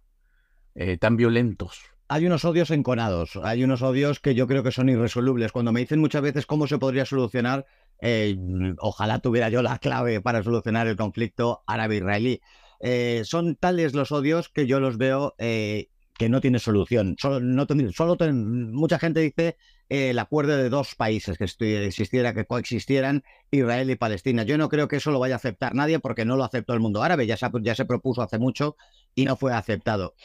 tan 0.99 1.17
violentos? 1.17 1.93
hay 2.13 2.27
unos 2.27 2.45
odios 2.45 2.69
enconados, 2.69 3.39
hay 3.43 3.63
unos 3.63 3.81
odios 3.81 4.19
que 4.19 4.35
yo 4.35 4.45
creo 4.45 4.61
que 4.61 4.71
son 4.71 4.87
irresolubles. 4.87 5.51
Cuando 5.51 5.71
me 5.71 5.79
dicen 5.79 5.99
muchas 5.99 6.21
veces 6.21 6.45
cómo 6.45 6.67
se 6.67 6.77
podría 6.77 7.05
solucionar, 7.05 7.65
eh, 8.01 8.35
ojalá 8.79 9.19
tuviera 9.19 9.49
yo 9.49 9.61
la 9.61 9.77
clave 9.79 10.19
para 10.19 10.43
solucionar 10.43 10.87
el 10.87 10.97
conflicto 10.97 11.63
árabe-israelí. 11.67 12.41
Eh, 12.81 13.21
son 13.23 13.55
tales 13.55 13.93
los 13.93 14.11
odios 14.11 14.49
que 14.49 14.67
yo 14.67 14.81
los 14.81 14.97
veo 14.97 15.35
eh, 15.37 15.87
que 16.17 16.27
no 16.27 16.41
tiene 16.41 16.59
solución. 16.59 17.15
Solo, 17.17 17.39
no 17.39 17.65
solo 17.93 18.17
mucha 18.33 18.99
gente 18.99 19.21
dice 19.21 19.57
el 19.87 20.19
acuerdo 20.19 20.57
de 20.57 20.69
dos 20.69 20.95
países 20.95 21.37
que 21.37 21.45
existiera, 21.45 22.33
que 22.33 22.45
coexistieran 22.45 23.23
Israel 23.51 23.89
y 23.89 23.95
Palestina. 23.95 24.43
Yo 24.43 24.57
no 24.57 24.67
creo 24.67 24.87
que 24.87 24.97
eso 24.97 25.11
lo 25.11 25.19
vaya 25.19 25.35
a 25.35 25.37
aceptar 25.37 25.73
nadie 25.73 25.99
porque 25.99 26.25
no 26.25 26.35
lo 26.35 26.43
aceptó 26.43 26.73
el 26.73 26.79
mundo 26.79 27.03
árabe, 27.03 27.25
ya 27.25 27.37
ya 27.61 27.75
se 27.75 27.85
propuso 27.85 28.21
hace 28.21 28.37
mucho 28.37 28.75
y 29.15 29.25
no 29.25 29.37
fue 29.37 29.53
aceptado. 29.53 30.15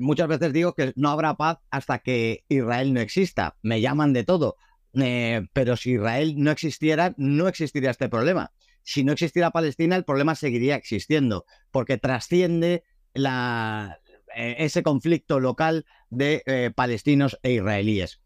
Muchas 0.00 0.28
veces 0.28 0.52
digo 0.52 0.74
que 0.74 0.92
no 0.96 1.08
habrá 1.10 1.34
paz 1.34 1.58
hasta 1.70 2.00
que 2.00 2.44
Israel 2.48 2.92
no 2.92 3.00
exista. 3.00 3.56
Me 3.62 3.80
llaman 3.80 4.12
de 4.12 4.24
todo. 4.24 4.56
Eh, 4.94 5.46
pero 5.52 5.76
si 5.76 5.92
Israel 5.92 6.34
no 6.36 6.50
existiera, 6.50 7.14
no 7.16 7.48
existiría 7.48 7.90
este 7.90 8.08
problema. 8.08 8.52
Si 8.82 9.04
no 9.04 9.12
existiera 9.12 9.50
Palestina, 9.50 9.96
el 9.96 10.04
problema 10.04 10.34
seguiría 10.34 10.74
existiendo, 10.74 11.44
porque 11.70 11.98
trasciende 11.98 12.82
eh, 13.14 14.56
ese 14.58 14.82
conflicto 14.82 15.38
local 15.38 15.84
de 16.08 16.72
palestinos 16.74 17.38
e 17.42 17.52
israelíes. 17.52 18.20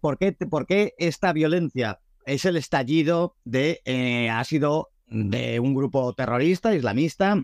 ¿por, 0.00 0.18
qué, 0.18 0.32
¿por, 0.32 0.66
qué, 0.66 0.94
esta 0.98 1.32
violencia? 1.32 2.00
Es 2.26 2.44
el 2.44 2.56
estallido 2.56 3.36
de, 3.44 3.80
ha 4.30 4.42
sido 4.44 4.90
de 5.06 5.60
un 5.60 5.74
grupo 5.74 6.12
terrorista, 6.14 6.74
islamista, 6.74 7.42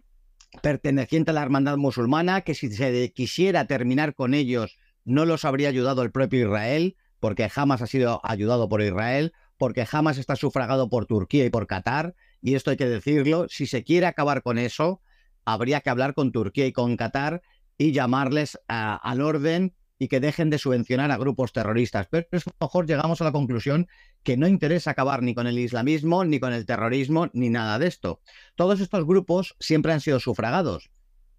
perteneciente 0.63 1.31
a 1.31 1.35
la 1.35 1.43
hermandad 1.43 1.77
musulmana, 1.77 2.43
que 2.43 2.55
si 2.55 2.71
se 2.71 3.13
quisiera 3.13 3.67
terminar 3.67 4.15
con 4.15 4.35
ellos 4.35 4.77
no 5.05 5.27
los 5.27 5.45
habría 5.45 5.69
ayudado 5.69 6.03
el 6.03 6.11
propio 6.11 6.47
Israel, 6.47 6.97
porque 7.25 7.49
jamás 7.49 7.81
ha 7.81 7.87
sido 7.87 8.21
ayudado 8.23 8.69
por 8.69 8.83
Israel, 8.83 9.33
porque 9.57 9.87
jamás 9.87 10.19
está 10.19 10.37
sufragado 10.37 10.91
por 10.91 11.07
Turquía 11.07 11.47
y 11.47 11.49
por 11.49 11.67
Qatar, 11.67 12.15
y 12.43 12.55
esto 12.55 12.71
hay 12.71 12.77
que 12.77 12.85
decirlo, 12.85 13.47
si 13.49 13.67
se 13.67 13.83
quiere 13.83 14.05
acabar 14.05 14.43
con 14.43 14.59
eso, 14.59 15.01
habría 15.47 15.81
que 15.81 15.89
hablar 15.89 16.13
con 16.13 16.33
Turquía 16.33 16.67
y 16.67 16.73
con 16.73 16.99
Qatar 16.99 17.41
y 17.79 17.93
llamarles 17.93 18.61
al 18.69 19.23
orden 19.23 19.73
y 19.99 20.09
que 20.09 20.21
dejen 20.21 20.51
de 20.51 20.59
subvencionar 20.59 21.11
a 21.11 21.17
grupos 21.17 21.55
terroristas. 21.55 22.09
Pero 22.11 22.27
a 22.31 22.37
lo 22.61 22.67
mejor 22.67 22.87
llegamos 22.87 23.23
a 23.23 23.25
la 23.25 23.33
conclusión 23.33 23.89
que 24.23 24.37
no 24.37 24.47
interesa 24.47 24.91
acabar 24.91 25.23
ni 25.23 25.35
con 25.35 25.47
el 25.47 25.59
islamismo, 25.59 26.27
ni 26.27 26.39
con 26.39 26.53
el 26.53 26.67
terrorismo, 26.67 27.31
ni 27.33 27.49
nada 27.49 27.79
de 27.79 27.87
esto. 27.87 28.21
Todos 28.55 28.81
estos 28.81 29.07
grupos 29.07 29.57
siempre 29.61 29.95
han 29.95 30.03
sido 30.03 30.21
sufragados. 30.21 30.91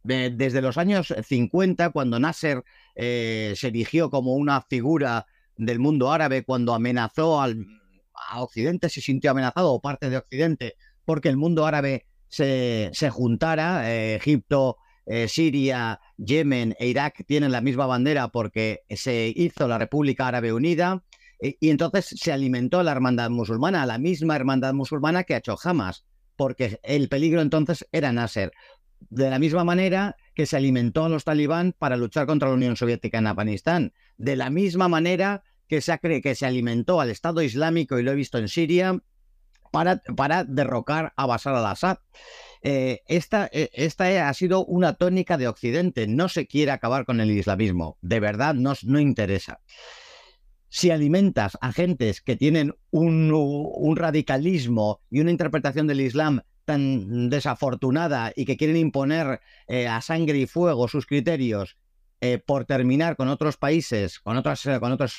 desde 0.01 0.63
los 0.63 0.79
años 0.79 1.13
50, 1.23 1.91
cuando 1.91 2.19
Nasser 2.19 2.63
se 2.95 3.67
erigió 3.67 4.09
como 4.09 4.33
una 4.33 4.61
figura 4.61 5.27
del 5.57 5.79
mundo 5.79 6.11
árabe, 6.11 6.43
cuando 6.43 6.73
amenazó 6.73 7.41
al, 7.41 7.65
a 8.29 8.41
Occidente, 8.41 8.89
se 8.89 9.01
sintió 9.01 9.31
amenazado, 9.31 9.71
o 9.73 9.81
parte 9.81 10.09
de 10.09 10.17
Occidente, 10.17 10.75
porque 11.05 11.29
el 11.29 11.37
mundo 11.37 11.65
árabe 11.65 12.05
se, 12.27 12.89
se 12.93 13.09
juntara, 13.09 13.91
Egipto, 14.15 14.77
Siria, 15.27 15.99
Yemen 16.17 16.75
e 16.79 16.87
Irak 16.87 17.23
tienen 17.27 17.51
la 17.51 17.61
misma 17.61 17.85
bandera 17.85 18.29
porque 18.29 18.81
se 18.89 19.31
hizo 19.35 19.67
la 19.67 19.77
República 19.77 20.27
Árabe 20.27 20.51
Unida, 20.51 21.03
y 21.39 21.69
entonces 21.69 22.15
se 22.17 22.31
alimentó 22.31 22.81
la 22.81 22.91
hermandad 22.91 23.29
musulmana, 23.29 23.85
la 23.85 23.97
misma 23.97 24.35
hermandad 24.35 24.73
musulmana 24.73 25.23
que 25.23 25.35
ha 25.35 25.37
hecho 25.37 25.57
Hamas, 25.61 26.05
porque 26.35 26.79
el 26.83 27.07
peligro 27.09 27.41
entonces 27.41 27.87
era 27.91 28.11
Nasser. 28.11 28.51
De 28.99 29.29
la 29.29 29.39
misma 29.39 29.63
manera 29.63 30.15
que 30.33 30.45
se 30.45 30.57
alimentó 30.57 31.05
a 31.05 31.09
los 31.09 31.23
talibán 31.23 31.73
para 31.77 31.97
luchar 31.97 32.25
contra 32.25 32.49
la 32.49 32.55
Unión 32.55 32.75
Soviética 32.75 33.17
en 33.17 33.27
Afganistán. 33.27 33.93
De 34.17 34.35
la 34.35 34.49
misma 34.49 34.87
manera 34.87 35.43
que 35.67 35.81
se, 35.81 35.97
que 35.99 36.35
se 36.35 36.45
alimentó 36.45 37.01
al 37.01 37.09
Estado 37.09 37.41
Islámico, 37.41 37.97
y 37.99 38.03
lo 38.03 38.11
he 38.11 38.15
visto 38.15 38.37
en 38.37 38.49
Siria, 38.49 38.99
para, 39.71 40.01
para 40.15 40.43
derrocar 40.43 41.13
a 41.15 41.25
Bashar 41.25 41.55
al-Assad. 41.55 41.97
Eh, 42.61 43.01
esta, 43.07 43.49
eh, 43.51 43.69
esta, 43.73 44.27
ha 44.27 44.33
sido 44.33 44.65
una 44.65 44.93
tónica 44.93 45.37
de 45.37 45.47
Occidente. 45.47 46.07
No 46.07 46.29
se 46.29 46.47
quiere 46.47 46.71
acabar 46.71 47.05
con 47.05 47.19
el 47.21 47.31
islamismo. 47.31 47.97
De 48.01 48.19
verdad, 48.19 48.55
no, 48.55 48.73
no 48.83 48.99
interesa 48.99 49.59
si 50.75 50.91
alimentas 50.91 51.57
a 51.61 51.71
gentes 51.71 52.19
que 52.19 52.35
tienen 52.35 52.75
un, 52.91 53.95
radicalismo 53.95 54.99
y 55.09 55.21
una 55.21 55.31
interpretación 55.31 55.87
del 55.87 56.01
Islam 56.01 56.41
tan 56.65 57.29
desafortunada 57.29 58.33
y 58.35 58.45
que 58.45 58.57
quieren 58.57 58.77
imponer 58.77 59.39
eh, 59.67 59.87
a 59.87 60.01
sangre 60.01 60.39
y 60.39 60.47
fuego 60.47 60.87
sus 60.87 61.05
criterios 61.05 61.77
eh, 62.21 62.39
por 62.39 62.65
terminar 62.65 63.15
con 63.15 63.27
otros 63.27 63.57
países, 63.57 64.19
con 64.19 64.35
otras, 64.35 64.65
eh, 64.65 64.79
con 64.79 64.91
otras 64.91 65.15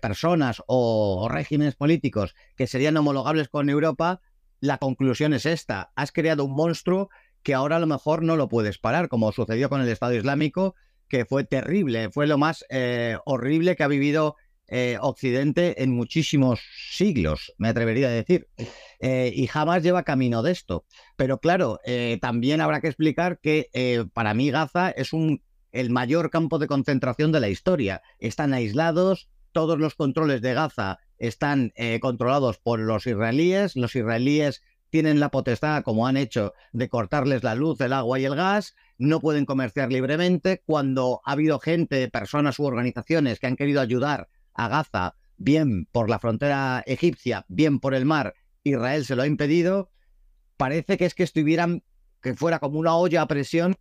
personas 0.00 0.62
o, 0.66 1.28
regímenes 1.30 1.74
políticos 1.74 2.34
que 2.56 2.66
serían 2.66 2.96
homologables 2.96 3.48
con 3.48 3.68
Europa, 3.68 4.20
la 4.60 4.78
conclusión 4.78 5.34
es 5.34 5.44
esta. 5.44 5.92
Has 5.96 6.12
creado 6.12 6.44
un 6.44 6.54
monstruo 6.54 7.10
que 7.42 7.54
ahora 7.54 7.76
a 7.76 7.80
lo 7.80 7.86
mejor 7.86 8.22
no 8.22 8.36
lo 8.36 8.48
puedes 8.48 8.78
parar, 8.78 9.08
como 9.08 9.32
sucedió 9.32 9.68
con 9.68 9.80
el 9.80 9.88
Estado 9.88 10.14
Islámico, 10.14 10.74
que 11.08 11.24
fue 11.24 11.42
terrible, 11.44 12.10
fue 12.10 12.26
lo 12.28 12.38
más 12.38 12.64
horrible 13.24 13.74
que 13.74 13.82
ha 13.82 13.88
vivido 13.88 14.36
eh, 14.70 14.98
Occidente 15.00 15.82
en 15.82 15.90
muchísimos 15.90 16.60
siglos, 16.90 17.52
me 17.58 17.68
atrevería 17.68 18.06
a 18.06 18.12
decir. 18.12 18.48
Eh, 19.00 19.32
y 19.34 19.46
jamás 19.48 19.82
lleva 19.82 20.04
camino 20.04 20.42
de 20.42 20.52
esto. 20.52 20.84
Pero 21.16 21.40
claro, 21.40 21.80
eh, 21.84 22.18
también 22.20 22.60
habrá 22.60 22.80
que 22.80 22.86
explicar 22.86 23.40
que 23.40 23.68
para 24.12 24.32
mí 24.34 24.50
Gaza 24.50 24.90
es 24.90 25.12
un, 25.12 25.42
el 25.72 25.90
mayor 25.90 26.30
campo 26.30 26.58
de 26.58 26.68
concentración 26.68 27.32
de 27.32 27.40
la 27.40 27.48
historia. 27.48 28.02
Están 28.18 28.54
aislados, 28.54 29.28
todos 29.52 29.78
los 29.78 29.94
controles 29.96 30.40
de 30.40 30.54
Gaza 30.54 30.98
están 31.18 31.72
controlados 32.00 32.58
por 32.58 32.78
los 32.78 33.06
israelíes, 33.06 33.76
los 33.76 33.94
israelíes 33.94 34.62
tienen 34.90 35.20
la 35.20 35.30
potestad, 35.30 35.82
como 35.82 36.06
han 36.06 36.16
hecho, 36.16 36.52
de 36.72 36.88
cortarles 36.88 37.42
la 37.42 37.54
luz, 37.54 37.80
el 37.80 37.92
agua 37.92 38.18
y 38.18 38.24
el 38.24 38.34
gas, 38.34 38.74
no 38.98 39.20
pueden 39.20 39.46
comerciar 39.46 39.90
libremente. 39.90 40.62
Cuando 40.66 41.20
ha 41.24 41.32
habido 41.32 41.58
gente, 41.58 42.08
personas 42.10 42.58
u 42.58 42.64
organizaciones 42.64 43.38
que 43.38 43.46
han 43.46 43.56
querido 43.56 43.80
ayudar 43.80 44.28
a 44.64 44.68
Gaza, 44.68 45.16
bien 45.36 45.86
por 45.86 46.10
la 46.10 46.18
frontera 46.18 46.82
egipcia, 46.86 47.46
bien 47.48 47.80
por 47.80 47.94
el 47.94 48.04
mar, 48.04 48.34
Israel 48.62 49.04
se 49.04 49.16
lo 49.16 49.22
ha 49.22 49.26
impedido, 49.26 49.90
parece 50.56 50.98
que 50.98 51.06
es 51.06 51.14
que 51.14 51.22
estuvieran, 51.22 51.82
que 52.20 52.34
fuera 52.34 52.58
como 52.58 52.78
una 52.78 52.94
olla 52.94 53.22
a 53.22 53.28
presión 53.28 53.76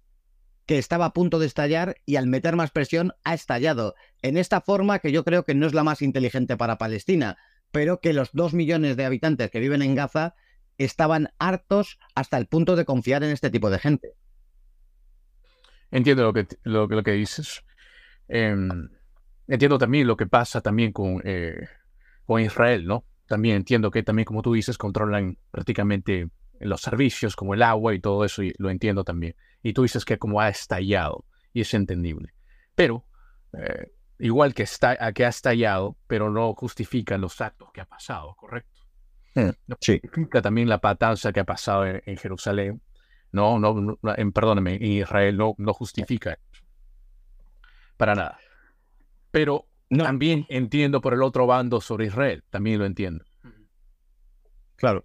que 0.65 0.77
estaba 0.77 1.05
a 1.05 1.13
punto 1.13 1.39
de 1.39 1.47
estallar 1.47 1.95
y 2.05 2.15
al 2.15 2.27
meter 2.27 2.55
más 2.55 2.71
presión 2.71 3.11
ha 3.23 3.33
estallado. 3.33 3.95
En 4.21 4.37
esta 4.37 4.61
forma 4.61 4.99
que 4.99 5.11
yo 5.11 5.25
creo 5.25 5.43
que 5.43 5.55
no 5.55 5.67
es 5.67 5.73
la 5.73 5.83
más 5.83 6.01
inteligente 6.01 6.55
para 6.55 6.77
Palestina, 6.77 7.37
pero 7.71 7.99
que 7.99 8.13
los 8.13 8.29
dos 8.31 8.53
millones 8.53 8.95
de 8.95 9.03
habitantes 9.03 9.51
que 9.51 9.59
viven 9.59 9.81
en 9.81 9.95
Gaza 9.95 10.35
estaban 10.77 11.29
hartos 11.39 11.99
hasta 12.15 12.37
el 12.37 12.45
punto 12.45 12.75
de 12.75 12.85
confiar 12.85 13.23
en 13.23 13.31
este 13.31 13.49
tipo 13.49 13.69
de 13.69 13.79
gente. 13.79 14.13
Entiendo 15.91 16.23
lo 16.23 16.33
que, 16.33 16.47
lo, 16.63 17.03
que 17.03 17.11
dices. 17.11 17.63
Em, 18.27 18.89
entiendo 19.49 19.77
también 19.77 20.07
lo 20.07 20.15
que 20.15 20.27
pasa 20.27 20.61
también 20.61 20.91
con, 20.93 21.21
eh, 21.25 21.67
con 22.25 22.39
Israel, 22.41 22.85
¿no? 22.85 23.05
También 23.25 23.57
entiendo 23.57 23.91
que 23.91 24.03
también, 24.03 24.25
como 24.25 24.41
tú 24.41 24.53
dices, 24.53 24.77
controlan 24.77 25.37
prácticamente 25.51 26.29
los 26.59 26.81
servicios 26.81 27.35
como 27.35 27.53
el 27.53 27.63
agua 27.63 27.93
y 27.93 27.99
todo 27.99 28.25
eso, 28.25 28.43
y 28.43 28.53
lo 28.57 28.69
entiendo 28.69 29.03
también. 29.03 29.35
Y 29.61 29.73
tú 29.73 29.83
dices 29.83 30.05
que 30.05 30.17
como 30.17 30.39
ha 30.39 30.49
estallado, 30.49 31.25
y 31.53 31.61
es 31.61 31.73
entendible. 31.73 32.33
Pero, 32.75 33.05
eh, 33.53 33.91
igual 34.19 34.53
que, 34.53 34.63
está, 34.63 35.11
que 35.13 35.25
ha 35.25 35.29
estallado, 35.29 35.97
pero 36.07 36.29
no 36.29 36.53
justifica 36.53 37.17
los 37.17 37.39
actos 37.41 37.69
que 37.73 37.81
ha 37.81 37.85
pasado, 37.85 38.35
¿correcto? 38.35 38.81
Mm, 39.35 39.49
no 39.67 39.75
justifica 39.75 40.41
también 40.41 40.69
la 40.69 40.79
patanza 40.79 41.31
que 41.31 41.39
ha 41.39 41.45
pasado 41.45 41.85
en, 41.85 42.17
Jerusalén. 42.17 42.81
No, 43.31 43.59
no, 43.59 43.73
no 43.73 43.97
en, 44.17 44.31
perdóname, 44.31 44.75
en 44.75 44.83
Israel 44.83 45.37
no, 45.37 45.55
no 45.57 45.73
justifica 45.73 46.39
para 47.95 48.15
nada. 48.15 48.39
Pero 49.31 49.67
también 49.89 50.45
entiendo 50.49 51.01
por 51.01 51.13
el 51.13 51.23
otro 51.23 51.47
bando 51.47 51.81
sobre 51.81 52.07
Israel, 52.07 52.43
también 52.49 52.79
lo 52.79 52.85
entiendo. 52.85 53.25
Claro. 54.75 55.03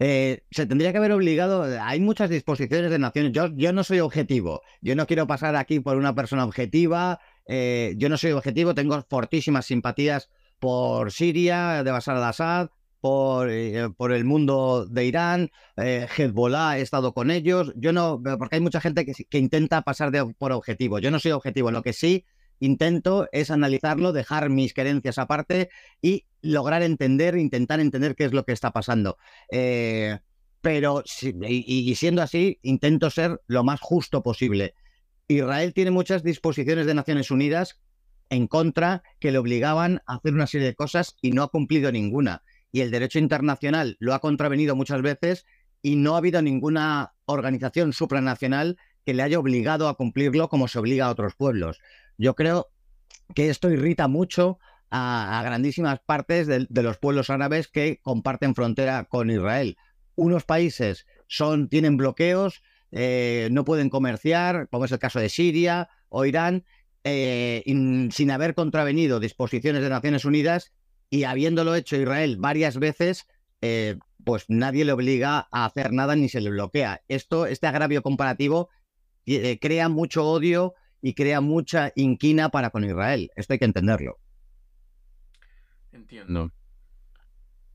Eh, 0.00 0.42
se 0.50 0.66
tendría 0.66 0.90
que 0.90 0.98
haber 0.98 1.12
obligado, 1.12 1.64
hay 1.80 2.00
muchas 2.00 2.28
disposiciones 2.28 2.90
de 2.90 2.98
naciones, 2.98 3.32
yo, 3.32 3.46
yo 3.54 3.72
no 3.72 3.84
soy 3.84 4.00
objetivo, 4.00 4.62
yo 4.80 4.96
no 4.96 5.06
quiero 5.06 5.26
pasar 5.28 5.54
aquí 5.54 5.78
por 5.78 5.96
una 5.96 6.14
persona 6.16 6.44
objetiva, 6.44 7.20
eh, 7.46 7.94
yo 7.96 8.08
no 8.08 8.16
soy 8.16 8.32
objetivo, 8.32 8.74
tengo 8.74 9.00
fortísimas 9.08 9.66
simpatías 9.66 10.30
por 10.58 11.12
Siria, 11.12 11.84
de 11.84 11.90
Bashar 11.92 12.16
al-Assad, 12.16 12.70
por, 13.00 13.50
eh, 13.50 13.88
por, 13.96 14.12
el 14.12 14.24
mundo 14.24 14.84
de 14.86 15.04
Irán, 15.04 15.50
Hezbollah, 15.76 16.78
he 16.78 16.82
estado 16.82 17.14
con 17.14 17.30
ellos, 17.30 17.72
yo 17.76 17.92
no, 17.92 18.20
porque 18.38 18.56
hay 18.56 18.62
mucha 18.62 18.80
gente 18.80 19.04
que, 19.04 19.12
que 19.12 19.38
intenta 19.38 19.82
pasar 19.82 20.10
de, 20.10 20.34
por 20.36 20.50
objetivo, 20.50 20.98
yo 20.98 21.12
no 21.12 21.20
soy 21.20 21.30
objetivo, 21.32 21.70
lo 21.70 21.82
que 21.82 21.92
sí 21.92 22.24
intento 22.60 23.28
es 23.32 23.50
analizarlo, 23.50 24.12
dejar 24.12 24.50
mis 24.50 24.74
creencias 24.74 25.18
aparte 25.18 25.70
y 26.00 26.24
lograr 26.42 26.82
entender, 26.82 27.36
intentar 27.36 27.80
entender 27.80 28.14
qué 28.14 28.24
es 28.24 28.32
lo 28.32 28.44
que 28.44 28.52
está 28.52 28.72
pasando. 28.72 29.16
Eh, 29.50 30.18
pero, 30.60 31.02
y, 31.46 31.94
siendo 31.94 32.22
así, 32.22 32.58
intento 32.62 33.10
ser 33.10 33.40
lo 33.46 33.64
más 33.64 33.80
justo 33.80 34.22
posible. 34.22 34.74
Israel 35.28 35.74
tiene 35.74 35.90
muchas 35.90 36.22
disposiciones 36.22 36.86
de 36.86 36.94
Naciones 36.94 37.30
Unidas 37.30 37.80
en 38.30 38.46
contra 38.46 39.02
que 39.20 39.30
le 39.30 39.38
obligaban 39.38 40.00
a 40.06 40.16
hacer 40.16 40.32
una 40.32 40.46
serie 40.46 40.68
de 40.68 40.74
cosas 40.74 41.16
y 41.20 41.32
no 41.32 41.42
ha 41.42 41.48
cumplido 41.48 41.92
ninguna. 41.92 42.42
Y 42.72 42.80
el 42.80 42.90
derecho 42.90 43.18
internacional 43.18 43.96
lo 44.00 44.14
ha 44.14 44.20
contravenido 44.20 44.74
muchas 44.74 45.02
veces 45.02 45.44
y 45.82 45.96
no 45.96 46.14
ha 46.14 46.18
habido 46.18 46.40
ninguna 46.40 47.12
organización 47.26 47.92
supranacional 47.92 48.78
que 49.04 49.12
le 49.12 49.22
haya 49.22 49.38
obligado 49.38 49.88
a 49.88 49.96
cumplirlo 49.96 50.48
como 50.48 50.66
se 50.66 50.78
obliga 50.78 51.06
a 51.06 51.10
otros 51.10 51.34
pueblos. 51.34 51.78
Yo 52.18 52.34
creo 52.34 52.70
que 53.34 53.50
esto 53.50 53.70
irrita 53.70 54.08
mucho 54.08 54.58
a, 54.90 55.42
grandísimas 55.44 56.00
partes 56.00 56.46
de, 56.46 56.66
los 56.82 56.98
pueblos 56.98 57.30
árabes 57.30 57.68
que 57.68 58.00
comparten 58.02 58.54
frontera 58.54 59.04
con 59.04 59.30
Israel. 59.30 59.76
Unos 60.14 60.44
países 60.44 61.06
son, 61.26 61.68
tienen 61.68 61.96
bloqueos, 61.96 62.62
eh, 62.92 63.48
no 63.50 63.64
pueden 63.64 63.90
comerciar, 63.90 64.68
como 64.70 64.84
es 64.84 64.92
el 64.92 65.00
caso 65.00 65.18
de 65.18 65.28
Siria 65.28 65.88
o 66.08 66.24
Irán, 66.24 66.64
eh, 67.02 67.62
sin 68.12 68.30
haber 68.30 68.54
contravenido 68.54 69.18
disposiciones 69.18 69.82
de 69.82 69.90
Naciones 69.90 70.24
Unidas 70.24 70.72
y 71.10 71.24
habiéndolo 71.24 71.74
hecho 71.74 71.96
Israel 71.96 72.36
varias 72.38 72.78
veces, 72.78 73.26
eh, 73.62 73.96
pues 74.22 74.44
nadie 74.48 74.84
le 74.84 74.92
obliga 74.92 75.48
a 75.50 75.64
hacer 75.64 75.92
nada 75.92 76.14
ni 76.14 76.28
se 76.28 76.40
le 76.40 76.50
bloquea. 76.50 77.02
Esto, 77.08 77.46
este 77.46 77.66
agravio 77.66 78.02
comparativo 78.02 78.68
crea 79.60 79.88
mucho 79.88 80.26
odio 80.26 80.74
y 81.06 81.12
crea 81.12 81.42
mucha 81.42 81.92
inquina 81.96 82.48
para 82.48 82.70
con 82.70 82.82
Israel. 82.82 83.30
Esto 83.36 83.52
hay 83.52 83.58
que 83.58 83.66
entenderlo. 83.66 84.18
Entiendo. 85.92 86.50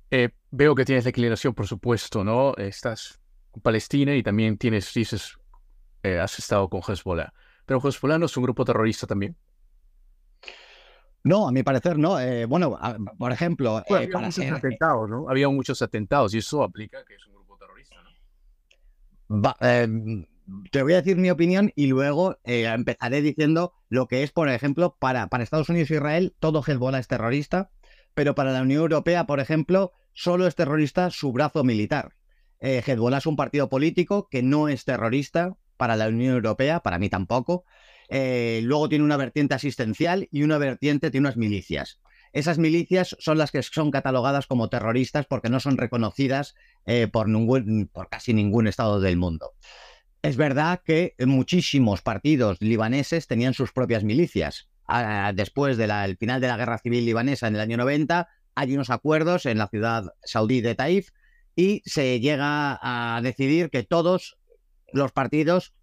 Eh, 0.10 0.30
veo 0.50 0.74
que 0.74 0.84
tienes 0.84 1.04
declinación, 1.04 1.54
por 1.54 1.68
supuesto, 1.68 2.24
¿no? 2.24 2.56
Estás 2.56 3.22
con 3.52 3.62
Palestina 3.62 4.16
y 4.16 4.24
también 4.24 4.58
tienes, 4.58 4.92
dices, 4.92 5.38
eh, 6.02 6.18
has 6.18 6.40
estado 6.40 6.68
con 6.70 6.82
Hezbollah. 6.82 7.32
Pero 7.68 7.80
Hezbollah 7.80 8.18
no 8.18 8.26
es 8.26 8.36
un 8.36 8.46
grupo 8.46 8.66
terrorista 8.66 9.06
también. 9.06 9.38
No, 11.24 11.48
a 11.48 11.52
mi 11.52 11.62
parecer 11.62 12.00
no. 12.00 12.20
Eh, 12.20 12.46
bueno, 12.46 12.80
por 13.20 13.32
ejemplo, 13.32 13.84
había 13.88 14.18
muchos 14.18 14.52
atentados, 14.52 15.08
¿no? 15.08 15.30
Había 15.30 15.50
muchos 15.50 15.84
atentados 15.84 16.34
y 16.34 16.40
eso 16.40 16.64
aplica 16.64 17.06
que 17.06 17.14
es 17.14 17.28
un 17.28 17.34
grupo 17.34 17.60
terrorista, 17.60 17.96
¿no? 19.28 19.54
Em, 19.60 20.26
te 20.72 20.84
voy 20.84 20.94
a 20.94 20.98
decir 20.98 21.18
mi 21.18 21.30
opinión 21.30 21.72
y 21.76 21.88
luego 21.88 22.38
eh, 22.44 22.66
empezaré 22.66 23.22
diciendo 23.22 23.74
lo 23.90 24.08
que 24.08 24.24
es, 24.24 24.32
por 24.32 24.50
ejemplo, 24.50 24.96
para, 25.00 25.30
Estados 25.40 25.70
Unidos 25.70 25.92
e 25.92 25.96
Israel, 25.96 26.36
todo 26.40 26.64
Hezbollah 26.66 27.00
es 27.00 27.08
terrorista, 27.08 27.72
pero 28.14 28.36
para 28.36 28.52
la 28.52 28.62
Unión 28.62 28.82
Europea, 28.82 29.26
por 29.26 29.40
ejemplo, 29.40 29.94
solo 30.14 30.48
es 30.48 30.56
terrorista 30.56 31.10
su 31.10 31.32
brazo 31.32 31.64
militar. 31.64 32.16
Eh, 32.60 32.84
Hezbollah 32.86 33.20
es 33.20 33.26
un 33.26 33.36
partido 33.36 33.70
político 33.70 34.28
que 34.30 34.44
no 34.44 34.68
es 34.68 34.86
terrorista, 34.86 35.56
para 35.78 35.96
la 35.96 36.10
Unión 36.10 36.36
Europea, 36.36 36.82
para 36.82 37.00
mí 37.00 37.10
tampoco. 37.10 37.64
Eh, 38.10 38.60
luego 38.64 38.90
tiene 38.90 39.06
una 39.06 39.16
vertiente 39.16 39.56
asistencial 39.56 40.28
y 40.30 40.44
una 40.44 40.58
vertiente 40.58 41.10
tiene 41.10 41.28
unas 41.28 41.38
milicias. 41.38 42.02
Esas 42.34 42.58
milicias 42.58 43.16
son 43.20 43.38
las 43.38 43.52
que 43.52 43.64
son 43.64 43.90
catalogadas 43.90 44.46
como 44.46 44.70
terroristas 44.70 45.26
porque 45.26 45.50
no 45.50 45.60
son 45.60 45.78
reconocidas 45.78 46.54
por, 47.12 47.28
por 47.92 48.10
casi 48.10 48.34
ningún 48.34 48.68
Estado 48.68 49.00
del 49.00 49.18
mundo. 49.18 49.54
Es 50.22 50.36
verdad 50.36 50.82
que 50.84 51.16
muchísimos 51.20 52.02
partidos 52.02 52.58
libaneses 52.60 53.28
tenían 53.28 53.54
sus 53.54 53.72
propias 53.72 54.04
milicias. 54.04 54.68
Ah, 54.86 55.32
después 55.34 55.78
del 55.78 56.18
final 56.18 56.42
de 56.42 56.48
la 56.48 56.58
guerra 56.58 56.78
civil 56.80 57.06
libanesa 57.06 57.48
en 57.48 57.56
el 57.56 57.62
año 57.62 57.78
90, 57.78 58.28
hay 58.56 58.74
unos 58.74 58.90
acuerdos 58.90 59.46
en 59.46 59.58
la 59.58 59.68
ciudad 59.68 60.14
saudí 60.24 60.60
de 60.60 60.76
Taif 60.76 61.12
y 61.56 61.82
se 61.86 62.20
llega 62.20 62.80
a 62.82 63.22
decidir 63.22 63.70
que 63.70 63.84
todos 63.84 64.38
los 64.92 65.12
partidos 65.14 65.74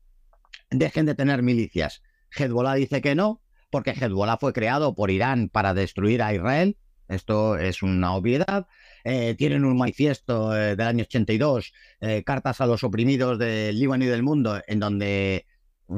dejen 0.70 1.06
de 1.06 1.14
tener 1.14 1.42
milicias. 1.42 2.02
Hezbollah 2.36 2.74
dice 2.74 3.00
que 3.00 3.14
no, 3.14 3.40
porque 3.70 3.92
Hezbollah 3.92 4.36
fue 4.36 4.52
creado 4.52 4.94
por 4.94 5.10
Irán 5.10 5.48
para 5.48 5.72
destruir 5.72 6.22
a 6.22 6.34
Israel. 6.34 6.76
Esto 7.08 7.56
es 7.56 7.82
una 7.82 8.14
obviedad. 8.14 8.66
Eh, 9.04 9.34
tienen 9.36 9.64
un 9.64 9.76
manifiesto 9.76 10.56
eh, 10.56 10.76
del 10.76 10.86
año 10.86 11.04
82, 11.04 11.72
eh, 12.00 12.22
cartas 12.24 12.60
a 12.60 12.66
los 12.66 12.82
oprimidos 12.82 13.38
del 13.38 13.78
Líbano 13.78 14.04
y 14.04 14.08
del 14.08 14.22
mundo, 14.22 14.60
en 14.66 14.80
donde 14.80 15.46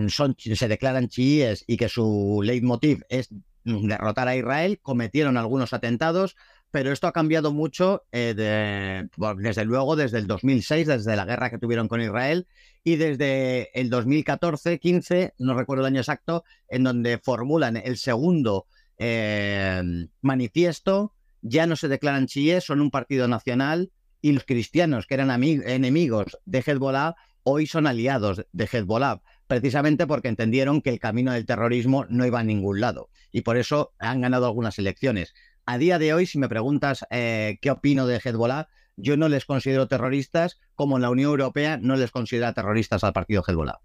son, 0.09 0.37
se 0.39 0.69
declaran 0.69 1.09
chiíes 1.09 1.65
y 1.67 1.79
que 1.79 1.89
su 1.89 2.41
leitmotiv 2.45 3.03
es 3.09 3.29
derrotar 3.65 4.29
a 4.29 4.37
Israel. 4.37 4.79
Cometieron 4.83 5.39
algunos 5.39 5.73
atentados, 5.73 6.37
pero 6.71 6.93
esto 6.93 7.07
ha 7.07 7.13
cambiado 7.13 7.51
mucho 7.51 8.05
desde 8.13 9.65
luego 9.65 9.97
desde 9.97 10.19
el 10.19 10.27
2006, 10.27 10.87
desde 10.87 11.17
la 11.17 11.25
guerra 11.25 11.49
que 11.49 11.59
tuvieron 11.59 11.89
con 11.89 12.03
Israel 12.03 12.47
y 12.85 12.97
desde 12.97 13.71
el 13.79 13.91
2014-15, 13.91 15.35
no 15.39 15.55
recuerdo 15.55 15.83
el 15.83 15.93
año 15.93 16.01
exacto, 16.01 16.45
en 16.69 16.85
donde 16.85 17.19
formulan 17.19 17.77
el 17.77 17.99
segundo 17.99 18.67
eh, 18.99 19.83
manifiesto, 20.21 21.15
ya 21.43 21.67
no 21.67 21.77
se 21.77 21.89
declaran 21.89 22.27
chiíes, 22.27 22.65
son 22.65 22.81
un 22.81 22.91
partido 22.91 23.29
nacional 23.29 23.91
y 24.21 24.33
los 24.33 24.45
cristianos 24.45 25.07
que 25.07 25.15
eran 25.15 25.31
enemigos 25.43 26.39
de 26.45 26.59
Hezbollah 26.59 27.15
hoy 27.45 27.67
son 27.67 27.87
aliados 27.87 28.45
de 28.53 28.69
Hezbollah, 28.71 29.23
precisamente 29.47 30.07
porque 30.07 30.29
entendieron 30.29 30.83
que 30.83 30.91
el 30.91 30.99
camino 30.99 31.33
del 31.33 31.47
terrorismo 31.47 32.05
no 32.09 32.27
iba 32.27 32.41
a 32.41 32.45
ningún 32.45 32.81
lado 32.81 33.09
y 33.33 33.43
por 33.43 33.57
eso 33.57 33.93
han 33.99 34.21
ganado 34.21 34.47
algunas 34.47 34.79
elecciones. 34.79 35.35
A 35.65 35.79
día 35.79 35.99
de 35.99 36.15
hoy, 36.15 36.27
si 36.27 36.39
me 36.39 36.49
preguntas 36.49 37.07
eh, 37.11 37.59
qué 37.63 37.71
opino 37.71 38.07
de 38.07 38.21
Hezbollah, 38.23 38.69
yo 38.97 39.17
no 39.17 39.29
les 39.29 39.45
considero 39.45 39.87
terroristas, 39.87 40.59
como 40.75 40.97
en 40.97 41.03
la 41.03 41.11
Unión 41.11 41.31
Europea 41.31 41.79
no 41.81 41.97
les 41.97 42.11
considera 42.11 42.53
terroristas 42.53 43.05
al 43.05 43.13
partido 43.13 43.45
Hezbollah. 43.47 43.79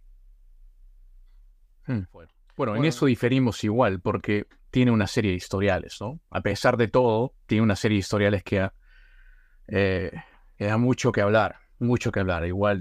Hmm. 1.86 2.02
Bueno, 2.56 2.76
en 2.76 2.86
eso 2.86 3.06
diferimos 3.08 3.64
igual, 3.64 4.00
porque 4.00 4.48
tiene 4.74 4.90
una 4.90 5.06
serie 5.06 5.30
de 5.30 5.38
historiales, 5.38 5.98
¿no? 6.02 6.20
A 6.32 6.42
pesar 6.42 6.78
de 6.78 6.88
todo, 6.88 7.36
tiene 7.46 7.62
una 7.62 7.76
serie 7.76 7.98
de 7.98 8.00
historiales 8.00 8.44
que, 8.44 8.72
eh, 9.68 10.12
da 10.58 10.78
mucho 10.80 11.12
que 11.12 11.22
hablar, 11.22 11.58
mucho 11.78 12.12
que 12.12 12.22
hablar, 12.22 12.44
igual. 12.48 12.80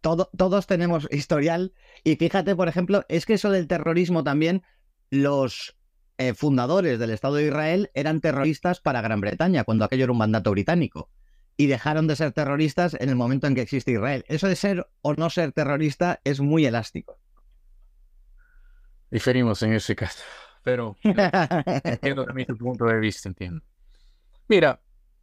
todos 0.00 0.66
tenemos 0.66 1.06
historial, 1.12 1.74
y 2.02 2.16
fíjate, 2.16 2.56
por 2.56 2.66
ejemplo, 2.66 3.04
es 3.08 3.24
que 3.24 3.34
eso 3.34 3.52
del 3.52 3.68
terrorismo 3.68 4.24
también, 4.24 4.64
los 5.10 5.76
eh, 6.18 6.34
fundadores 6.34 6.98
del 6.98 7.10
Estado 7.10 7.36
de 7.36 7.46
Israel 7.46 7.92
eran 7.94 8.20
terroristas 8.20 8.80
para 8.80 9.00
Gran 9.00 9.20
Bretaña, 9.20 9.62
cuando 9.62 9.84
aquello 9.84 10.02
era 10.02 10.12
un 10.12 10.18
mandato 10.18 10.50
británico 10.50 11.08
y 11.56 11.68
dejaron 11.68 12.08
de 12.08 12.16
ser 12.16 12.32
terroristas 12.32 12.96
en 12.98 13.10
el 13.10 13.14
momento 13.14 13.46
en 13.46 13.54
que 13.54 13.60
existe 13.60 13.92
Israel. 13.92 14.24
Eso 14.26 14.48
de 14.48 14.56
ser 14.56 14.88
o 15.02 15.14
no 15.14 15.30
ser 15.30 15.52
terrorista 15.52 16.20
es 16.24 16.40
muy 16.40 16.66
elástico. 16.66 17.20
Diferimos 19.08 19.62
en 19.62 19.74
ese 19.74 19.94
caso, 19.94 20.24
pero 20.62 20.96
entiendo 21.02 22.24
también 22.24 22.46
tu 22.46 22.56
punto 22.56 22.84
de 22.84 22.98
vista, 22.98 23.28
entiendo. 23.28 23.62
Mira, 24.48 24.80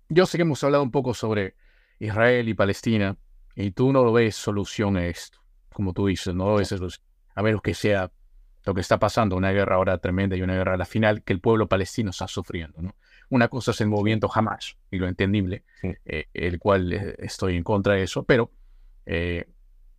yo 0.10 0.26
sé 0.26 0.38
que 0.38 0.44
hemos 0.44 0.64
hablado 0.64 0.84
un 0.84 0.92
poco 0.92 1.14
sobre 1.14 1.56
Israel 2.00 2.48
y 2.48 2.54
Palestina, 2.54 3.18
y 3.56 3.72
tú 3.72 3.92
no 3.92 4.04
lo 4.04 4.14
ves 4.14 4.36
solución 4.36 4.98
a 4.98 5.06
esto, 5.06 5.40
como 5.74 5.94
tú 5.94 6.08
dices, 6.08 6.34
no 6.34 6.48
lo 6.48 6.56
ves 6.56 6.70
solución, 6.70 7.06
a 7.36 7.42
menos 7.42 7.62
que 7.62 7.74
sea 7.74 8.12
lo 8.66 8.74
que 8.74 8.82
está 8.82 9.00
pasando, 9.00 9.36
una 9.36 9.52
guerra 9.52 9.76
ahora 9.76 9.98
tremenda 9.98 10.36
y 10.36 10.42
una 10.42 10.56
guerra 10.56 10.74
a 10.74 10.78
la 10.78 10.86
final 10.86 11.24
que 11.24 11.34
el 11.34 11.40
pueblo 11.40 11.68
palestino 11.68 12.12
está 12.12 12.28
sufriendo, 12.28 12.82
¿no? 12.82 12.96
Una 13.30 13.48
cosa 13.48 13.72
es 13.72 13.82
el 13.82 13.88
movimiento 13.88 14.30
Hamas, 14.34 14.78
y 14.92 14.98
lo 14.98 15.08
entendible, 15.08 15.64
eh, 15.84 16.28
el 16.34 16.60
cual 16.60 16.94
eh, 16.94 17.16
estoy 17.20 17.58
en 17.58 17.64
contra 17.64 17.96
de 17.96 18.04
eso, 18.04 18.24
pero 18.24 18.52
eh, 19.06 19.50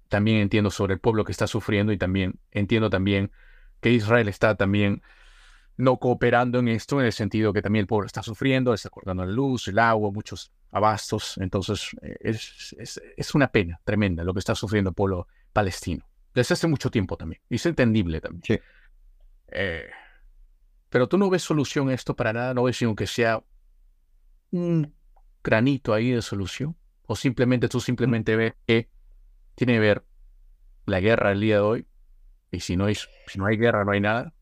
también 0.08 0.38
entiendo 0.38 0.70
sobre 0.70 0.94
el 0.94 1.00
pueblo 1.00 1.24
que 1.24 1.32
está 1.32 1.46
sufriendo 1.46 1.92
y 1.92 1.98
también 1.98 2.38
entiendo 2.50 2.90
también 2.90 3.30
que 3.80 3.90
Israel 3.90 4.28
está 4.28 4.56
también 4.56 5.02
no 5.78 5.96
cooperando 5.96 6.58
en 6.58 6.68
esto, 6.68 7.00
en 7.00 7.06
el 7.06 7.12
sentido 7.12 7.52
que 7.52 7.62
también 7.62 7.84
el 7.84 7.86
pueblo 7.86 8.06
está 8.06 8.22
sufriendo, 8.22 8.74
está 8.74 8.90
cortando 8.90 9.24
la 9.24 9.30
luz, 9.30 9.68
el 9.68 9.78
agua, 9.78 10.10
muchos 10.10 10.52
abastos. 10.72 11.38
Entonces, 11.38 11.90
es, 12.02 12.76
es, 13.16 13.34
una 13.34 13.50
pena 13.50 13.80
tremenda 13.84 14.24
lo 14.24 14.34
que 14.34 14.40
está 14.40 14.56
sufriendo 14.56 14.90
el 14.90 14.94
pueblo 14.94 15.28
palestino. 15.52 16.04
Desde 16.34 16.54
hace 16.54 16.66
mucho 16.66 16.90
tiempo 16.90 17.16
también. 17.16 17.40
Y 17.48 17.54
es 17.56 17.66
entendible 17.66 18.20
también. 18.20 18.42
Sí. 18.44 18.58
Pero 20.88 21.08
tú 21.08 21.16
no 21.16 21.30
ves 21.30 21.42
solución 21.42 21.90
a 21.90 21.94
esto 21.94 22.16
para 22.16 22.32
nada, 22.32 22.54
no 22.54 22.64
ves 22.64 22.82
aunque 22.82 23.06
sea 23.06 23.42
un 24.50 24.92
granito 25.44 25.94
ahí 25.94 26.10
de 26.10 26.22
solución. 26.22 26.76
O 27.06 27.14
simplemente 27.14 27.68
tú 27.68 27.80
simplemente 27.80 28.34
ves 28.34 28.54
que 28.66 28.90
tiene 29.54 29.74
que 29.74 29.80
ver 29.80 30.04
la 30.86 30.98
guerra 30.98 31.30
el 31.30 31.40
día 31.40 31.56
de 31.56 31.60
hoy. 31.60 31.86
Y 32.50 32.60
si 32.60 32.76
no 32.76 32.86
hay, 32.86 32.96
si 32.96 33.38
no 33.38 33.46
hay 33.46 33.56
guerra, 33.56 33.84
no 33.84 33.92
hay 33.92 34.00
nada. 34.00 34.34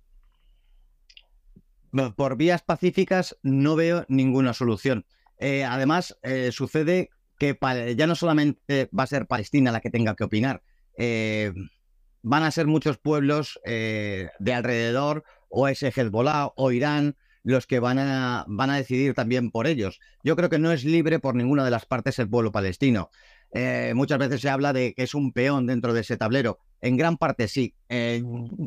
Por 2.17 2.37
vías 2.37 2.63
pacíficas 2.63 3.37
no 3.43 3.77
veo 3.77 4.05
ninguna 4.09 4.53
solución. 4.53 5.05
Eh, 5.39 5.65
además, 5.65 6.17
eh, 6.23 6.51
sucede 6.53 7.11
que 7.39 7.59
ya 7.97 8.07
no 8.07 8.15
solamente 8.15 8.89
va 8.99 9.03
a 9.03 9.09
ser 9.09 9.27
Palestina 9.27 9.73
la 9.73 9.81
que 9.81 9.91
tenga 9.91 10.17
que 10.17 10.25
opinar, 10.25 10.63
eh, 10.97 11.53
van 12.23 12.43
a 12.43 12.51
ser 12.51 12.67
muchos 12.67 12.97
pueblos 12.97 13.61
de 13.65 14.53
alrededor 14.55 15.25
o 15.51 15.69
ese 15.69 15.93
Hezbollah 15.95 16.53
o 16.57 16.73
Irán 16.73 17.17
los 17.43 17.67
que 17.67 17.79
van 17.79 17.99
a, 17.99 18.45
van 18.49 18.71
a 18.71 18.77
decidir 18.77 19.15
también 19.15 19.51
por 19.51 19.69
ellos. 19.69 20.01
Yo 20.25 20.35
creo 20.35 20.49
que 20.49 20.59
no 20.59 20.73
es 20.73 20.85
libre 20.85 21.21
por 21.21 21.37
ninguna 21.37 21.65
de 21.65 21.71
las 21.71 21.87
partes 21.87 22.19
el 22.19 22.29
pueblo 22.29 22.51
palestino. 22.51 23.11
Muchas 23.95 24.19
veces 24.19 24.41
se 24.41 24.51
habla 24.51 24.73
de 24.73 24.95
que 24.95 25.05
es 25.05 25.15
un 25.15 25.33
peón 25.33 25.67
dentro 25.67 25.93
de 25.93 26.01
ese 26.01 26.17
tablero. 26.17 26.59
En 26.81 26.97
gran 26.97 27.17
parte 27.17 27.47
sí. 27.47 27.75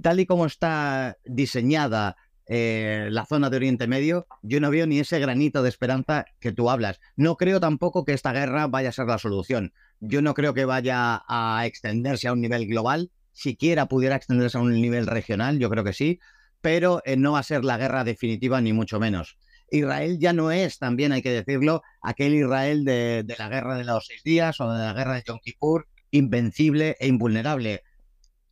Tal 0.01 0.19
y 0.19 0.25
como 0.25 0.45
está 0.45 1.17
diseñada 1.25 2.15
eh, 2.49 3.07
la 3.09 3.25
zona 3.25 3.49
de 3.49 3.55
Oriente 3.55 3.87
Medio, 3.87 4.27
yo 4.41 4.59
no 4.59 4.69
veo 4.69 4.85
ni 4.85 4.99
ese 4.99 5.19
granito 5.19 5.63
de 5.63 5.69
esperanza 5.69 6.25
que 6.41 6.51
tú 6.51 6.69
hablas. 6.69 6.99
No 7.15 7.37
creo 7.37 7.61
tampoco 7.61 8.03
que 8.03 8.13
esta 8.13 8.33
guerra 8.33 8.67
vaya 8.67 8.89
a 8.89 8.91
ser 8.91 9.05
la 9.05 9.17
solución. 9.17 9.71
Yo 10.01 10.21
no 10.21 10.33
creo 10.33 10.53
que 10.53 10.65
vaya 10.65 11.23
a 11.29 11.65
extenderse 11.65 12.27
a 12.27 12.33
un 12.33 12.41
nivel 12.41 12.67
global. 12.67 13.11
Siquiera 13.31 13.85
pudiera 13.87 14.17
extenderse 14.17 14.57
a 14.57 14.61
un 14.61 14.73
nivel 14.81 15.07
regional, 15.07 15.59
yo 15.59 15.69
creo 15.69 15.85
que 15.85 15.93
sí 15.93 16.19
pero 16.61 17.01
eh, 17.05 17.17
no 17.17 17.33
va 17.33 17.39
a 17.39 17.43
ser 17.43 17.63
la 17.63 17.77
guerra 17.77 18.03
definitiva 18.03 18.61
ni 18.61 18.73
mucho 18.73 18.99
menos. 18.99 19.37
Israel 19.71 20.17
ya 20.19 20.33
no 20.33 20.51
es, 20.51 20.79
también 20.79 21.11
hay 21.11 21.21
que 21.21 21.31
decirlo, 21.31 21.83
aquel 22.01 22.33
Israel 22.33 22.83
de, 22.85 23.23
la 23.37 23.49
guerra 23.49 23.77
de 23.77 23.83
los 23.83 24.07
seis 24.07 24.23
días 24.23 24.59
o 24.59 24.71
de 24.71 24.79
la 24.79 24.93
guerra 24.93 25.15
de 25.15 25.23
Yom 25.27 25.39
Kippur, 25.39 25.87
invencible 26.11 26.97
e 26.99 27.07
invulnerable. 27.07 27.83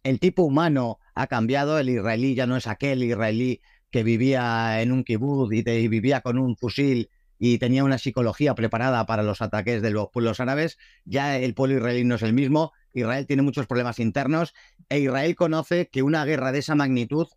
El 0.03 0.19
tipo 0.19 0.43
humano 0.43 0.99
ha 1.15 1.27
cambiado, 1.27 1.79
el 1.79 1.89
israelí 1.89 2.35
ya 2.35 2.45
no 2.45 2.55
es 2.55 2.67
aquel 2.67 3.03
israelí 3.03 3.61
que 3.91 4.03
vivía 4.03 4.81
en 4.81 4.91
un 4.91 5.03
kibbutz 5.03 5.53
y, 5.53 5.87
vivía 5.87 6.21
con 6.21 6.37
un 6.37 6.55
fusil 6.55 7.09
y 7.39 7.57
tenía 7.59 7.83
una 7.83 7.97
psicología 7.97 8.55
preparada 8.55 9.05
para 9.05 9.23
los 9.23 9.41
ataques 9.41 9.81
de 9.81 9.91
los 9.91 10.09
pueblos 10.09 10.39
árabes, 10.39 10.77
ya 11.05 11.37
el 11.37 11.53
pueblo 11.53 11.77
israelí 11.77 12.03
no 12.03 12.15
es 12.15 12.23
el 12.23 12.33
mismo, 12.33 12.73
Israel 12.93 13.27
tiene 13.27 13.43
muchos 13.43 13.67
problemas 13.67 13.99
internos 13.99 14.53
e 14.89 14.99
Israel 14.99 15.35
conoce 15.35 15.89
que 15.89 16.01
una 16.01 16.25
guerra 16.25 16.51
de 16.51 16.59
esa 16.59 16.75
magnitud 16.75 17.27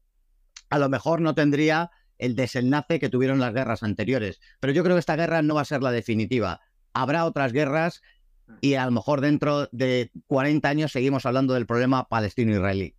a 0.71 0.79
lo 0.79 0.89
mejor 0.89 1.21
no 1.21 1.35
tendría 1.35 1.91
el 2.19 2.37
desenlace 2.37 2.99
que 3.01 3.09
tuvieron 3.09 3.41
las 3.41 3.53
guerras 3.53 3.83
anteriores. 3.83 4.41
Pero 4.61 4.73
yo 4.73 4.83
creo 4.85 4.97
que 4.97 5.01
esta 5.01 5.17
guerra 5.17 5.43
no 5.43 5.55
va 5.55 5.63
a 5.63 5.67
ser 5.67 5.83
la 5.83 5.91
definitiva. 5.91 6.61
Habrá 6.93 7.25
otras 7.25 7.53
guerras 7.53 8.03
y 8.61 8.75
a 8.75 8.85
lo 8.85 8.91
mejor 8.93 9.21
dentro 9.21 9.69
de 9.73 10.11
40 10.27 10.69
años 10.69 10.93
seguimos 10.93 11.27
hablando 11.27 11.55
del 11.55 11.67
problema 11.67 12.09
palestino-israelí. 12.09 12.95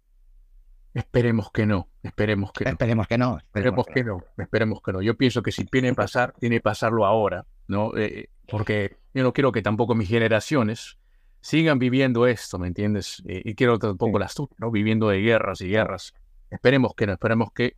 Esperemos 0.94 1.52
que 1.52 1.66
no, 1.66 1.88
esperemos 2.04 2.52
que 2.52 2.66
no. 2.66 2.72
Esperemos 2.72 3.08
que 3.08 3.18
no. 3.18 3.38
Esperemos, 3.38 3.86
que, 3.88 4.04
no. 4.04 4.24
esperemos 4.38 4.82
que 4.82 4.92
no. 4.92 5.02
Yo 5.02 5.16
pienso 5.16 5.42
que 5.42 5.52
si 5.52 5.66
tiene 5.66 5.90
que 5.90 5.96
pasar, 5.96 6.34
tiene 6.40 6.58
que 6.58 6.62
pasarlo 6.62 7.06
ahora, 7.06 7.46
¿no? 7.68 7.96
Eh, 7.96 8.30
porque 8.48 8.98
yo 9.14 9.24
no 9.24 9.32
quiero 9.32 9.52
que 9.52 9.62
tampoco 9.62 9.96
mis 9.96 10.10
generaciones 10.10 10.98
sigan 11.40 11.80
viviendo 11.80 12.28
esto, 12.28 12.60
¿me 12.60 12.68
entiendes? 12.68 13.24
Eh, 13.26 13.42
y 13.46 13.56
quiero 13.56 13.80
tampoco 13.80 14.20
las 14.20 14.36
tuyas, 14.36 14.60
¿no? 14.60 14.70
Viviendo 14.70 15.08
de 15.10 15.22
guerras 15.22 15.62
y 15.62 15.70
guerras 15.70 16.14
Esperemos 16.52 16.94
que 16.96 17.08
no, 17.08 17.14
esperemos 17.14 17.54
que 17.54 17.78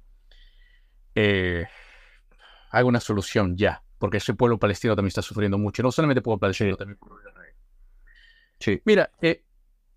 eh, 1.14 1.68
haga 2.72 2.86
una 2.86 3.00
solución 3.00 3.56
ya, 3.56 3.84
porque 4.00 4.18
ese 4.18 4.34
pueblo 4.34 4.58
palestino 4.58 4.96
también 4.96 5.10
está 5.10 5.22
sufriendo 5.22 5.60
mucho, 5.60 5.84
no 5.84 5.92
solamente 5.92 6.20
el 6.20 6.24
pueblo 6.24 6.40
palestino, 6.40 6.76
también 6.76 6.96
el 6.96 6.98
pueblo 6.98 7.24
de 7.24 7.30
Israel. 7.30 7.56
Sí. 8.60 8.82
Mira, 8.84 9.12
eh, 9.22 9.44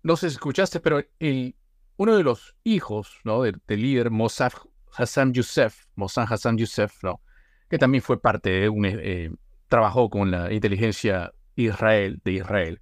no 0.03 0.15
sé 0.15 0.29
si 0.29 0.35
escuchaste, 0.35 0.79
pero 0.79 1.03
el, 1.19 1.55
uno 1.97 2.15
de 2.15 2.23
los 2.23 2.55
hijos 2.63 3.19
¿no? 3.23 3.41
del, 3.41 3.61
líder 3.67 4.11
Mossad 4.11 4.53
Hassan 4.95 5.33
Youssef, 5.33 5.85
Mossad 5.95 6.31
Hassan 6.31 6.57
Youssef, 6.57 7.03
¿no? 7.03 7.21
que 7.69 7.77
también 7.77 8.01
fue 8.01 8.21
parte 8.21 8.49
de 8.49 8.69
un... 8.69 8.85
Eh, 8.85 9.31
trabajó 9.67 10.09
con 10.09 10.31
la 10.31 10.53
inteligencia 10.53 11.33
Israel 11.55 12.21
de 12.23 12.31
Israel, 12.31 12.81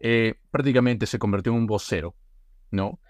eh, 0.00 0.34
prácticamente 0.50 1.06
se 1.06 1.18
convirtió 1.18 1.52
en 1.52 1.58
un 1.58 1.66
vocero, 1.66 2.16
¿no? 2.70 3.00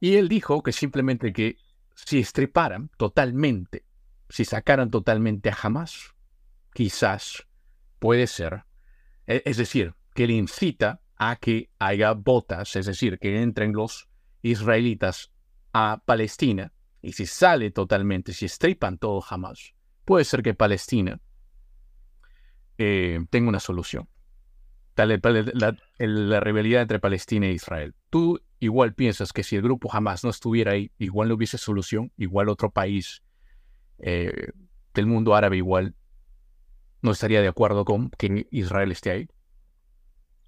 Y 0.00 0.14
él 0.14 0.28
dijo 0.28 0.62
que 0.62 0.72
simplemente 0.72 1.32
que 1.32 1.56
si 1.94 2.20
estriparan 2.20 2.90
totalmente, 2.96 3.84
si 4.28 4.44
sacaran 4.44 4.90
totalmente 4.90 5.50
a 5.50 5.56
Hamas, 5.60 6.14
quizás 6.72 7.46
puede 7.98 8.26
ser, 8.26 8.64
e, 9.26 9.42
es 9.44 9.56
decir, 9.56 9.94
que 10.14 10.26
le 10.26 10.34
incita 10.34 11.00
a 11.16 11.36
que 11.36 11.70
haya 11.78 12.12
botas, 12.12 12.76
es 12.76 12.86
decir, 12.86 13.18
que 13.18 13.42
entren 13.42 13.72
los 13.72 14.08
israelitas 14.50 15.32
a 15.72 16.02
Palestina, 16.04 16.72
y 17.02 17.12
si 17.12 17.26
sale 17.26 17.70
totalmente, 17.70 18.32
si 18.32 18.46
estripan 18.46 18.98
todo 18.98 19.22
Hamas, 19.28 19.74
puede 20.04 20.24
ser 20.24 20.42
que 20.42 20.54
Palestina 20.54 21.20
eh, 22.78 23.20
tenga 23.30 23.48
una 23.48 23.60
solución. 23.60 24.08
Tal, 24.94 25.20
la, 25.54 25.76
la, 25.98 26.40
rivalidad 26.40 26.82
entre 26.82 26.98
Palestina 26.98 27.46
e 27.46 27.52
Israel. 27.52 27.94
¿Tú 28.10 28.40
igual 28.58 28.94
piensas 28.94 29.32
que 29.32 29.44
si 29.44 29.54
el 29.54 29.62
grupo 29.62 29.88
jamás 29.88 30.24
no 30.24 30.30
estuviera 30.30 30.72
ahí, 30.72 30.90
igual 30.98 31.28
no 31.28 31.36
hubiese 31.36 31.56
solución? 31.56 32.12
Igual 32.16 32.48
otro 32.48 32.70
país 32.72 33.22
eh, 33.98 34.50
del 34.94 35.06
mundo 35.06 35.34
árabe 35.34 35.56
igual 35.56 35.94
no 37.02 37.12
estaría 37.12 37.40
de 37.40 37.48
acuerdo 37.48 37.84
con 37.84 38.10
que 38.10 38.46
Israel 38.50 38.90
esté 38.90 39.10
ahí? 39.10 39.28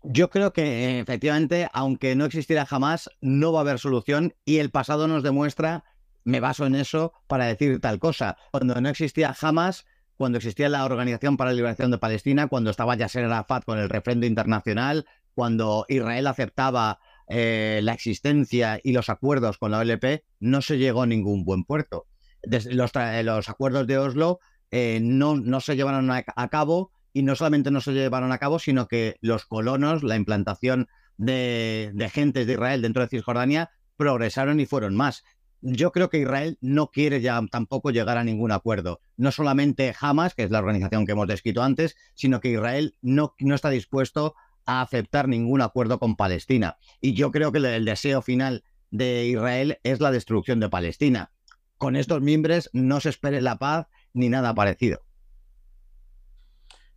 Yo 0.03 0.31
creo 0.31 0.53
que 0.53 0.99
efectivamente, 1.01 1.69
aunque 1.73 2.15
no 2.17 2.25
existiera 2.25 2.65
jamás, 2.65 3.11
no 3.21 3.53
va 3.53 3.61
a 3.61 3.63
haber 3.63 3.79
solución 3.79 4.35
y 4.45 4.59
el 4.59 4.71
pasado 4.71 5.09
nos 5.09 5.23
demuestra, 5.23 5.85
me 6.25 6.41
baso 6.41 6.67
en 6.67 6.75
eso 6.75 7.13
para 7.27 7.47
decir 7.47 7.81
tal 7.81 7.99
cosa. 7.99 8.37
Cuando 8.51 8.81
no 8.81 8.89
existía 8.89 9.35
jamás, 9.35 9.85
cuando 10.17 10.39
existía 10.39 10.69
la 10.69 10.85
Organización 10.85 11.37
para 11.37 11.51
la 11.51 11.57
Liberación 11.57 11.91
de 11.91 11.99
Palestina, 11.99 12.47
cuando 12.47 12.71
estaba 12.71 12.95
Yasser 12.95 13.25
Arafat 13.25 13.65
con 13.65 13.79
el 13.79 13.89
refrendo 13.89 14.27
internacional, 14.27 15.07
cuando 15.35 15.87
Israel 15.89 16.27
aceptaba 16.27 16.99
eh, 17.29 17.81
la 17.83 17.93
existencia 17.93 18.81
y 18.83 18.93
los 18.93 19.09
acuerdos 19.09 19.59
con 19.59 19.71
la 19.71 19.79
OLP, 19.79 20.25
no 20.41 20.63
se 20.63 20.79
llegó 20.79 21.03
a 21.03 21.07
ningún 21.07 21.45
buen 21.45 21.65
puerto. 21.65 22.07
los, 22.43 22.93
los, 22.95 23.49
acuerdos 23.49 23.87
de 23.87 23.99
Oslo 23.99 24.41
eh, 24.71 24.99
no, 25.03 25.37
no, 25.37 25.61
se 25.61 25.77
llevaron 25.77 26.11
a, 26.11 26.49
cabo 26.49 26.93
y 27.13 27.23
no 27.23 27.35
solamente 27.37 27.71
no 27.71 27.81
se 27.81 27.93
llevaron 27.93 28.33
a 28.33 28.39
cabo, 28.39 28.59
sino 28.59 28.89
que 28.89 29.17
los 29.21 29.47
colonos, 29.47 30.03
la 30.03 30.17
implantación 30.17 30.89
de, 31.17 32.11
gentes 32.13 32.47
de 32.47 32.55
Israel 32.55 32.83
dentro 32.83 33.03
de 33.03 33.09
Cisjordania, 33.09 33.71
progresaron 33.97 34.61
y 34.61 34.67
fueron 34.67 34.97
más 34.97 35.25
yo 35.63 35.93
creo 35.93 36.09
que 36.09 36.21
Israel 36.21 36.59
no 36.61 36.91
quiere 36.91 37.21
ya 37.21 37.41
tampoco 37.51 37.91
llegar 37.91 38.17
a 38.17 38.25
ningún 38.25 38.53
acuerdo. 38.53 39.01
No 39.17 39.31
solamente 39.31 39.95
Hamas, 39.99 40.35
que 40.35 40.45
es 40.45 40.51
la 40.51 40.59
organización 40.59 41.05
que 41.05 41.13
hemos 41.13 41.29
descrito 41.29 41.63
antes, 41.63 41.97
sino 42.15 42.41
que 42.41 42.51
Israel 42.53 42.97
no, 43.03 43.35
no 43.39 43.55
está 43.55 43.71
dispuesto 43.71 44.35
a 44.65 44.81
aceptar 44.81 45.29
ningún 45.29 45.61
acuerdo 45.61 45.99
con 45.99 46.17
Palestina. 46.17 46.79
Y 47.01 47.15
yo 47.15 47.31
creo 47.31 47.53
que 47.53 47.59
el 47.59 47.85
deseo 47.85 48.23
final 48.23 48.65
de 48.91 49.27
Israel 49.27 49.79
es 49.83 50.01
la 50.01 50.11
destrucción 50.11 50.61
de 50.61 50.69
Palestina. 50.69 51.33
Con 51.77 51.97
estos 51.97 52.21
miembros 52.21 52.71
no 52.73 53.01
se 53.01 53.11
espere 53.11 53.41
la 53.41 53.59
paz 53.59 53.87
ni 54.13 54.29
nada 54.29 54.55
parecido. 54.55 55.01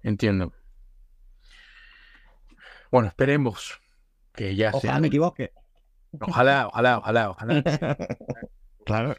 Entiendo. 0.04 0.54
Bueno, 2.92 3.08
esperemos 3.08 3.82
que 4.34 4.56
ya 4.56 4.72
Ojalá 4.74 5.00
me 5.00 5.08
equivoque. 5.08 5.52
Ojalá, 6.20 6.68
ojalá, 6.68 7.00
ojalá, 7.00 7.30
ojalá. 7.32 7.64
claro. 8.86 9.16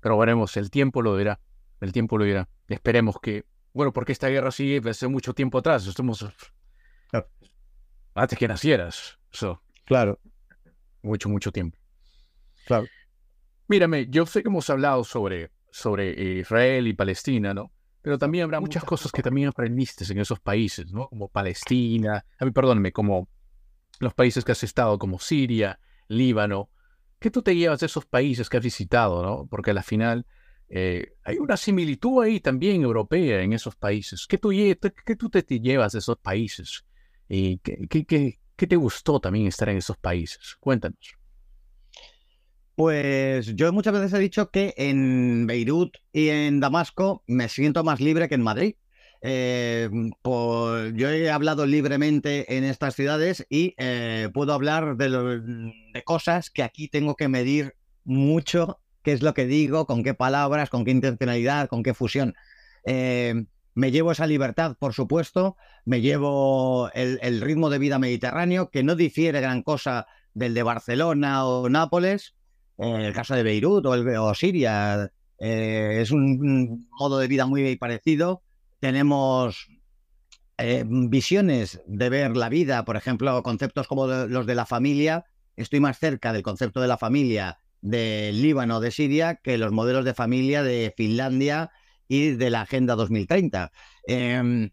Pero 0.00 0.18
veremos, 0.18 0.56
el 0.56 0.70
tiempo 0.70 1.00
lo 1.00 1.16
dirá. 1.16 1.40
El 1.80 1.92
tiempo 1.92 2.18
lo 2.18 2.24
dirá. 2.24 2.48
Esperemos 2.68 3.16
que. 3.22 3.44
Bueno, 3.72 3.92
porque 3.92 4.12
esta 4.12 4.28
guerra 4.28 4.50
sigue 4.50 4.80
hace 4.88 5.08
mucho 5.08 5.34
tiempo 5.34 5.58
atrás. 5.58 5.86
Estamos. 5.86 6.26
Antes 8.14 8.38
que 8.38 8.48
nacieras. 8.48 9.18
Claro. 9.84 10.18
Mucho, 11.02 11.28
mucho 11.28 11.52
tiempo. 11.52 11.78
Claro. 12.66 12.86
Mírame, 13.68 14.06
yo 14.08 14.26
sé 14.26 14.42
que 14.42 14.48
hemos 14.48 14.68
hablado 14.70 15.04
sobre, 15.04 15.50
sobre 15.70 16.38
Israel 16.38 16.86
y 16.86 16.94
Palestina, 16.94 17.52
¿no? 17.52 17.72
Pero 18.06 18.18
también 18.18 18.44
habrá 18.44 18.60
muchas, 18.60 18.84
cosas 18.84 19.10
que 19.10 19.20
también 19.20 19.48
aprendiste 19.48 20.04
en 20.12 20.20
esos 20.20 20.38
países, 20.38 20.92
¿no? 20.92 21.08
Como 21.08 21.26
Palestina, 21.26 22.24
a 22.38 22.44
mí, 22.44 22.52
perdóname, 22.52 22.92
como 22.92 23.28
los 23.98 24.14
países 24.14 24.44
que 24.44 24.52
has 24.52 24.62
estado, 24.62 24.96
como 24.96 25.18
Siria, 25.18 25.80
Líbano. 26.06 26.70
¿Qué 27.18 27.32
tú 27.32 27.42
te 27.42 27.56
llevas 27.56 27.80
de 27.80 27.86
esos 27.86 28.06
países 28.06 28.48
que 28.48 28.58
has 28.58 28.62
visitado? 28.62 29.24
¿no? 29.24 29.48
Porque 29.48 29.72
al 29.72 29.82
final 29.82 30.24
eh, 30.68 31.14
hay 31.24 31.38
una 31.38 31.56
similitud 31.56 32.22
ahí 32.22 32.38
también 32.38 32.82
europea 32.82 33.42
en 33.42 33.52
esos 33.52 33.74
países. 33.74 34.28
¿Qué 34.28 34.38
tú, 34.38 34.50
qué 34.50 35.16
tú 35.16 35.28
te, 35.28 35.42
llevas 35.42 35.94
de 35.94 35.98
esos 35.98 36.18
países? 36.18 36.84
¿Y 37.28 37.58
qué, 37.58 37.88
qué, 37.88 38.38
qué, 38.54 38.66
te 38.68 38.76
gustó 38.76 39.18
también 39.18 39.48
estar 39.48 39.68
en 39.68 39.78
esos 39.78 39.96
países? 39.96 40.54
Cuéntanos. 40.60 41.16
Pues 42.76 43.56
yo 43.56 43.72
muchas 43.72 43.94
veces 43.94 44.12
he 44.12 44.18
dicho 44.18 44.50
que 44.50 44.74
en 44.76 45.46
Beirut 45.46 45.96
y 46.12 46.28
en 46.28 46.60
Damasco 46.60 47.24
me 47.26 47.48
siento 47.48 47.82
más 47.84 48.00
libre 48.00 48.28
que 48.28 48.34
en 48.34 48.42
Madrid. 48.42 48.76
Eh, 49.22 49.88
pues 50.20 50.92
yo 50.94 51.08
he 51.08 51.30
hablado 51.30 51.64
libremente 51.64 52.56
en 52.56 52.64
estas 52.64 52.94
ciudades 52.94 53.46
y 53.48 53.74
eh, 53.78 54.28
puedo 54.32 54.52
hablar 54.52 54.98
de, 54.98 56.02
cosas 56.04 56.50
que 56.50 56.62
aquí 56.62 56.88
tengo 56.88 57.16
que 57.16 57.28
medir 57.28 57.74
mucho 58.04 58.78
qué 59.02 59.12
es 59.12 59.22
lo 59.22 59.32
que 59.32 59.46
digo, 59.46 59.86
con 59.86 60.04
qué 60.04 60.12
palabras, 60.12 60.68
con 60.68 60.84
qué 60.84 60.90
intencionalidad, 60.90 61.68
con 61.68 61.82
qué 61.82 61.94
fusión. 61.94 62.34
Eh, 62.84 63.46
me 63.74 63.90
llevo 63.90 64.12
esa 64.12 64.26
libertad, 64.26 64.76
por 64.78 64.92
supuesto, 64.92 65.56
me 65.86 66.02
llevo 66.02 66.90
el, 66.92 67.40
ritmo 67.40 67.70
de 67.70 67.78
vida 67.78 67.98
mediterráneo, 67.98 68.70
que 68.70 68.82
no 68.82 68.96
difiere 68.96 69.40
gran 69.40 69.62
cosa 69.62 70.06
del 70.34 70.52
de 70.52 70.62
Barcelona 70.62 71.46
o 71.46 71.68
Nápoles, 71.68 72.35
en 72.78 73.00
el 73.00 73.12
caso 73.12 73.34
de 73.34 73.42
Beirut 73.42 73.86
o, 73.86 73.90
o 73.90 74.34
Siria, 74.34 75.10
es 75.38 76.10
un 76.10 76.88
modo 76.98 77.18
de 77.18 77.28
vida 77.28 77.46
muy 77.46 77.76
parecido 77.76 78.42
tenemos 78.80 79.68
eh, 80.58 80.84
visiones 80.86 81.80
de 81.86 82.08
ver 82.08 82.36
la 82.36 82.48
vida, 82.48 82.84
por 82.84 82.96
ejemplo, 82.96 83.42
conceptos 83.42 83.86
como 83.88 84.06
los 84.06 84.46
de 84.46 84.54
la 84.54 84.66
familia. 84.66 85.24
Estoy 85.56 85.80
más 85.80 85.98
cerca 85.98 86.32
del 86.32 86.42
concepto 86.42 86.80
de 86.80 86.88
la 86.88 86.98
familia 86.98 87.58
del 87.80 88.40
Líbano, 88.42 88.80
de 88.80 88.90
Siria, 88.90 89.36
que 89.36 89.58
los 89.58 89.72
modelos 89.72 90.04
de 90.04 90.14
familia 90.14 90.62
de 90.62 90.92
Finlandia 90.96 91.70
y 92.08 92.30
de 92.30 92.50
la 92.50 92.62
Agenda 92.62 92.94
2030. 92.94 93.72
Eh, 94.06 94.70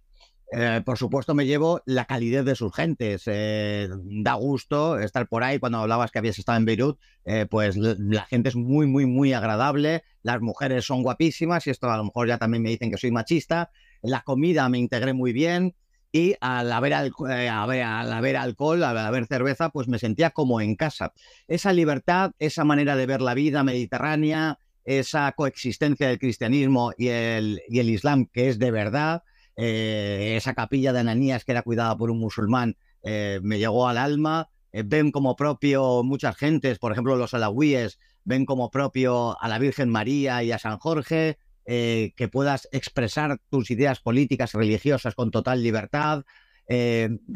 por 0.86 0.98
supuesto, 0.98 1.34
me 1.34 1.46
llevo 1.46 1.82
la 1.86 2.06
calidez 2.06 2.46
de 2.46 2.56
sus 2.56 2.74
gentes. 2.74 3.24
Eh, 3.26 3.90
da 3.90 4.34
gusto 4.34 5.00
estar 5.00 5.28
por 5.28 5.44
ahí. 5.44 5.60
Cuando 5.60 5.80
hablabas 5.80 6.12
que 6.12 6.20
habías 6.20 6.38
estado 6.38 6.58
en 6.58 6.66
Beirut, 6.66 7.00
eh, 7.26 7.46
pues 7.50 7.76
la 7.78 8.26
gente 8.26 8.50
es 8.50 8.56
muy, 8.56 8.86
muy, 8.88 9.06
muy 9.06 9.34
agradable. 9.34 10.04
Las 10.22 10.42
mujeres 10.42 10.86
son 10.86 11.04
guapísimas 11.04 11.66
y 11.68 11.70
esto 11.72 11.90
a 11.90 11.98
lo 11.98 12.06
mejor 12.06 12.28
ya 12.28 12.38
también 12.38 12.64
me 12.64 12.70
dicen 12.70 12.92
que 12.92 12.98
soy 12.98 13.12
machista. 13.12 13.72
La 14.02 14.22
comida 14.22 14.68
me 14.70 14.78
integré 14.78 15.14
muy 15.14 15.34
bien 15.34 15.76
y 16.12 16.36
al 16.42 16.72
haber, 16.72 16.94
al 16.94 18.14
haber 18.14 18.38
alcohol, 18.38 18.84
al 18.84 18.98
haber 18.98 19.26
cerveza, 19.26 19.70
pues 19.70 19.88
me 19.88 19.98
sentía 19.98 20.30
como 20.30 20.62
en 20.62 20.76
casa. 20.76 21.14
Esa 21.48 21.74
libertad, 21.74 22.32
esa 22.38 22.64
manera 22.64 22.96
de 22.96 23.08
ver 23.08 23.22
la 23.22 23.34
vida 23.34 23.64
mediterránea, 23.64 24.60
esa 24.86 25.32
coexistencia 25.32 26.08
del 26.08 26.20
cristianismo 26.20 26.94
y 26.98 27.08
el, 27.08 27.62
y 27.68 27.80
el 27.80 27.90
islam 27.90 28.28
que 28.32 28.50
es 28.50 28.60
de 28.60 28.70
verdad, 28.70 29.24
eh, 29.56 30.34
esa 30.36 30.54
capilla 30.54 30.94
de 30.94 31.00
Ananías 31.00 31.46
que 31.46 31.52
era 31.52 31.62
cuidada 31.62 31.96
por 31.98 32.10
un 32.10 32.20
musulmán 32.20 32.76
eh, 33.04 33.40
me 33.44 33.60
llegó 33.60 33.88
al 33.88 33.98
alma. 33.98 34.50
Eh, 34.72 34.84
ven 34.86 35.12
como 35.12 35.36
propio 35.36 36.04
muchas 36.04 36.36
gentes, 36.36 36.80
por 36.80 36.92
ejemplo 36.92 37.16
los 37.16 37.34
alawíes, 37.34 38.00
ven 38.24 38.46
como 38.46 38.72
propio 38.72 39.40
a 39.42 39.48
la 39.48 39.60
Virgen 39.60 39.90
María 39.90 40.44
y 40.44 40.52
a 40.52 40.60
San 40.60 40.78
Jorge, 40.80 41.38
que 41.66 42.30
puedas 42.30 42.68
expresar 42.74 43.40
tus 43.50 43.72
ideas 43.72 44.02
políticas 44.02 44.54
y 44.54 44.58
religiosas 44.58 45.16
con 45.16 45.32
total 45.32 45.64
libertad. 45.64 46.26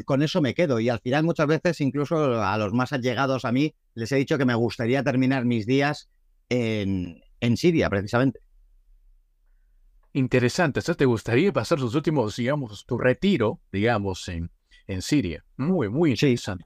con 0.04 0.22
eso 0.22 0.42
me 0.42 0.52
quedo 0.52 0.80
y 0.80 0.90
al 0.90 1.00
final 1.00 1.24
muchas 1.24 1.46
veces 1.46 1.80
incluso 1.80 2.42
a 2.42 2.58
los 2.58 2.74
más 2.74 2.92
allegados 2.92 3.46
a 3.46 3.52
mí 3.52 3.74
les 3.94 4.12
he 4.12 4.16
dicho 4.16 4.36
que 4.36 4.44
me 4.44 4.54
gustaría 4.54 5.02
terminar 5.02 5.46
mis 5.46 5.64
días 5.66 6.10
en, 6.50 7.22
en 7.40 7.56
Siria 7.56 7.88
precisamente. 7.88 8.40
Interesante. 10.12 10.80
¿Te 10.80 11.04
gustaría 11.04 11.52
pasar 11.52 11.78
sus 11.78 11.94
últimos, 11.94 12.36
digamos, 12.36 12.84
tu 12.86 12.98
retiro, 12.98 13.60
digamos, 13.72 14.28
en, 14.28 14.50
en 14.86 15.02
Siria? 15.02 15.44
Muy, 15.56 15.88
muy 15.88 16.10
interesante. 16.10 16.64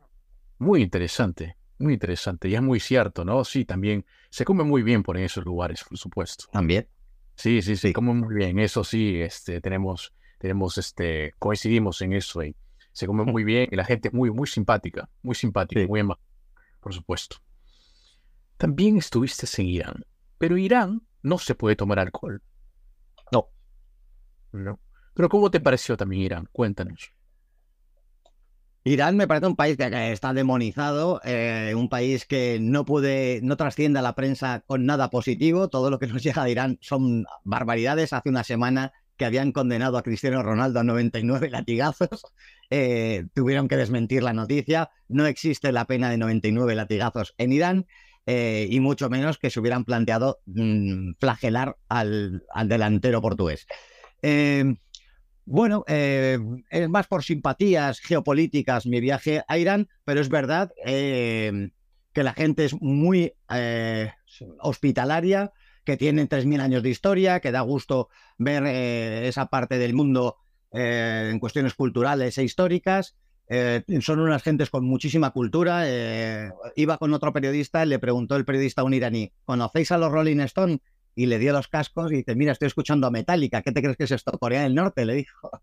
Muy 0.59 0.83
interesante. 0.83 1.57
Muy 1.79 1.95
interesante. 1.95 2.49
Y 2.49 2.55
es 2.55 2.63
muy 2.63 2.81
cierto, 2.81 3.25
¿no? 3.25 3.45
Sí, 3.45 3.65
también 3.65 4.05
se 4.31 4.45
come 4.45 4.65
muy 4.65 4.83
bien 4.83 5.03
por 5.03 5.17
esos 5.17 5.45
lugares, 5.45 5.85
por 5.89 5.99
supuesto. 5.99 6.47
También. 6.53 6.89
Sí, 7.35 7.63
sí, 7.63 7.77
sí, 7.77 7.89
sí. 7.89 7.93
come 7.93 8.15
muy 8.15 8.35
bien. 8.35 8.59
Eso 8.59 8.85
sí, 8.85 9.21
este, 9.21 9.61
tenemos, 9.61 10.13
tenemos, 10.39 10.79
este, 10.79 11.35
coincidimos 11.39 12.01
en 12.03 12.13
eso. 12.13 12.43
Y 12.45 12.55
se 12.93 13.07
come 13.07 13.25
muy 13.25 13.43
bien 13.43 13.69
y 13.73 13.77
la 13.77 13.85
gente 13.85 14.09
es 14.09 14.15
muy, 14.15 14.31
muy 14.31 14.47
simpática, 14.47 15.09
muy 15.23 15.35
simpática, 15.35 15.87
muy 15.87 16.03
por 16.81 16.95
supuesto. 16.95 17.37
También 18.57 18.97
estuviste 18.99 19.47
en 19.61 19.69
Irán, 19.69 20.05
pero 20.39 20.57
Irán 20.57 21.03
no 21.23 21.39
se 21.39 21.55
puede 21.55 21.75
tomar 21.75 21.99
alcohol. 21.99 22.43
Pero 25.15 25.29
¿cómo 25.29 25.51
te 25.51 25.61
pareció 25.61 25.97
también 25.97 26.23
Irán? 26.23 26.49
Cuéntanos. 26.53 27.13
Irán 28.85 29.17
me 29.17 29.29
parece 29.29 29.47
un 29.47 29.55
país 29.55 29.77
que 29.77 30.13
está 30.13 30.33
demonizado, 30.33 31.21
eh, 31.25 31.73
un 31.77 31.89
país 31.89 32.27
que 32.27 32.59
no 32.61 32.85
puede, 32.85 33.41
no 33.43 33.57
trasciende 33.57 34.01
a 34.01 34.03
la 34.03 34.17
prensa 34.17 34.65
con 34.67 34.87
nada 34.87 35.09
positivo. 35.09 35.69
Todo 35.69 35.89
lo 35.89 35.99
que 36.01 36.09
nos 36.09 36.23
llega 36.25 36.45
de 36.45 36.51
Irán 36.51 36.79
son 36.81 37.25
barbaridades. 37.45 38.13
Hace 38.13 38.29
una 38.29 38.43
semana 38.43 38.93
que 39.17 39.25
habían 39.25 39.53
condenado 39.53 39.99
a 39.99 40.03
Cristiano 40.03 40.43
Ronaldo 40.43 40.81
a 40.81 40.85
99 40.85 41.51
latigazos, 41.51 42.25
eh, 42.71 43.27
tuvieron 43.35 43.69
que 43.69 43.77
desmentir 43.77 44.25
la 44.25 44.33
noticia. 44.33 44.91
No 45.07 45.27
existe 45.27 45.71
la 45.71 45.87
pena 45.87 46.11
de 46.11 46.19
99 46.19 46.75
latigazos 46.75 47.35
en 47.39 47.53
Irán. 47.53 47.87
Eh, 48.25 48.69
y 48.71 48.79
mucho 48.79 49.11
menos 49.11 49.39
que 49.39 49.51
se 49.51 49.59
hubieran 49.59 49.85
planteado 49.85 50.39
mm, 50.47 51.15
flagelar 51.19 51.77
al, 51.89 52.45
al, 52.55 52.69
delantero 52.69 53.21
portugués. 53.21 53.67
Bueno, 55.45 55.85
eh, 55.89 56.39
es 56.71 56.89
más 56.89 57.09
por 57.09 57.25
simpatías 57.25 58.01
geopolíticas 58.01 58.87
mi 58.87 59.01
viaje 59.01 59.43
a 59.49 59.59
Irán, 59.59 59.89
pero 60.05 60.21
es 60.21 60.29
verdad 60.29 60.73
eh, 60.85 61.71
que 62.13 62.23
la 62.23 62.33
gente 62.33 62.65
es 62.65 62.81
muy 62.81 63.35
eh, 63.53 64.13
hospitalaria, 64.61 65.53
que 65.85 65.97
tiene 65.97 66.29
3.000 66.29 66.61
años 66.61 66.83
de 66.85 66.91
historia, 66.91 67.41
que 67.41 67.51
da 67.51 67.61
gusto 67.63 68.09
ver 68.39 68.65
esa 68.67 69.47
parte 69.47 69.79
del 69.79 69.95
mundo 69.95 70.37
en 70.71 71.41
cuestiones 71.41 71.75
culturales 71.75 72.39
e 72.39 72.45
históricas. 72.45 73.17
son 74.01 74.21
unas 74.21 74.45
gentes 74.45 74.71
con 74.71 74.85
muchísima 74.85 75.33
cultura. 75.33 75.85
iba 76.77 76.99
con 76.99 77.13
otro 77.13 77.33
periodista, 77.33 77.85
le 77.85 77.99
preguntó 77.99 78.37
el 78.37 78.45
periodista 78.45 78.83
a 78.83 78.85
un 78.85 78.95
iraní, 78.95 79.33
¿conocéis 79.45 79.91
a 79.91 79.99
los 79.99 80.13
Rolling 80.13 80.39
Stones? 80.41 80.79
Y 81.15 81.27
le 81.27 81.39
dio 81.39 81.53
los 81.53 81.69
cascos 81.69 82.13
y 82.13 82.17
dice, 82.17 82.35
mira, 82.35 82.53
estoy 82.53 82.67
escuchando 82.67 83.11
Metallica, 83.11 83.63
¿qué 83.63 83.73
te 83.73 83.83
crees 83.83 83.97
que 83.97 84.05
es 84.05 84.11
esto? 84.11 84.39
Corea 84.39 84.63
del 84.63 84.75
Norte, 84.75 85.05
le 85.05 85.15
dijo. 85.15 85.51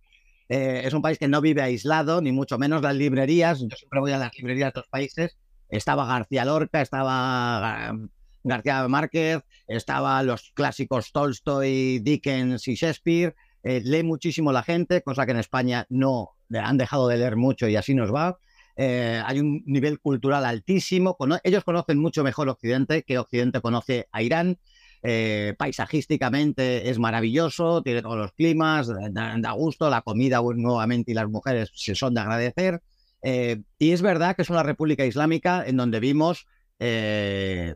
Eh, 0.51 0.81
es 0.83 0.95
un 0.95 1.03
país 1.03 1.19
que 1.19 1.27
no 1.27 1.41
vive 1.41 1.61
aislado, 1.61 2.23
ni 2.23 2.31
mucho 2.31 2.57
menos 2.57 2.81
las 2.81 2.95
librerías. 2.95 3.59
Yo 3.59 3.77
siempre 3.77 3.99
voy 3.99 4.13
a 4.13 4.17
las 4.17 4.35
librerías 4.35 4.73
de 4.73 4.79
los 4.79 4.89
países. 4.89 5.37
Estaba 5.69 6.07
García 6.07 6.43
Lorca, 6.43 6.81
estaba 6.81 7.95
García 8.43 8.87
Márquez, 8.87 9.43
estaba 9.67 10.23
los 10.23 10.51
clásicos 10.55 11.11
Tolstoy, 11.11 11.99
Dickens 11.99 12.67
y 12.67 12.73
Shakespeare. 12.73 13.35
Eh, 13.61 13.81
lee 13.83 14.01
muchísimo 14.01 14.51
la 14.51 14.63
gente, 14.63 15.03
cosa 15.03 15.27
que 15.27 15.33
en 15.33 15.37
España 15.37 15.85
no 15.89 16.31
han 16.51 16.77
dejado 16.79 17.07
de 17.07 17.17
leer 17.17 17.35
mucho 17.35 17.67
y 17.67 17.75
así 17.75 17.93
nos 17.93 18.11
va. 18.11 18.39
Eh, 18.75 19.21
hay 19.25 19.41
un 19.41 19.61
nivel 19.65 19.99
cultural 19.99 20.45
altísimo. 20.45 21.17
ellos 21.43 21.63
conocen 21.65 21.99
mucho 21.99 22.23
mejor 22.23 22.47
Occidente 22.47 23.03
que 23.03 23.17
Occidente 23.17 23.59
conoce 23.59 24.07
a 24.11 24.23
Irán. 24.23 24.57
Eh, 25.01 25.55
paisajísticamente 25.57 26.89
es 26.89 26.99
maravilloso, 26.99 27.81
tiene 27.81 28.01
todos 28.01 28.17
los 28.17 28.33
climas, 28.33 28.91
da, 29.11 29.51
gusto, 29.51 29.89
la 29.89 30.01
comida 30.01 30.41
nuevamente 30.55 31.11
y 31.11 31.13
las 31.13 31.29
mujeres 31.29 31.71
se 31.73 31.95
son 31.95 32.13
de 32.13 32.21
agradecer. 32.21 32.81
Eh, 33.21 33.61
y 33.77 33.91
es 33.91 34.01
verdad 34.01 34.35
que 34.35 34.41
es 34.41 34.49
una 34.49 34.63
república 34.63 35.05
islámica 35.05 35.63
en 35.65 35.77
donde 35.77 35.99
vimos, 35.99 36.47
eh, 36.79 37.75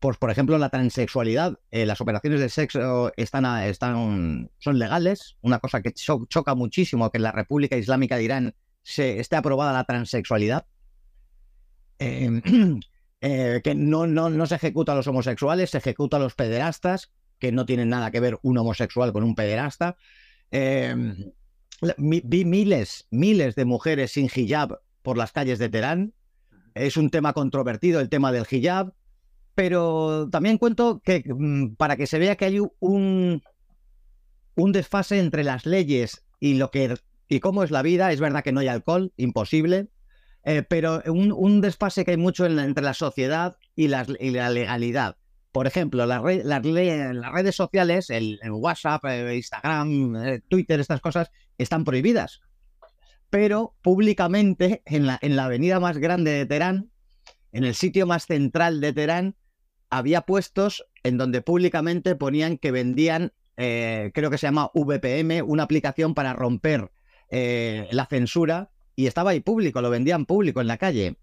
pues 0.00 0.16
por 0.18 0.30
ejemplo, 0.30 0.58
la 0.58 0.68
transexualidad. 0.68 1.58
las 1.70 2.00
operaciones 2.00 2.40
de 2.40 2.48
sexo 2.48 3.12
están, 3.16 3.62
están, 3.64 4.50
son 4.58 4.78
legales, 4.78 5.36
una 5.42 5.58
cosa 5.60 5.82
que 5.82 5.92
choca 5.92 6.54
muchísimo 6.54 7.10
que 7.10 7.18
en 7.18 7.22
la 7.22 7.32
República 7.32 7.76
Islámica 7.76 8.16
de 8.16 8.24
Irán 8.24 8.54
se 8.82 9.20
esté 9.20 9.36
aprobada 9.36 9.72
la 9.72 9.84
transexualidad. 9.84 10.66
Eh, 13.28 13.60
que 13.64 13.74
no, 13.74 14.06
no, 14.06 14.30
no 14.30 14.46
se 14.46 14.54
ejecuta 14.54 14.92
a 14.92 14.94
los 14.94 15.08
homosexuales, 15.08 15.70
se 15.70 15.78
ejecuta 15.78 16.16
a 16.16 16.20
los 16.20 16.36
pederastas, 16.36 17.10
que 17.40 17.50
no 17.50 17.66
tienen 17.66 17.88
nada 17.88 18.12
que 18.12 18.20
ver 18.20 18.38
un 18.42 18.56
homosexual 18.56 19.12
con 19.12 19.24
un 19.24 19.34
pederasta. 19.34 19.96
Em, 20.52 21.32
vi 21.98 22.44
miles, 22.44 23.08
miles 23.10 23.56
de 23.56 23.64
mujeres 23.64 24.12
sin 24.12 24.30
hijab 24.32 24.78
por 25.02 25.18
las 25.18 25.32
calles 25.32 25.58
de 25.58 25.68
Teherán. 25.68 26.14
Es 26.74 26.96
un 26.96 27.10
tema 27.10 27.32
controvertido 27.32 27.98
el 27.98 28.10
tema 28.10 28.30
del 28.30 28.46
hijab, 28.48 28.94
pero 29.56 30.28
también 30.30 30.56
cuento 30.56 31.00
que 31.04 31.24
mm, 31.26 31.74
para 31.74 31.96
que 31.96 32.06
se 32.06 32.20
vea 32.20 32.36
que 32.36 32.44
hay 32.44 32.60
un, 32.78 33.42
un 34.54 34.72
desfase 34.72 35.18
entre 35.18 35.42
las 35.42 35.66
leyes 35.66 36.24
y 36.38 36.54
lo 36.54 36.70
que 36.70 36.94
y 37.26 37.40
cómo 37.40 37.64
es 37.64 37.72
la 37.72 37.82
vida, 37.82 38.12
es 38.12 38.20
verdad 38.20 38.44
que 38.44 38.52
no 38.52 38.60
hay 38.60 38.68
alcohol, 38.68 39.12
imposible, 39.16 39.88
eh, 40.48 40.62
pero 40.62 41.02
un, 41.06 41.60
desfase 41.60 42.04
que 42.04 42.12
hay 42.12 42.16
mucho 42.16 42.46
entre 42.46 42.84
la 42.84 42.94
sociedad 42.94 43.56
y, 43.74 43.88
la 43.88 44.04
legalidad. 44.48 45.16
Por 45.50 45.66
ejemplo, 45.66 46.06
las, 46.06 46.22
redes 46.22 47.56
sociales, 47.56 48.10
el, 48.10 48.38
WhatsApp, 48.52 49.04
eh, 49.06 49.34
Instagram, 49.34 50.14
eh, 50.14 50.42
Twitter, 50.48 50.78
estas 50.78 51.00
cosas, 51.00 51.32
están 51.58 51.84
prohibidas. 51.84 52.42
Pero 53.28 53.74
públicamente, 53.82 54.82
en 54.86 55.08
la, 55.08 55.18
en 55.20 55.34
la 55.34 55.46
avenida 55.46 55.80
más 55.80 55.98
grande 55.98 56.30
de 56.30 56.46
Teherán, 56.46 56.92
en 57.50 57.64
el 57.64 57.74
sitio 57.74 58.06
más 58.06 58.26
central 58.26 58.80
de 58.80 58.92
Teherán, 58.92 59.34
había 59.90 60.20
puestos 60.20 60.86
en 61.02 61.18
donde 61.18 61.42
públicamente 61.42 62.14
ponían 62.14 62.56
que 62.56 62.70
vendían, 62.70 63.32
creo 63.56 64.30
que 64.30 64.38
se 64.38 64.46
llama 64.46 64.70
VPM, 64.74 65.42
una 65.42 65.64
aplicación 65.64 66.14
para 66.14 66.34
romper 66.34 66.92
la 67.30 68.06
censura 68.08 68.70
y 68.96 69.06
estaba 69.06 69.30
ahí 69.30 69.40
público, 69.40 69.82
lo 69.82 69.90
vendían 69.90 70.24
público 70.24 70.60
en 70.60 70.66
la 70.66 70.78
calle. 70.78 71.18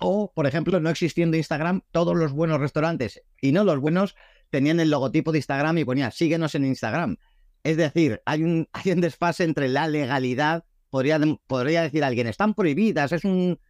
O, 0.00 0.32
por 0.32 0.46
ejemplo, 0.46 0.80
no 0.80 0.88
existiendo 0.88 1.36
Instagram, 1.36 1.82
todos 1.92 2.16
los 2.16 2.32
buenos 2.32 2.58
restaurantes 2.58 3.22
y 3.40 3.52
no 3.52 3.62
los 3.62 3.78
buenos 3.78 4.16
tenían 4.48 4.80
el 4.80 4.90
logotipo 4.90 5.30
de 5.30 5.38
Instagram 5.38 5.78
y 5.78 5.84
ponía 5.84 6.10
síguenos 6.10 6.54
en 6.54 6.64
Instagram. 6.64 7.18
Es 7.62 7.76
decir, 7.76 8.22
hay 8.24 8.42
un, 8.42 8.68
hay 8.72 8.92
un 8.92 9.02
desfase 9.02 9.44
entre 9.44 9.68
la 9.68 9.86
legalidad, 9.86 10.64
podría, 10.88 11.20
podría 11.46 11.82
decir 11.82 12.02
alguien, 12.02 12.26
están 12.26 12.54
prohibidas, 12.54 13.12
es 13.12 13.24
un, 13.24 13.60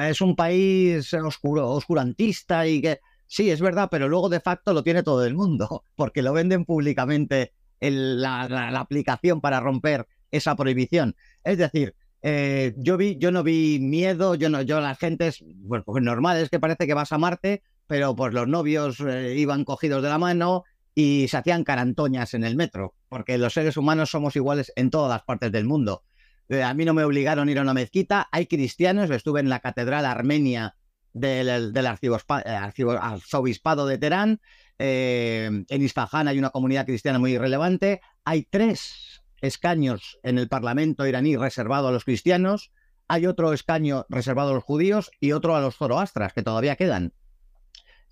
es 0.00 0.20
un 0.22 0.34
país 0.34 1.12
oscuro, 1.14 1.70
oscurantista 1.70 2.66
y 2.66 2.80
que... 2.80 3.00
Sí, 3.26 3.50
es 3.50 3.60
verdad, 3.60 3.88
pero 3.90 4.06
luego 4.06 4.28
de 4.28 4.40
facto 4.40 4.74
lo 4.74 4.82
tiene 4.82 5.02
todo 5.02 5.24
el 5.24 5.34
mundo, 5.34 5.84
porque 5.96 6.22
lo 6.22 6.32
venden 6.32 6.64
públicamente 6.64 7.52
en 7.80 8.20
la, 8.20 8.48
la 8.48 8.80
aplicación 8.80 9.40
para 9.40 9.60
romper 9.60 10.06
esa 10.30 10.56
prohibición. 10.56 11.16
Es 11.42 11.58
decir, 11.58 11.94
eh, 12.26 12.72
yo 12.78 12.96
vi, 12.96 13.18
yo 13.18 13.30
no 13.30 13.42
vi 13.42 13.78
miedo, 13.80 14.34
yo 14.34 14.48
no, 14.48 14.62
yo 14.62 14.80
las 14.80 14.98
gentes, 14.98 15.44
bueno, 15.56 15.84
pues 15.84 16.02
normal 16.02 16.38
es 16.38 16.48
que 16.48 16.58
parece 16.58 16.86
que 16.86 16.94
vas 16.94 17.12
a 17.12 17.18
Marte, 17.18 17.62
pero 17.86 18.16
pues 18.16 18.32
los 18.32 18.48
novios 18.48 18.98
eh, 19.00 19.34
iban 19.36 19.66
cogidos 19.66 20.02
de 20.02 20.08
la 20.08 20.16
mano 20.16 20.64
y 20.94 21.28
se 21.28 21.36
hacían 21.36 21.64
carantoñas 21.64 22.32
en 22.32 22.44
el 22.44 22.56
metro, 22.56 22.94
porque 23.10 23.36
los 23.36 23.52
seres 23.52 23.76
humanos 23.76 24.08
somos 24.08 24.36
iguales 24.36 24.72
en 24.74 24.88
todas 24.88 25.10
las 25.10 25.22
partes 25.22 25.52
del 25.52 25.66
mundo. 25.66 26.02
Eh, 26.48 26.62
a 26.62 26.72
mí 26.72 26.86
no 26.86 26.94
me 26.94 27.04
obligaron 27.04 27.46
a 27.46 27.50
ir 27.50 27.58
a 27.58 27.62
una 27.62 27.74
mezquita, 27.74 28.26
hay 28.32 28.46
cristianos, 28.46 29.10
estuve 29.10 29.40
en 29.40 29.50
la 29.50 29.60
catedral 29.60 30.06
armenia 30.06 30.76
del, 31.12 31.74
del 31.74 31.86
arzobispado 31.86 33.86
de 33.86 33.98
Teherán, 33.98 34.40
en 34.78 35.66
Isfahan 35.68 36.28
hay 36.28 36.38
una 36.38 36.48
comunidad 36.48 36.86
cristiana 36.86 37.18
muy 37.18 37.36
relevante, 37.36 38.00
hay 38.24 38.44
tres 38.44 39.22
escaños 39.44 40.18
en 40.22 40.38
el 40.38 40.48
Parlamento 40.48 41.06
iraní 41.06 41.36
reservado 41.36 41.88
a 41.88 41.92
los 41.92 42.04
cristianos, 42.04 42.72
hay 43.08 43.26
otro 43.26 43.52
escaño 43.52 44.06
reservado 44.08 44.50
a 44.50 44.54
los 44.54 44.64
judíos 44.64 45.10
y 45.20 45.32
otro 45.32 45.56
a 45.56 45.60
los 45.60 45.76
zoroastras, 45.76 46.32
que 46.32 46.42
todavía 46.42 46.76
quedan. 46.76 47.12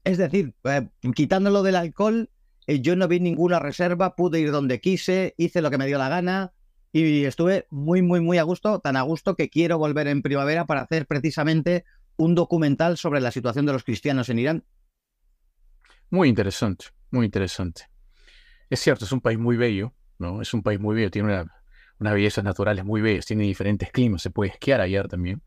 Es 0.04 0.18
decir, 0.18 0.54
eh, 0.64 0.88
quitándolo 1.14 1.62
del 1.62 1.76
alcohol, 1.76 2.30
eh, 2.66 2.80
yo 2.80 2.96
no 2.96 3.08
vi 3.08 3.20
ninguna 3.20 3.58
reserva, 3.58 4.16
pude 4.16 4.40
ir 4.40 4.50
donde 4.50 4.80
quise, 4.80 5.34
hice 5.38 5.62
lo 5.62 5.70
que 5.70 5.78
me 5.78 5.86
dio 5.86 5.98
la 5.98 6.08
gana 6.08 6.52
y 6.92 7.24
estuve 7.24 7.66
muy, 7.70 8.02
muy, 8.02 8.20
muy 8.20 8.38
a 8.38 8.42
gusto, 8.42 8.80
tan 8.80 8.96
a 8.96 9.02
gusto 9.02 9.34
que 9.34 9.48
quiero 9.48 9.78
volver 9.78 10.08
en 10.08 10.22
primavera 10.22 10.66
para 10.66 10.82
hacer 10.82 11.06
precisamente 11.06 11.84
un 12.16 12.34
documental 12.34 12.98
sobre 12.98 13.20
la 13.20 13.30
situación 13.30 13.64
de 13.64 13.72
los 13.72 13.84
cristianos 13.84 14.28
en 14.28 14.38
Irán. 14.38 14.64
Muy 16.10 16.28
interesante, 16.28 16.86
muy 17.10 17.24
interesante. 17.24 17.88
Es 18.68 18.80
cierto, 18.80 19.06
es 19.06 19.12
un 19.12 19.22
país 19.22 19.38
muy 19.38 19.56
bello, 19.56 19.94
es 20.40 20.54
un 20.54 20.62
país 20.62 20.80
muy 20.80 20.94
bello, 20.94 21.10
tiene 21.10 21.28
una, 21.28 21.62
unas 21.98 22.14
bellezas 22.14 22.44
naturales 22.44 22.84
muy 22.84 23.00
bellas, 23.00 23.26
tiene 23.26 23.44
diferentes 23.44 23.90
climas, 23.90 24.22
se 24.22 24.30
puede 24.30 24.50
esquiar 24.50 24.80
ayer 24.80 25.08
también. 25.08 25.42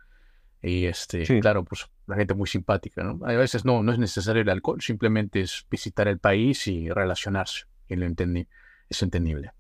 Y 0.62 0.86
este, 0.86 1.40
claro, 1.42 1.64
pues 1.64 1.86
la 2.08 2.16
gente 2.16 2.34
muy 2.34 2.48
simpática, 2.48 3.04
¿no? 3.04 3.24
A 3.26 3.34
veces 3.34 3.66
no, 3.66 3.84
no 3.84 3.92
es 3.92 4.00
necesario 4.00 4.42
el 4.42 4.50
alcohol, 4.50 4.82
simplemente 4.82 5.42
es 5.42 5.66
visitar 5.70 6.08
el 6.08 6.18
país 6.18 6.66
y 6.68 6.90
relacionarse. 6.90 7.66
Y 7.88 7.96
lo 7.96 8.06
entendí, 8.06 8.48
es 8.90 9.04
entendible. 9.04 9.52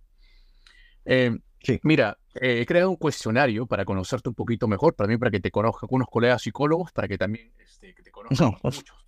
Eh, 1.05 1.37
mira, 1.83 2.17
eh, 2.33 2.61
he 2.61 2.65
creado 2.65 2.89
un 2.89 2.95
cuestionario 2.95 3.67
para 3.67 3.85
conocerte 3.85 4.29
un 4.29 4.35
poquito 4.35 4.67
mejor, 4.67 4.95
para 4.95 5.07
mí, 5.07 5.17
para 5.17 5.29
que 5.29 5.39
te 5.39 5.51
conozcan 5.51 5.87
unos 5.91 6.07
colegas 6.07 6.41
psicólogos, 6.41 6.91
para 6.91 7.07
que 7.07 7.19
también 7.19 7.51
este, 7.59 7.93
te 7.93 8.11
conozcan 8.11 8.55
muchos 8.63 9.05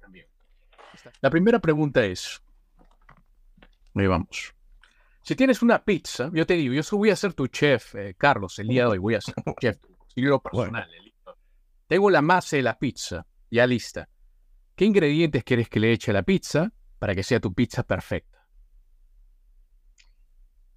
también. 0.00 0.26
La 1.20 1.30
primera 1.30 1.60
pregunta 1.60 2.04
es, 2.04 2.42
ahí 3.94 4.06
vamos. 4.06 4.55
Si 5.26 5.34
tienes 5.34 5.60
una 5.60 5.84
pizza, 5.84 6.30
yo 6.32 6.46
te 6.46 6.54
digo, 6.54 6.72
yo 6.72 6.82
voy 6.96 7.10
a 7.10 7.16
ser 7.16 7.34
tu 7.34 7.48
chef, 7.48 7.96
eh, 7.96 8.14
Carlos, 8.16 8.60
el 8.60 8.68
día 8.68 8.82
de 8.82 8.90
hoy 8.90 8.98
voy 8.98 9.16
a 9.16 9.20
ser 9.20 9.34
tu 9.34 9.54
chef, 9.60 9.76
tu 9.80 10.40
personal. 10.40 10.88
Tengo 11.88 12.10
la 12.10 12.22
masa 12.22 12.54
de 12.54 12.62
la 12.62 12.78
pizza. 12.78 13.26
ya 13.50 13.66
lista. 13.66 14.08
¿Qué 14.76 14.84
ingredientes 14.84 15.42
quieres 15.42 15.68
que 15.68 15.80
le 15.80 15.90
eche 15.90 16.12
a 16.12 16.14
la 16.14 16.22
pizza 16.22 16.72
para 17.00 17.12
que 17.16 17.24
sea 17.24 17.40
tu 17.40 17.52
pizza 17.52 17.82
perfecta? 17.82 18.46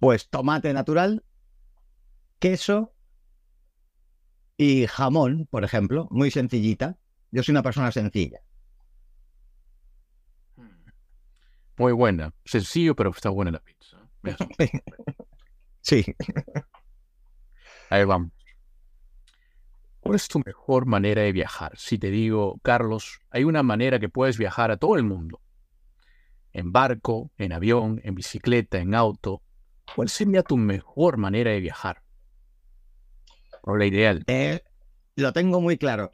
Pues 0.00 0.28
tomate 0.28 0.72
natural, 0.72 1.24
queso 2.40 2.92
y 4.56 4.88
jamón, 4.88 5.46
por 5.48 5.62
ejemplo, 5.62 6.08
muy 6.10 6.32
sencillita. 6.32 6.98
Yo 7.30 7.44
soy 7.44 7.52
una 7.52 7.62
persona 7.62 7.92
sencilla. 7.92 8.40
Muy 11.76 11.92
buena. 11.92 12.34
Sencillo, 12.44 12.96
pero 12.96 13.10
está 13.10 13.30
buena 13.30 13.52
la 13.52 13.60
pizza. 13.60 13.99
sí. 15.80 16.04
Ahí 17.90 18.04
vamos. 18.04 18.30
¿Cuál 20.00 20.16
es 20.16 20.28
tu 20.28 20.40
mejor 20.44 20.86
manera 20.86 21.22
de 21.22 21.32
viajar? 21.32 21.72
Si 21.76 21.98
te 21.98 22.10
digo, 22.10 22.58
Carlos, 22.62 23.20
hay 23.30 23.44
una 23.44 23.62
manera 23.62 24.00
que 24.00 24.08
puedes 24.08 24.38
viajar 24.38 24.70
a 24.70 24.76
todo 24.76 24.96
el 24.96 25.04
mundo. 25.04 25.40
En 26.52 26.72
barco, 26.72 27.30
en 27.36 27.52
avión, 27.52 28.00
en 28.02 28.14
bicicleta, 28.14 28.78
en 28.78 28.94
auto. 28.94 29.42
¿Cuál 29.94 30.08
sería 30.08 30.42
tu 30.42 30.56
mejor 30.56 31.16
manera 31.18 31.50
de 31.50 31.60
viajar? 31.60 32.02
O 33.62 33.76
la 33.76 33.86
ideal. 33.86 34.24
Eh, 34.26 34.62
lo 35.16 35.32
tengo 35.32 35.60
muy 35.60 35.76
claro. 35.76 36.10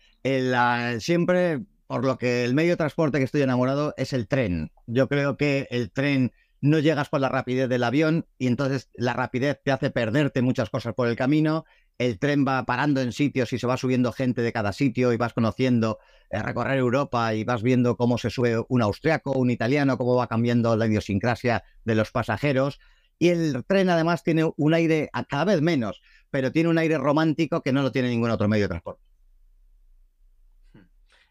siempre, 0.99 1.65
por 1.87 2.05
lo 2.05 2.19
que 2.19 2.45
el 2.45 2.55
medio 2.55 2.71
de 2.71 2.77
transporte 2.77 3.19
que 3.19 3.25
estoy 3.25 3.43
enamorado 3.43 3.95
es 3.97 4.13
el 4.13 4.27
tren. 4.27 4.73
Yo 4.87 5.09
creo 5.09 5.37
que 5.37 5.69
el 5.71 5.93
tren 5.93 6.33
no 6.61 6.79
llegas 6.79 7.09
por 7.09 7.21
la 7.21 7.29
rapidez 7.29 7.69
del 7.69 7.85
avión 7.85 8.27
y 8.39 8.47
entonces 8.47 8.91
la 8.95 9.13
rapidez 9.13 9.61
te 9.63 9.73
hace 9.73 9.91
perderte 9.91 10.43
muchas 10.43 10.71
cosas 10.71 10.95
por 10.95 11.09
el 11.09 11.17
camino. 11.17 11.65
El 11.99 12.19
tren 12.19 12.45
va 12.47 12.65
parando 12.65 13.01
en 13.01 13.13
sitios 13.13 13.53
y 13.53 13.59
se 13.59 13.67
va 13.67 13.77
subiendo 13.77 14.13
gente 14.13 14.43
de 14.43 14.53
cada 14.53 14.73
sitio 14.73 15.13
y 15.13 15.17
vas 15.17 15.33
conociendo, 15.33 15.99
eh, 16.31 16.43
recorrer 16.43 16.79
Europa 16.79 17.35
y 17.35 17.45
vas 17.45 17.63
viendo 17.63 17.97
cómo 17.97 18.19
se 18.19 18.31
sube 18.31 18.63
un 18.69 18.83
austriaco, 18.83 19.33
un 19.33 19.51
italiano, 19.51 19.97
cómo 19.97 20.17
va 20.17 20.27
cambiando 20.27 20.77
la 20.77 20.87
idiosincrasia 20.87 21.65
de 21.85 21.95
los 21.95 22.11
pasajeros. 22.11 22.81
Y 23.19 23.29
el 23.29 23.65
tren 23.67 23.89
además 23.89 24.23
tiene 24.23 24.51
un 24.57 24.75
aire, 24.75 25.11
cada 25.29 25.47
vez 25.47 25.63
menos, 25.63 26.03
pero 26.31 26.53
tiene 26.53 26.69
un 26.69 26.79
aire 26.79 26.99
romántico 26.99 27.63
que 27.63 27.73
no 27.73 27.83
lo 27.83 27.93
tiene 27.93 28.11
ningún 28.11 28.31
otro 28.31 28.47
medio 28.47 28.65
de 28.65 28.69
transporte. 28.69 29.03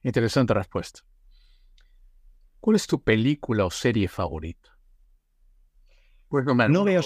Interesante 0.01 0.53
respuesta. 0.53 1.01
¿Cuál 2.59 2.75
es 2.75 2.87
tu 2.87 3.03
película 3.03 3.65
o 3.65 3.71
serie 3.71 4.07
favorita? 4.07 4.74
Pues 6.43 6.69
no, 6.69 6.83
veo 6.83 7.01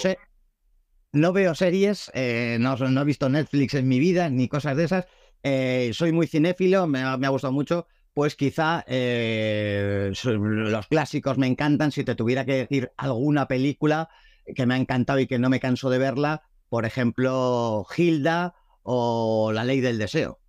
no 1.12 1.32
veo 1.32 1.54
series, 1.54 2.10
eh, 2.14 2.58
no, 2.58 2.74
he 2.74 3.04
visto 3.04 3.28
Netflix 3.28 3.74
en 3.74 3.86
mi 3.86 4.00
vida, 4.00 4.28
ni 4.28 4.48
cosas 4.48 4.76
de 4.76 4.84
esas. 4.84 5.06
Eh, 5.44 5.92
soy 5.94 6.10
muy 6.10 6.26
cinéfilo, 6.26 6.88
me, 6.88 7.02
ha 7.02 7.28
gustado 7.28 7.52
mucho. 7.52 7.86
Pues 8.12 8.34
quizá 8.34 8.84
eh, 8.88 10.12
los 10.24 10.86
clásicos 10.88 11.38
me 11.38 11.46
encantan. 11.46 11.92
Si 11.92 12.02
te 12.02 12.16
tuviera 12.16 12.44
que 12.44 12.54
decir 12.56 12.92
alguna 12.96 13.46
película 13.46 14.08
que 14.52 14.66
me 14.66 14.74
ha 14.74 14.78
encantado 14.78 15.20
y 15.20 15.28
que 15.28 15.38
no 15.38 15.48
me 15.48 15.60
canso 15.60 15.90
de 15.90 15.98
verla, 15.98 16.42
por 16.68 16.84
ejemplo, 16.84 17.86
Hilda 17.96 18.56
o 18.82 19.52
La 19.52 19.62
Ley 19.62 19.80
del 19.80 19.98
Deseo. 19.98 20.40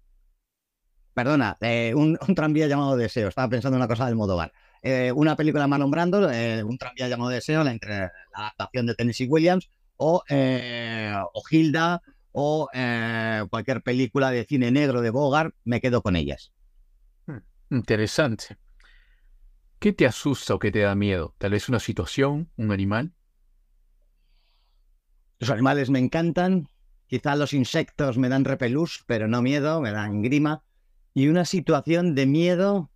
Perdona, 1.14 1.60
un, 1.94 2.18
tranvía 2.36 2.66
llamado 2.66 2.98
Deseo. 2.98 3.28
Estaba 3.28 3.48
pensando 3.48 3.78
en 3.78 3.82
una 3.82 3.88
cosa 3.88 4.08
del 4.08 4.16
modo 4.16 4.38
bar. 4.38 4.52
Eh, 4.84 5.12
una 5.12 5.36
película 5.36 5.68
más 5.68 5.80
nombrando, 5.80 6.32
eh, 6.32 6.64
un 6.64 6.78
tranvía 6.78 7.08
llamado 7.08 7.30
Deseo, 7.30 7.64
la, 7.64 7.74
la 7.74 8.12
adaptación 8.34 8.88
de 8.88 8.96
Tennessee 8.96 9.28
Williams, 9.28 9.70
o, 9.98 10.24
eh, 10.28 11.14
o 11.34 11.44
Hilda, 11.50 12.02
o 12.32 12.68
cualquier 13.50 13.84
película 13.84 14.32
de 14.32 14.46
cine 14.46 14.72
negro 14.72 15.02
de 15.02 15.10
Bogart, 15.10 15.54
me 15.66 15.82
quedo 15.82 16.02
con 16.02 16.16
ellas. 16.16 16.52
Hmm, 17.28 17.40
interesante. 17.70 18.58
¿Qué 19.80 19.94
te 19.94 20.06
asusta 20.06 20.54
o 20.54 20.60
qué 20.60 20.72
te 20.72 20.80
da 20.80 20.96
miedo? 20.96 21.36
¿Tal 21.38 21.52
vez 21.52 21.68
una 21.68 21.80
situación, 21.80 22.50
un 22.56 22.72
animal? 22.72 23.14
Los 25.40 25.50
animales 25.50 25.90
me 25.90 25.98
encantan. 25.98 26.68
Quizá 27.08 27.36
los 27.36 27.54
insectos 27.54 28.20
me 28.20 28.30
dan 28.30 28.46
repelús, 28.46 29.04
pero 29.08 29.28
no 29.28 29.42
miedo, 29.42 29.82
me 29.82 29.92
dan 29.92 30.22
grima. 30.22 30.64
Y 31.16 31.30
una 31.30 31.46
situación 31.46 32.14
de 32.14 32.28
miedo, 32.28 32.91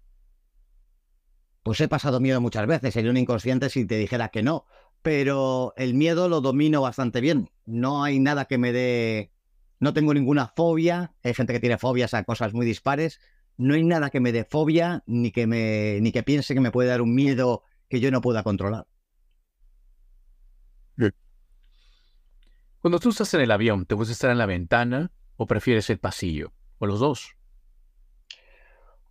pues 1.66 1.82
he 1.82 1.88
pasado 1.88 2.20
miedo 2.20 2.40
muchas 2.42 2.68
veces, 2.68 2.94
sería 2.94 3.10
un 3.10 3.18
inconsciente 3.18 3.72
si 3.72 3.88
te 3.88 3.98
dijera 3.98 4.30
que 4.30 4.44
no, 4.44 4.68
pero 5.02 5.74
el 5.78 5.96
miedo 5.96 6.30
lo 6.30 6.40
domino 6.40 6.80
bastante 6.80 7.22
bien. 7.22 7.50
No 7.66 8.04
hay 8.04 8.20
nada 8.20 8.46
que 8.46 8.60
me 8.60 8.72
dé, 8.72 9.32
no 9.80 9.92
tengo 9.92 10.14
ninguna 10.14 10.54
fobia, 10.56 11.16
hay 11.24 11.34
gente 11.34 11.54
que 11.54 11.60
tiene 11.60 11.80
fobias 11.80 12.14
a 12.14 12.24
cosas 12.24 12.54
muy 12.54 12.68
dispares, 12.68 13.20
no 13.58 13.74
hay 13.74 13.84
nada 13.84 14.12
que 14.12 14.20
me 14.20 14.32
dé 14.32 14.46
fobia 14.46 15.02
ni 15.08 15.32
que 15.32 15.48
me 15.48 15.98
ni 16.02 16.12
que 16.12 16.22
piense 16.22 16.54
que 16.54 16.62
me 16.62 16.70
puede 16.70 16.90
dar 16.90 17.02
un 17.02 17.16
miedo 17.16 17.64
que 17.90 18.00
yo 18.00 18.12
no 18.12 18.22
pueda 18.22 18.44
controlar. 18.44 18.86
Cuando 22.80 23.00
tú 23.00 23.10
estás 23.10 23.34
en 23.34 23.42
el 23.42 23.50
avión, 23.50 23.88
¿te 23.88 23.96
gusta 23.96 24.12
estar 24.12 24.30
en 24.30 24.38
la 24.38 24.46
ventana 24.46 25.12
o 25.36 25.48
prefieres 25.48 25.90
el 25.90 25.98
pasillo? 25.98 26.54
¿O 26.78 26.86
los 26.86 27.00
dos? 27.00 27.36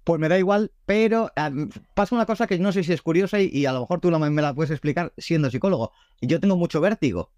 Pues 0.04 0.20
me 0.20 0.28
da 0.28 0.38
igual, 0.38 0.72
pero 0.84 1.30
ah, 1.34 1.50
pasa 1.94 2.14
una 2.14 2.26
cosa 2.26 2.46
que 2.46 2.58
no 2.58 2.72
sé 2.72 2.84
si 2.84 2.92
es 2.92 3.00
curiosa 3.00 3.40
y, 3.40 3.64
a 3.64 3.72
lo 3.72 3.80
mejor 3.80 4.00
tú 4.00 4.10
me 4.10 4.42
la 4.42 4.54
puedes 4.54 4.70
explicar 4.70 5.14
siendo 5.16 5.50
psicólogo. 5.50 5.92
Yo 6.20 6.40
tengo 6.40 6.56
mucho 6.56 6.80
vértigo. 6.80 7.32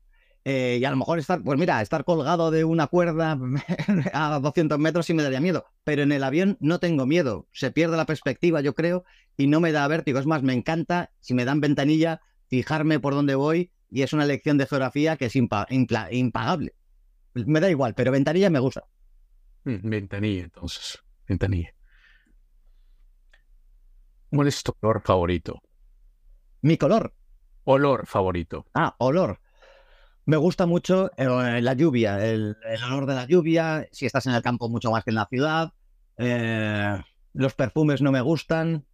Eh, 0.48 0.78
y 0.80 0.84
a 0.84 0.90
lo 0.90 0.96
mejor 0.96 1.18
estar, 1.18 1.42
pues 1.42 1.58
mira, 1.58 1.82
estar 1.82 2.04
colgado 2.04 2.52
de 2.52 2.62
una 2.64 2.86
cuerda 2.86 3.36
a 4.12 4.38
200 4.38 4.78
metros 4.78 5.06
sí 5.06 5.12
me 5.12 5.24
daría 5.24 5.40
miedo, 5.40 5.66
pero 5.82 6.02
en 6.02 6.12
el 6.12 6.22
avión 6.22 6.56
no 6.60 6.78
tengo 6.78 7.04
miedo, 7.04 7.48
se 7.50 7.72
pierde 7.72 7.96
la 7.96 8.06
perspectiva 8.06 8.60
yo 8.60 8.72
creo 8.72 9.04
y 9.36 9.48
no 9.48 9.58
me 9.58 9.72
da 9.72 9.88
vértigo, 9.88 10.20
es 10.20 10.26
más, 10.26 10.44
me 10.44 10.52
encanta, 10.52 11.10
si 11.18 11.34
me 11.34 11.44
dan 11.44 11.60
ventanilla, 11.60 12.20
fijarme 12.46 13.00
por 13.00 13.14
dónde 13.14 13.34
voy 13.34 13.72
y 13.90 14.02
es 14.02 14.12
una 14.12 14.24
lección 14.24 14.56
de 14.56 14.66
geografía 14.66 15.16
que 15.16 15.24
es 15.24 15.34
impagable. 15.34 16.76
Me 17.34 17.58
da 17.58 17.68
igual, 17.68 17.94
pero 17.94 18.12
ventanilla 18.12 18.48
me 18.48 18.60
gusta. 18.60 18.84
Mm, 19.64 19.88
ventanilla, 19.88 20.44
entonces, 20.44 21.02
ventanilla. 21.26 21.75
¿Cuál 24.30 24.48
es 24.48 24.62
tu 24.62 24.72
color 24.74 25.02
favorito? 25.04 25.62
Mi 26.62 26.76
color. 26.76 27.14
Olor 27.64 28.06
favorito. 28.06 28.66
Ah, 28.74 28.94
olor. 28.98 29.40
Me 30.24 30.36
gusta 30.36 30.66
mucho 30.66 31.10
eh, 31.16 31.60
la 31.62 31.72
lluvia, 31.74 32.24
el, 32.24 32.56
olor 32.84 33.06
de 33.06 33.14
la 33.14 33.26
lluvia, 33.26 33.86
si 33.92 34.06
estás 34.06 34.26
en 34.26 34.34
el 34.34 34.42
campo 34.42 34.68
mucho 34.68 34.90
más 34.90 35.04
que 35.04 35.10
en 35.10 35.16
la 35.16 35.26
ciudad. 35.26 35.72
Eh, 36.18 37.00
los 37.32 37.54
perfumes 37.54 38.02
no 38.02 38.10
me 38.10 38.20
gustan. 38.20 38.84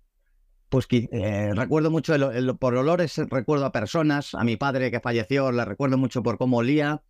Pues 0.69 0.87
eh, 0.91 1.53
recuerdo 1.55 1.91
mucho 1.91 2.15
por 2.59 2.75
olores, 2.77 3.19
recuerdo 3.31 3.67
a 3.67 3.73
personas, 3.73 4.35
a 4.35 4.45
mi 4.45 4.57
padre 4.57 4.91
que 4.91 5.01
falleció, 5.01 5.53
le 5.53 5.65
recuerdo 5.65 5.99
mucho 5.99 6.23
por 6.23 6.39
cómo 6.39 6.59
olía. 6.59 7.03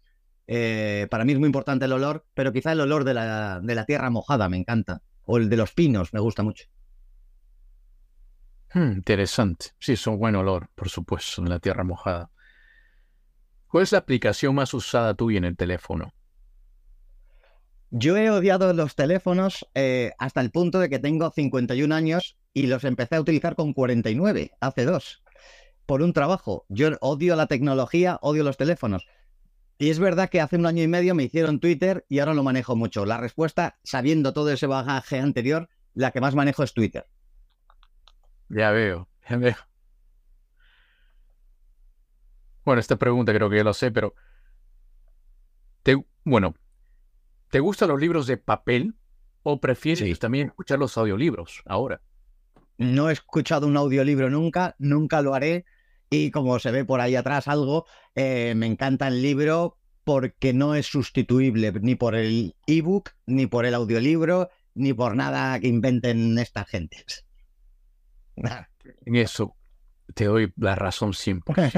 para 0.47 1.25
mí 1.25 1.33
es 1.33 1.39
muy 1.39 1.47
importante 1.47 1.85
el 1.85 1.93
olor, 1.93 2.25
pero 2.35 2.53
quizá 2.53 2.73
el 2.73 2.81
olor 2.81 3.05
de 3.05 3.15
la, 3.15 3.61
de 3.61 3.75
la 3.75 3.85
tierra 3.85 4.11
mojada 4.11 4.49
me 4.49 4.57
encanta. 4.57 5.03
O 5.25 5.39
el 5.39 5.49
de 5.49 5.57
los 5.57 5.73
pinos 5.73 6.13
me 6.13 6.21
gusta 6.21 6.43
mucho. 6.43 6.67
Hmm, 8.75 8.93
interesante. 8.93 9.67
Sí, 9.79 9.93
es 9.93 10.07
un 10.07 10.19
buen 10.19 10.35
olor, 10.35 10.71
por 10.75 10.89
supuesto, 10.89 11.43
en 11.43 11.51
la 11.51 11.59
tierra 11.59 11.85
mojada. 11.85 12.31
¿Cuál 13.67 13.85
es 13.85 13.93
la 13.93 13.99
aplicación 13.99 14.55
más 14.55 14.73
usada 14.75 15.15
tuya 15.15 15.39
en 15.39 15.45
el 15.45 15.57
teléfono? 15.57 16.15
Yo 17.91 18.17
he 18.17 18.31
odiado 18.31 18.73
los 18.73 18.95
teléfonos 18.95 19.69
eh, 19.75 20.13
hasta 20.19 20.41
el 20.41 20.51
punto 20.51 20.79
de 20.79 20.89
que 20.89 20.99
tengo 20.99 21.31
51 21.31 21.95
años 21.95 22.37
y 22.55 22.67
los 22.67 22.85
empecé 22.85 23.17
a 23.17 23.21
utilizar 23.21 23.55
con 23.55 23.75
49, 23.75 24.53
hace 24.61 24.85
dos, 24.87 25.23
por 25.85 26.01
un 26.01 26.15
trabajo. 26.15 26.65
Yo 26.69 26.89
odio 27.01 27.37
la 27.37 27.47
tecnología, 27.47 28.19
odio 28.23 28.45
los 28.45 28.57
teléfonos. 28.57 29.07
Y 29.77 29.91
es 29.91 29.99
verdad 29.99 30.31
que 30.31 30.41
hace 30.41 30.57
un 30.57 30.65
año 30.65 30.83
y 30.83 30.89
medio 30.89 31.15
me 31.15 31.25
hicieron 31.25 31.61
Twitter 31.61 32.07
y 32.09 32.21
ahora 32.21 32.35
lo 32.35 32.43
manejo 32.43 32.77
mucho. 32.77 33.05
La 33.05 33.19
respuesta, 33.19 33.79
sabiendo 33.83 34.33
todo 34.33 34.51
ese 34.51 34.67
bagaje 34.67 35.19
anterior, 35.19 35.69
la 35.93 36.13
que 36.13 36.21
más 36.21 36.35
manejo 36.35 36.63
es 36.63 36.73
Twitter. 36.73 37.07
Ya 38.53 38.71
veo, 38.71 39.09
ya 39.29 39.37
veo. 39.39 39.57
Bueno, 42.67 42.81
esta 42.81 42.97
pregunta 42.97 43.33
creo 43.33 43.49
que 43.49 43.57
ya 43.57 43.65
lo 43.65 43.73
sé, 43.73 43.91
pero... 43.91 44.15
Te, 45.83 45.97
bueno, 46.23 46.55
¿te 47.51 47.61
gustan 47.61 47.89
los 47.89 47.99
libros 47.99 48.27
de 48.27 48.37
papel 48.37 48.95
o 49.43 49.59
prefieres 49.59 50.19
también 50.19 50.49
escuchar 50.49 50.79
los 50.79 50.99
audiolibros 50.99 51.63
ahora? 51.65 52.03
No 52.77 53.09
he 53.09 53.15
escuchado 53.15 53.67
un 53.67 53.77
audiolibro 53.79 54.29
nunca, 54.29 54.77
nunca 54.79 55.23
lo 55.23 55.35
haré. 55.35 55.65
Y 56.11 56.31
como 56.31 56.59
se 56.59 56.71
ve 56.71 56.85
por 56.85 57.01
ahí 57.01 57.17
atrás 57.17 57.49
algo, 57.49 57.87
eh, 58.15 58.53
me 58.55 58.67
encanta 58.67 59.09
el 59.09 59.23
libro 59.23 59.79
porque 60.05 60.53
no 60.53 60.75
es 60.75 60.87
sustituible 60.87 61.73
ni 61.81 61.95
por 61.95 62.15
el 62.15 62.55
ebook, 62.67 63.13
ni 63.25 63.47
por 63.47 63.65
el 63.65 63.73
audiolibro, 63.73 64.51
ni 64.75 64.93
por 64.93 65.17
nada 65.17 65.59
que 65.59 65.69
inventen 65.69 66.39
estas 66.39 66.69
gentes. 66.69 67.25
En 68.37 69.17
eso 69.17 69.57
te 70.15 70.25
doy 70.25 70.53
la 70.57 70.75
razón 70.75 71.15
siempre. 71.15 71.55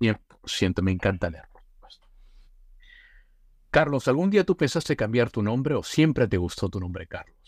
100%, 0.00 0.82
me 0.82 0.92
encanta 0.92 1.30
leer. 1.30 1.44
Carlos, 3.70 4.08
¿algún 4.08 4.30
día 4.30 4.44
tú 4.44 4.56
pensaste 4.56 4.96
cambiar 4.96 5.30
tu 5.30 5.42
nombre 5.42 5.74
o 5.74 5.82
siempre 5.82 6.26
te 6.26 6.38
gustó 6.38 6.68
tu 6.68 6.80
nombre, 6.80 7.06
Carlos? 7.06 7.38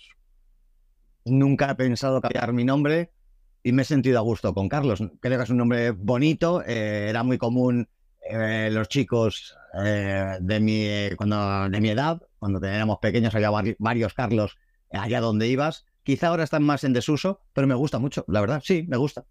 nunca 1.24 1.70
he 1.70 1.74
pensado 1.74 2.20
cambiar 2.20 2.52
mi 2.52 2.64
nombre 2.64 3.12
y 3.62 3.72
me 3.72 3.82
he 3.82 3.84
sentido 3.84 4.18
a 4.18 4.22
gusto 4.22 4.54
con 4.54 4.68
Carlos. 4.68 5.02
Creo 5.20 5.38
que 5.38 5.44
es 5.44 5.50
un 5.50 5.58
nombre 5.58 5.90
bonito, 5.90 6.62
eh, 6.62 7.08
era 7.08 7.22
muy 7.22 7.38
común 7.38 7.88
eh, 8.28 8.70
los 8.72 8.88
chicos 8.88 9.56
eh, 9.82 10.38
de, 10.40 10.61
mi, 10.61 11.14
cuando, 11.16 11.68
de 11.68 11.80
mi 11.80 11.90
edad, 11.90 12.20
cuando 12.38 12.61
teníamos 12.61 12.98
pequeños, 12.98 13.34
había 13.34 13.50
varios 13.78 14.14
Carlos 14.14 14.56
allá 14.92 15.20
donde 15.20 15.48
ibas. 15.48 15.84
Quizá 16.03 16.28
ahora 16.28 16.44
están 16.44 16.62
más 16.62 16.84
en 16.84 16.92
desuso, 16.92 17.42
pero 17.53 17.66
me 17.66 17.74
gusta 17.74 17.98
mucho, 17.98 18.24
la 18.28 18.40
verdad, 18.40 18.62
sí, 18.64 18.84
me 18.88 18.96
gusta. 18.96 19.24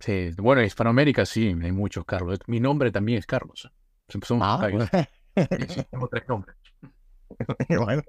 Sí, 0.00 0.30
bueno, 0.38 0.62
en 0.62 0.66
Hispanoamérica 0.66 1.26
sí, 1.26 1.54
hay 1.62 1.72
muchos 1.72 2.04
Carlos. 2.06 2.38
Mi 2.46 2.58
nombre 2.58 2.90
también 2.90 3.18
es 3.18 3.26
Carlos. 3.26 3.70
ah, 4.40 4.68
tengo 5.90 6.08
tres 6.08 6.24
nombres. 6.26 6.56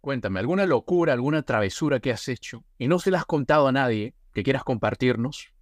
Cuéntame, 0.00 0.40
¿alguna 0.40 0.66
locura, 0.66 1.12
alguna 1.14 1.42
travesura 1.42 2.00
que 2.00 2.10
has 2.12 2.28
hecho 2.28 2.64
y 2.76 2.88
no 2.88 2.98
se 2.98 3.10
la 3.10 3.20
has 3.20 3.24
contado 3.24 3.68
a 3.68 3.72
nadie 3.72 4.14
que 4.34 4.42
quieras 4.42 4.64
compartirnos? 4.64 5.54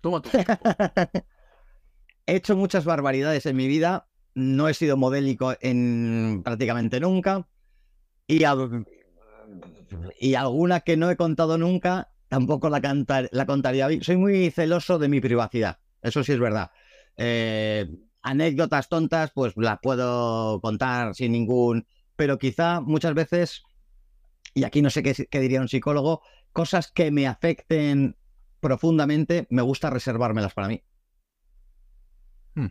Toma 0.00 0.22
tu 0.22 0.30
He 2.26 2.36
hecho 2.36 2.56
muchas 2.56 2.84
barbaridades 2.84 3.44
en 3.44 3.56
mi 3.56 3.66
vida. 3.66 4.08
No 4.34 4.68
he 4.68 4.74
sido 4.74 4.96
modélico 4.96 5.54
en 5.60 6.40
prácticamente 6.44 7.00
nunca. 7.00 7.46
Y, 8.26 8.44
y 10.18 10.34
alguna 10.34 10.80
que 10.80 10.96
no 10.96 11.10
he 11.10 11.16
contado 11.16 11.58
nunca, 11.58 12.10
tampoco 12.28 12.68
la, 12.70 12.80
la 13.32 13.46
contaría. 13.46 13.88
Soy 14.02 14.16
muy 14.16 14.50
celoso 14.50 14.98
de 14.98 15.08
mi 15.08 15.20
privacidad. 15.20 15.78
Eso 16.02 16.22
sí 16.24 16.32
es 16.32 16.38
verdad. 16.38 16.70
Eh, 17.16 17.90
anécdotas 18.22 18.88
tontas, 18.88 19.32
pues 19.34 19.54
las 19.56 19.78
puedo 19.80 20.60
contar 20.60 21.14
sin 21.14 21.32
ningún. 21.32 21.86
Pero 22.16 22.38
quizá 22.38 22.80
muchas 22.80 23.14
veces, 23.14 23.62
y 24.54 24.64
aquí 24.64 24.82
no 24.82 24.90
sé 24.90 25.02
qué, 25.02 25.14
qué 25.30 25.40
diría 25.40 25.60
un 25.60 25.68
psicólogo, 25.68 26.22
cosas 26.52 26.90
que 26.92 27.10
me 27.10 27.26
afecten 27.26 28.16
profundamente, 28.60 29.46
me 29.50 29.62
gusta 29.62 29.90
reservármelas 29.90 30.54
para 30.54 30.68
mí. 30.68 30.84
Hmm. 32.54 32.68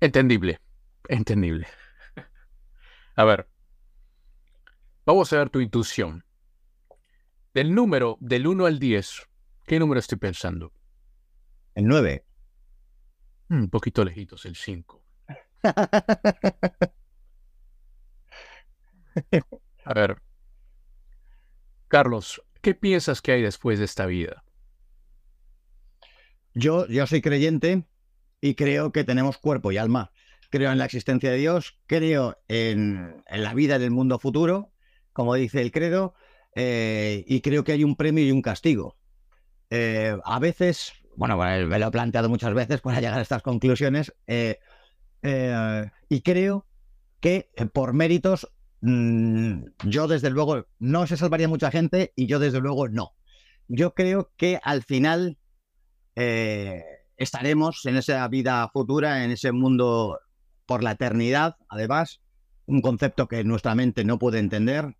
Entendible, 0.00 0.60
entendible. 1.08 1.66
A 3.16 3.24
ver, 3.24 3.48
vamos 5.04 5.32
a 5.32 5.38
ver 5.38 5.50
tu 5.50 5.60
intuición. 5.60 6.24
Del 7.52 7.74
número 7.74 8.16
del 8.20 8.46
1 8.46 8.66
al 8.66 8.78
10, 8.78 9.28
¿qué 9.66 9.78
número 9.78 10.00
estoy 10.00 10.18
pensando? 10.18 10.72
El 11.74 11.86
9. 11.86 12.24
Hmm, 13.48 13.62
un 13.62 13.70
poquito 13.70 14.04
lejitos, 14.04 14.44
el 14.44 14.56
5. 14.56 15.02
A 19.84 19.94
ver, 19.94 20.22
Carlos, 21.88 22.42
¿qué 22.60 22.74
piensas 22.74 23.22
que 23.22 23.32
hay 23.32 23.42
después 23.42 23.78
de 23.78 23.84
esta 23.84 24.06
vida? 24.06 24.44
Yo, 26.54 26.86
yo 26.88 27.06
soy 27.06 27.20
creyente 27.20 27.84
y 28.40 28.54
creo 28.54 28.92
que 28.92 29.04
tenemos 29.04 29.38
cuerpo 29.38 29.72
y 29.72 29.78
alma. 29.78 30.10
Creo 30.50 30.70
en 30.70 30.78
la 30.78 30.84
existencia 30.84 31.30
de 31.30 31.36
Dios, 31.36 31.78
creo 31.86 32.36
en, 32.48 33.22
la 33.30 33.54
vida 33.54 33.78
del 33.78 33.90
mundo 33.90 34.18
futuro, 34.18 34.72
como 35.14 35.34
dice 35.34 35.62
el 35.62 35.72
credo, 35.72 36.12
eh, 36.54 37.24
y 37.26 37.40
creo 37.40 37.64
que 37.64 37.72
hay 37.72 37.84
un 37.84 37.96
premio 37.96 38.24
y 38.24 38.32
un 38.32 38.42
castigo. 38.42 38.98
Eh, 39.70 40.14
a 40.24 40.38
veces, 40.40 40.92
bueno, 41.16 41.38
me 41.38 41.78
lo 41.78 41.86
he 41.86 41.90
planteado 41.90 42.28
muchas 42.28 42.52
veces 42.52 42.82
para 42.82 43.00
llegar 43.00 43.18
a 43.18 43.22
estas 43.22 43.42
conclusiones, 43.42 44.12
eh, 44.26 44.58
y 46.10 46.20
creo 46.20 46.66
que 47.20 47.48
por 47.72 47.94
méritos 47.94 48.52
mm, 48.82 49.64
yo 49.84 50.06
desde 50.06 50.28
luego 50.28 50.66
no 50.78 51.06
se 51.06 51.16
salvaría 51.16 51.48
mucha 51.48 51.70
gente 51.70 52.12
y 52.14 52.26
yo 52.26 52.38
desde 52.38 52.60
luego 52.60 52.88
no. 52.88 53.14
Yo 53.68 53.94
creo 53.94 54.30
que 54.36 54.60
al 54.62 54.82
final 54.82 55.38
estaremos 57.16 57.86
en 57.86 57.96
esa 57.96 58.28
vida 58.28 58.68
futura, 58.72 59.24
en 59.24 59.30
ese 59.30 59.52
mundo 59.52 60.18
por 60.66 60.82
la 60.82 60.92
eternidad, 60.92 61.56
además, 61.68 62.20
un 62.66 62.80
concepto 62.80 63.28
que 63.28 63.44
nuestra 63.44 63.74
mente 63.74 64.04
no 64.04 64.18
puede 64.18 64.38
entender. 64.38 64.96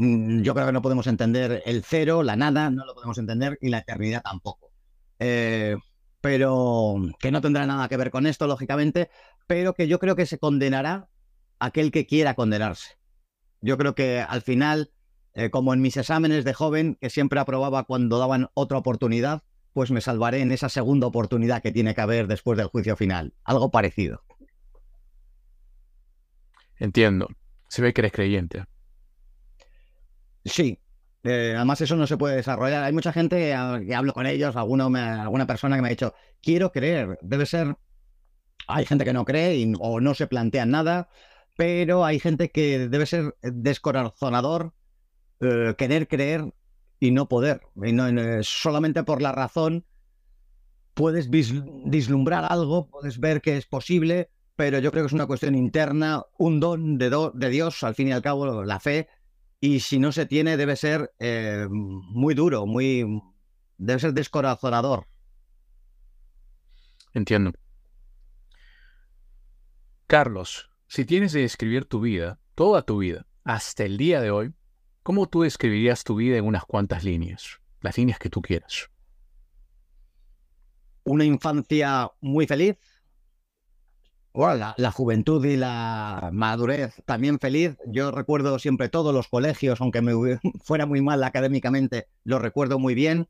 Mm, 0.00 0.40
yo 0.40 0.54
creo 0.54 0.64
que 0.64 0.72
no 0.72 0.80
podemos 0.80 1.06
entender 1.08 1.62
el 1.66 1.84
cero, 1.84 2.22
la 2.22 2.34
nada, 2.34 2.70
no 2.70 2.86
lo 2.86 2.94
podemos 2.94 3.18
entender 3.18 3.58
y 3.60 3.68
la 3.68 3.80
eternidad 3.80 4.22
tampoco. 4.22 4.72
Eh, 5.18 5.76
pero 6.22 6.96
que 7.18 7.30
no 7.30 7.42
tendrá 7.42 7.66
nada 7.66 7.86
que 7.86 7.98
ver 7.98 8.10
con 8.10 8.26
esto, 8.26 8.46
lógicamente, 8.46 9.10
pero 9.46 9.74
que 9.74 9.88
yo 9.88 9.98
creo 9.98 10.16
que 10.16 10.24
se 10.24 10.38
condenará 10.38 11.10
aquel 11.58 11.90
que 11.92 12.06
quiera 12.06 12.32
condenarse. 12.32 12.96
Yo 13.60 13.76
creo 13.76 13.94
que 13.94 14.22
al 14.26 14.40
final, 14.40 14.90
eh, 15.34 15.50
como 15.50 15.74
en 15.74 15.82
mis 15.82 15.98
exámenes 15.98 16.46
de 16.46 16.54
joven, 16.54 16.96
que 16.98 17.10
siempre 17.10 17.38
aprobaba 17.38 17.84
cuando 17.84 18.18
daban 18.18 18.48
otra 18.54 18.78
oportunidad, 18.78 19.42
pues 19.74 19.90
me 19.90 20.00
salvaré 20.00 20.40
en 20.40 20.50
esa 20.50 20.70
segunda 20.70 21.08
oportunidad 21.08 21.60
que 21.60 21.72
tiene 21.72 21.94
que 21.94 22.00
haber 22.00 22.26
después 22.26 22.56
del 22.56 22.68
juicio 22.68 22.96
final. 22.96 23.34
Algo 23.44 23.70
parecido. 23.70 24.22
Entiendo. 26.78 27.28
Se 27.68 27.82
ve 27.82 27.92
que 27.92 28.00
eres 28.00 28.12
creyente. 28.12 28.64
Sí. 30.44 30.78
Eh, 31.22 31.52
además, 31.54 31.80
eso 31.80 31.96
no 31.96 32.06
se 32.06 32.16
puede 32.16 32.36
desarrollar. 32.36 32.82
Hay 32.84 32.92
mucha 32.92 33.12
gente 33.12 33.36
que, 33.36 33.54
hablo 33.94 34.12
con 34.12 34.26
ellos, 34.26 34.56
alguno 34.56 34.86
alguna 34.96 35.46
persona 35.46 35.76
que 35.76 35.82
me 35.82 35.88
ha 35.88 35.90
dicho, 35.90 36.14
quiero 36.42 36.72
creer. 36.72 37.18
Debe 37.22 37.46
ser. 37.46 37.76
Hay 38.66 38.86
gente 38.86 39.04
que 39.04 39.12
no 39.12 39.24
cree 39.24 39.72
o 39.78 40.00
no 40.00 40.14
se 40.14 40.26
plantea 40.26 40.64
nada, 40.64 41.08
pero 41.56 42.04
hay 42.04 42.20
gente 42.20 42.50
que 42.50 42.88
debe 42.88 43.06
ser 43.06 43.36
descorazonador 43.42 44.72
eh, 45.40 45.74
querer 45.76 46.06
creer 46.06 46.52
y 47.00 47.10
no 47.10 47.28
poder. 47.28 47.62
Y 47.82 47.92
no, 47.92 48.06
solamente 48.42 49.02
por 49.02 49.22
la 49.22 49.32
razón 49.32 49.84
puedes 50.94 51.30
vislumbrar 51.30 52.46
algo, 52.50 52.88
puedes 52.88 53.18
ver 53.18 53.40
que 53.40 53.56
es 53.56 53.66
posible, 53.66 54.30
pero 54.54 54.78
yo 54.78 54.90
creo 54.90 55.04
que 55.04 55.08
es 55.08 55.12
una 55.14 55.26
cuestión 55.26 55.54
interna, 55.54 56.22
un 56.38 56.60
don 56.60 56.98
de, 56.98 57.10
de 57.34 57.48
Dios, 57.48 57.82
al 57.82 57.94
fin 57.94 58.08
y 58.08 58.12
al 58.12 58.20
cabo, 58.20 58.64
la 58.64 58.80
fe, 58.80 59.08
y 59.60 59.80
si 59.80 59.98
no 59.98 60.12
se 60.12 60.26
tiene 60.26 60.56
debe 60.56 60.76
ser 60.76 61.12
eh, 61.18 61.66
muy 61.70 62.34
duro, 62.34 62.66
muy 62.66 63.22
debe 63.78 64.00
ser 64.00 64.12
descorazonador. 64.12 65.06
Entiendo. 67.12 67.52
Carlos, 70.06 70.70
si 70.86 71.04
tienes 71.04 71.32
de 71.32 71.44
escribir 71.44 71.84
tu 71.84 72.00
vida, 72.00 72.40
toda 72.54 72.82
tu 72.82 72.98
vida, 72.98 73.26
hasta 73.44 73.84
el 73.84 73.96
día 73.96 74.20
de 74.20 74.30
hoy, 74.30 74.54
¿Cómo 75.02 75.26
tú 75.26 75.42
describirías 75.42 76.04
tu 76.04 76.16
vida 76.16 76.36
en 76.36 76.44
unas 76.44 76.64
cuantas 76.64 77.04
líneas? 77.04 77.60
Las 77.80 77.96
líneas 77.96 78.18
que 78.18 78.28
tú 78.28 78.42
quieras. 78.42 78.90
Una 81.04 81.24
infancia 81.24 82.10
muy 82.20 82.46
feliz. 82.46 82.76
Bueno, 84.32 84.74
la, 84.76 84.92
juventud 84.92 85.44
y 85.44 85.56
la 85.56 86.30
madurez 86.32 86.94
también 87.04 87.40
feliz. 87.40 87.76
Yo 87.86 88.12
recuerdo 88.12 88.58
siempre 88.58 88.88
todos 88.88 89.12
los 89.12 89.28
colegios, 89.28 89.80
aunque 89.80 90.02
me 90.02 90.12
fuera 90.62 90.86
muy 90.86 91.02
mal 91.02 91.22
académicamente, 91.24 92.08
lo 92.24 92.38
recuerdo 92.38 92.78
muy 92.78 92.94
bien. 92.94 93.28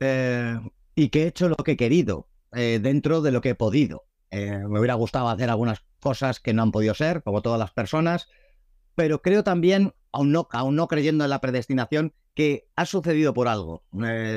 Eh, 0.00 0.58
y 0.94 1.08
que 1.08 1.22
he 1.22 1.26
hecho 1.28 1.48
lo 1.48 1.56
que 1.56 1.72
he 1.72 1.76
querido 1.76 2.28
eh, 2.52 2.80
dentro 2.82 3.22
de 3.22 3.32
lo 3.32 3.40
que 3.40 3.50
he 3.50 3.54
podido. 3.54 4.04
Eh, 4.30 4.58
me 4.68 4.78
hubiera 4.78 4.94
gustado 4.94 5.28
hacer 5.28 5.48
algunas 5.48 5.84
cosas 6.00 6.40
que 6.40 6.52
no 6.52 6.62
han 6.62 6.72
podido 6.72 6.94
ser, 6.94 7.22
como 7.22 7.40
todas 7.40 7.58
las 7.58 7.72
personas, 7.72 8.28
pero 8.94 9.22
creo 9.22 9.42
también 9.42 9.94
aún 10.12 10.32
no, 10.32 10.48
aún 10.52 10.76
no 10.76 10.86
creyendo 10.86 11.24
en 11.24 11.30
la 11.30 11.40
predestinación, 11.40 12.12
que 12.34 12.68
ha 12.76 12.84
sucedido 12.84 13.32
por 13.32 13.48
algo. 13.48 13.84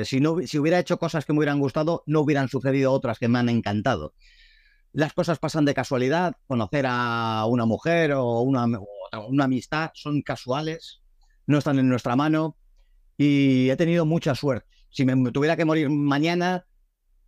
Si, 0.04 0.20
no, 0.20 0.38
si 0.46 0.58
hubiera 0.58 0.78
hecho 0.78 0.98
cosas 0.98 1.24
que 1.24 1.32
me 1.32 1.40
hubieran 1.40 1.58
gustado, 1.58 2.04
no 2.06 2.20
hubieran 2.20 2.48
sucedido 2.48 2.92
otras 2.92 3.18
que 3.18 3.28
me 3.28 3.40
han 3.40 3.48
encantado. 3.48 4.14
Las 4.98 5.12
cosas 5.12 5.38
pasan 5.38 5.64
de 5.64 5.74
casualidad, 5.74 6.34
conocer 6.48 6.84
a 6.88 7.44
una 7.46 7.66
mujer 7.66 8.14
o 8.14 8.40
una, 8.40 8.64
amistad 9.44 9.92
son 9.94 10.22
casuales, 10.22 11.02
no 11.46 11.58
están 11.58 11.78
en 11.78 11.88
nuestra 11.88 12.16
mano 12.16 12.56
y 13.16 13.70
he 13.70 13.76
tenido 13.76 14.04
mucha 14.06 14.34
suerte. 14.34 14.66
Si 14.90 15.04
me 15.04 15.30
tuviera 15.30 15.54
que 15.54 15.64
morir 15.64 15.88
mañana, 15.88 16.66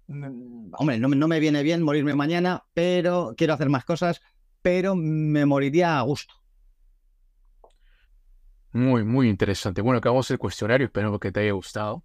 mm, 0.09 0.73
hombre, 0.79 0.99
no, 0.99 1.11
no 1.11 1.29
me 1.29 1.39
viene 1.39 1.63
bien 1.63 1.85
morirme 1.85 2.13
mañana, 2.17 2.65
pero 2.75 3.35
quiero 3.37 3.55
hacer 3.55 3.69
más 3.69 3.85
cosas, 3.85 4.21
pero 4.63 4.97
me 4.97 5.47
moriría 5.47 6.01
a 6.01 6.03
gusto. 6.03 6.35
Muy, 8.73 9.05
muy 9.05 9.29
interesante. 9.29 9.81
Bueno, 9.81 9.99
acabamos 9.99 10.29
el 10.33 10.39
cuestionario, 10.39 10.87
espero 10.87 11.21
que 11.21 11.31
te 11.31 11.39
haya 11.39 11.53
gustado. 11.53 12.03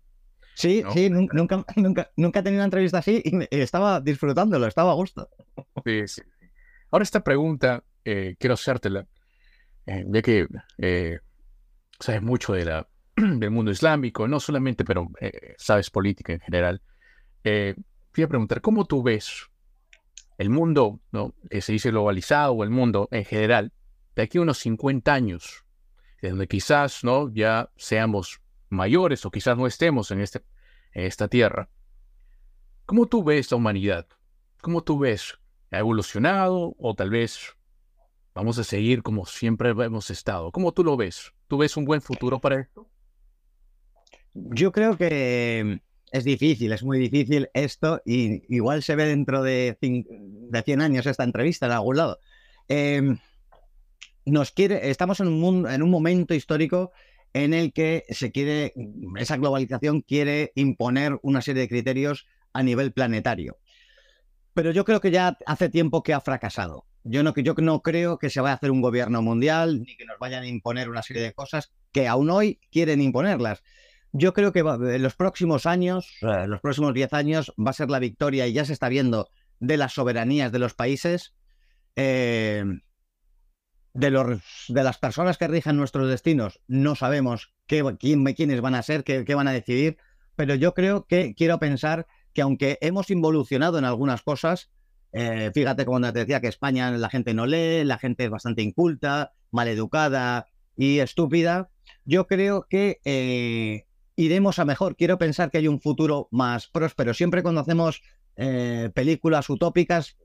Sí, 0.55 0.83
sí, 0.93 1.09
nunca, 1.09 1.65
nunca, 1.75 2.11
nunca 2.15 2.39
he 2.39 2.43
tenido 2.43 2.61
una 2.61 2.65
entrevista 2.65 2.99
así 2.99 3.21
y 3.23 3.47
estaba 3.59 3.99
disfrutándolo, 3.99 4.65
estaba 4.65 4.91
a 4.91 4.95
gusto. 4.95 5.29
Sí, 5.83 6.07
sí. 6.07 6.21
Ahora 6.89 7.03
esta 7.03 7.23
pregunta 7.23 7.83
eh, 8.05 8.35
quiero 8.39 8.53
hacértela, 8.53 9.05
eh, 9.85 10.05
ya 10.07 10.21
que 10.21 10.47
eh, 10.77 11.19
sabes 11.99 12.21
mucho 12.21 12.53
de 12.53 12.65
la, 12.65 12.87
del 13.15 13.51
mundo 13.51 13.71
islámico, 13.71 14.27
no 14.27 14.39
solamente, 14.39 14.85
pero 14.85 15.11
sabes 15.57 15.89
política 15.89 16.33
en 16.33 16.39
general. 16.39 16.81
Eh, 17.43 17.75
a 17.77 18.27
preguntar, 18.27 18.61
¿cómo 18.61 18.85
tú 18.85 19.03
ves 19.03 19.49
el 20.37 20.49
mundo, 20.49 21.01
¿no? 21.11 21.35
que 21.49 21.61
se 21.61 21.73
dice 21.73 21.91
globalizado 21.91 22.53
o 22.53 22.63
el 22.63 22.69
mundo 22.69 23.09
en 23.11 23.25
general, 23.25 23.73
de 24.15 24.23
aquí 24.23 24.37
a 24.37 24.41
unos 24.41 24.59
50 24.59 25.13
años? 25.13 25.61
donde 26.21 26.47
quizás 26.47 27.03
no 27.03 27.31
ya 27.31 27.69
seamos 27.77 28.41
mayores 28.69 29.25
o 29.25 29.31
quizás 29.31 29.57
no 29.57 29.67
estemos 29.67 30.11
en, 30.11 30.21
este, 30.21 30.43
en 30.93 31.05
esta 31.05 31.27
tierra. 31.27 31.69
¿Cómo 32.85 33.07
tú 33.07 33.23
ves 33.23 33.51
la 33.51 33.57
humanidad? 33.57 34.07
¿Cómo 34.61 34.83
tú 34.83 34.99
ves? 34.99 35.39
¿Ha 35.71 35.79
evolucionado 35.79 36.75
o 36.77 36.95
tal 36.95 37.09
vez 37.09 37.55
vamos 38.33 38.57
a 38.59 38.63
seguir 38.63 39.01
como 39.01 39.25
siempre 39.25 39.69
hemos 39.69 40.09
estado? 40.09 40.51
¿Cómo 40.51 40.71
tú 40.71 40.83
lo 40.83 40.95
ves? 40.97 41.33
¿Tú 41.47 41.57
ves 41.57 41.77
un 41.77 41.85
buen 41.85 42.01
futuro 42.01 42.39
para 42.39 42.61
esto? 42.61 42.89
Yo 44.33 44.71
creo 44.71 44.97
que 44.97 45.81
es 46.11 46.23
difícil, 46.23 46.71
es 46.71 46.83
muy 46.83 46.99
difícil 46.99 47.49
esto 47.53 48.01
y 48.05 48.43
igual 48.55 48.83
se 48.83 48.95
ve 48.95 49.05
dentro 49.05 49.41
de, 49.41 49.77
de 49.81 50.61
100 50.61 50.81
años 50.81 51.05
esta 51.05 51.23
entrevista 51.23 51.65
en 51.65 51.71
algún 51.71 51.97
lado. 51.97 52.19
Em, 52.67 53.17
nos 54.25 54.51
quiere, 54.51 54.89
estamos 54.89 55.19
en 55.19 55.27
un, 55.27 55.39
mundo, 55.39 55.69
en 55.69 55.83
un 55.83 55.89
momento 55.89 56.33
histórico 56.33 56.91
en 57.35 57.53
el 57.53 57.73
que 57.73 58.05
se 58.11 58.31
quiere, 58.31 58.73
esa 59.17 59.35
globalización 59.35 59.99
quiere 59.99 60.53
imponer 60.55 61.19
una 61.21 61.41
serie 61.41 61.63
de 61.63 61.67
criterios 61.67 62.25
a 62.53 62.63
nivel 62.63 62.93
planetario. 62.93 63.57
Pero 64.53 64.71
yo 64.71 64.85
creo 64.85 65.01
que 65.01 65.11
ya 65.11 65.37
hace 65.45 65.67
tiempo 65.67 66.01
que 66.01 66.13
ha 66.13 66.21
fracasado. 66.21 66.85
Yo 67.03 67.23
no, 67.23 67.33
yo 67.35 67.53
no 67.55 67.81
creo 67.81 68.19
que 68.19 68.29
se 68.29 68.39
vaya 68.39 68.53
a 68.53 68.55
hacer 68.55 68.71
un 68.71 68.81
gobierno 68.81 69.21
mundial 69.21 69.81
ni 69.81 69.97
que 69.97 70.05
nos 70.05 70.17
vayan 70.17 70.43
a 70.43 70.47
imponer 70.47 70.89
una 70.89 71.03
serie 71.03 71.23
de 71.23 71.33
cosas 71.33 71.73
que 71.91 72.07
aún 72.07 72.29
hoy 72.29 72.61
quieren 72.71 73.01
imponerlas. 73.01 73.63
Yo 74.13 74.33
creo 74.33 74.53
que 74.53 74.59
en 74.59 75.03
los 75.03 75.15
próximos 75.15 75.65
años, 75.65 76.15
en 76.21 76.49
los 76.49 76.61
próximos 76.61 76.93
10 76.93 77.11
años, 77.11 77.53
va 77.59 77.71
a 77.71 77.73
ser 77.73 77.89
la 77.89 77.99
victoria 77.99 78.47
y 78.47 78.53
ya 78.53 78.63
se 78.63 78.71
está 78.71 78.87
viendo 78.87 79.27
de 79.59 79.75
las 79.75 79.91
soberanías 79.91 80.53
de 80.53 80.59
los 80.59 80.73
países 80.73 81.33
eh, 81.97 82.63
de, 83.95 84.11
los, 84.11 84.39
de 84.67 84.83
las 84.83 84.97
personas 84.97 85.37
que 85.37 85.47
rigen 85.47 85.77
nuestros 85.77 86.07
destinos, 86.09 86.59
no 86.67 86.95
sabemos 86.95 87.53
qué, 87.65 87.83
quién, 87.97 88.23
quiénes 88.25 88.61
van 88.61 88.75
a 88.75 88.83
ser, 88.83 89.03
qué, 89.03 89.23
qué 89.23 89.35
van 89.35 89.47
a 89.47 89.53
decidir, 89.53 89.97
pero 90.35 90.53
yo 90.53 90.73
creo 90.73 91.05
que 91.05 91.33
quiero 91.33 91.59
pensar 91.59 92.05
que 92.33 92.41
aunque 92.41 92.77
hemos 92.81 93.09
involucionado 93.09 93.79
en 93.79 93.85
algunas 93.85 94.21
cosas, 94.21 94.69
eh, 95.13 95.49
fíjate 95.53 95.85
cuando 95.85 96.11
te 96.11 96.19
decía 96.19 96.41
que 96.41 96.49
España 96.49 96.91
la 96.91 97.09
gente 97.09 97.33
no 97.33 97.45
lee, 97.45 97.85
la 97.85 97.97
gente 97.97 98.25
es 98.25 98.29
bastante 98.29 98.61
inculta, 98.61 99.31
maleducada 99.49 100.47
y 100.75 100.99
estúpida, 100.99 101.69
yo 102.03 102.27
creo 102.27 102.67
que 102.69 102.99
eh, 103.05 103.85
iremos 104.17 104.59
a 104.59 104.65
mejor. 104.65 104.97
Quiero 104.97 105.17
pensar 105.17 105.51
que 105.51 105.59
hay 105.59 105.69
un 105.69 105.79
futuro 105.79 106.27
más 106.31 106.67
próspero. 106.67 107.13
Siempre 107.13 107.43
cuando 107.43 107.61
hacemos 107.61 108.01
eh, 108.35 108.91
películas 108.93 109.49
utópicas, 109.49 110.17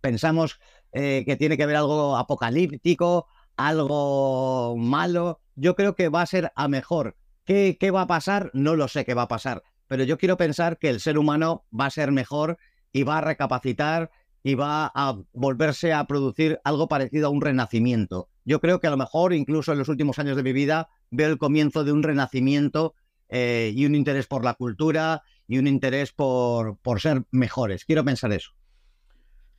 pensamos 0.00 0.60
eh, 0.92 1.24
que 1.26 1.36
tiene 1.36 1.56
que 1.56 1.62
haber 1.64 1.76
algo 1.76 2.16
apocalíptico, 2.16 3.26
algo 3.56 4.76
malo. 4.76 5.40
Yo 5.56 5.74
creo 5.74 5.94
que 5.94 6.08
va 6.08 6.22
a 6.22 6.26
ser 6.26 6.52
a 6.54 6.68
mejor. 6.68 7.16
¿Qué, 7.44 7.76
¿Qué 7.78 7.90
va 7.90 8.02
a 8.02 8.06
pasar? 8.06 8.50
No 8.54 8.76
lo 8.76 8.88
sé 8.88 9.04
qué 9.04 9.14
va 9.14 9.22
a 9.22 9.28
pasar, 9.28 9.62
pero 9.86 10.04
yo 10.04 10.18
quiero 10.18 10.36
pensar 10.36 10.78
que 10.78 10.90
el 10.90 11.00
ser 11.00 11.18
humano 11.18 11.64
va 11.78 11.86
a 11.86 11.90
ser 11.90 12.12
mejor 12.12 12.58
y 12.92 13.02
va 13.02 13.18
a 13.18 13.22
recapacitar 13.22 14.10
y 14.42 14.54
va 14.54 14.90
a 14.94 15.18
volverse 15.32 15.92
a 15.92 16.06
producir 16.06 16.60
algo 16.64 16.88
parecido 16.88 17.26
a 17.26 17.30
un 17.30 17.40
renacimiento. 17.40 18.28
Yo 18.44 18.60
creo 18.60 18.80
que 18.80 18.86
a 18.86 18.90
lo 18.90 18.96
mejor, 18.96 19.34
incluso 19.34 19.72
en 19.72 19.78
los 19.78 19.88
últimos 19.88 20.18
años 20.18 20.36
de 20.36 20.42
mi 20.42 20.52
vida, 20.52 20.88
veo 21.10 21.28
el 21.28 21.38
comienzo 21.38 21.84
de 21.84 21.92
un 21.92 22.02
renacimiento 22.02 22.94
eh, 23.28 23.72
y 23.74 23.84
un 23.84 23.94
interés 23.94 24.26
por 24.26 24.44
la 24.44 24.54
cultura 24.54 25.22
y 25.46 25.58
un 25.58 25.66
interés 25.66 26.12
por, 26.12 26.78
por 26.78 27.00
ser 27.00 27.24
mejores. 27.30 27.84
Quiero 27.84 28.04
pensar 28.04 28.32
eso. 28.32 28.52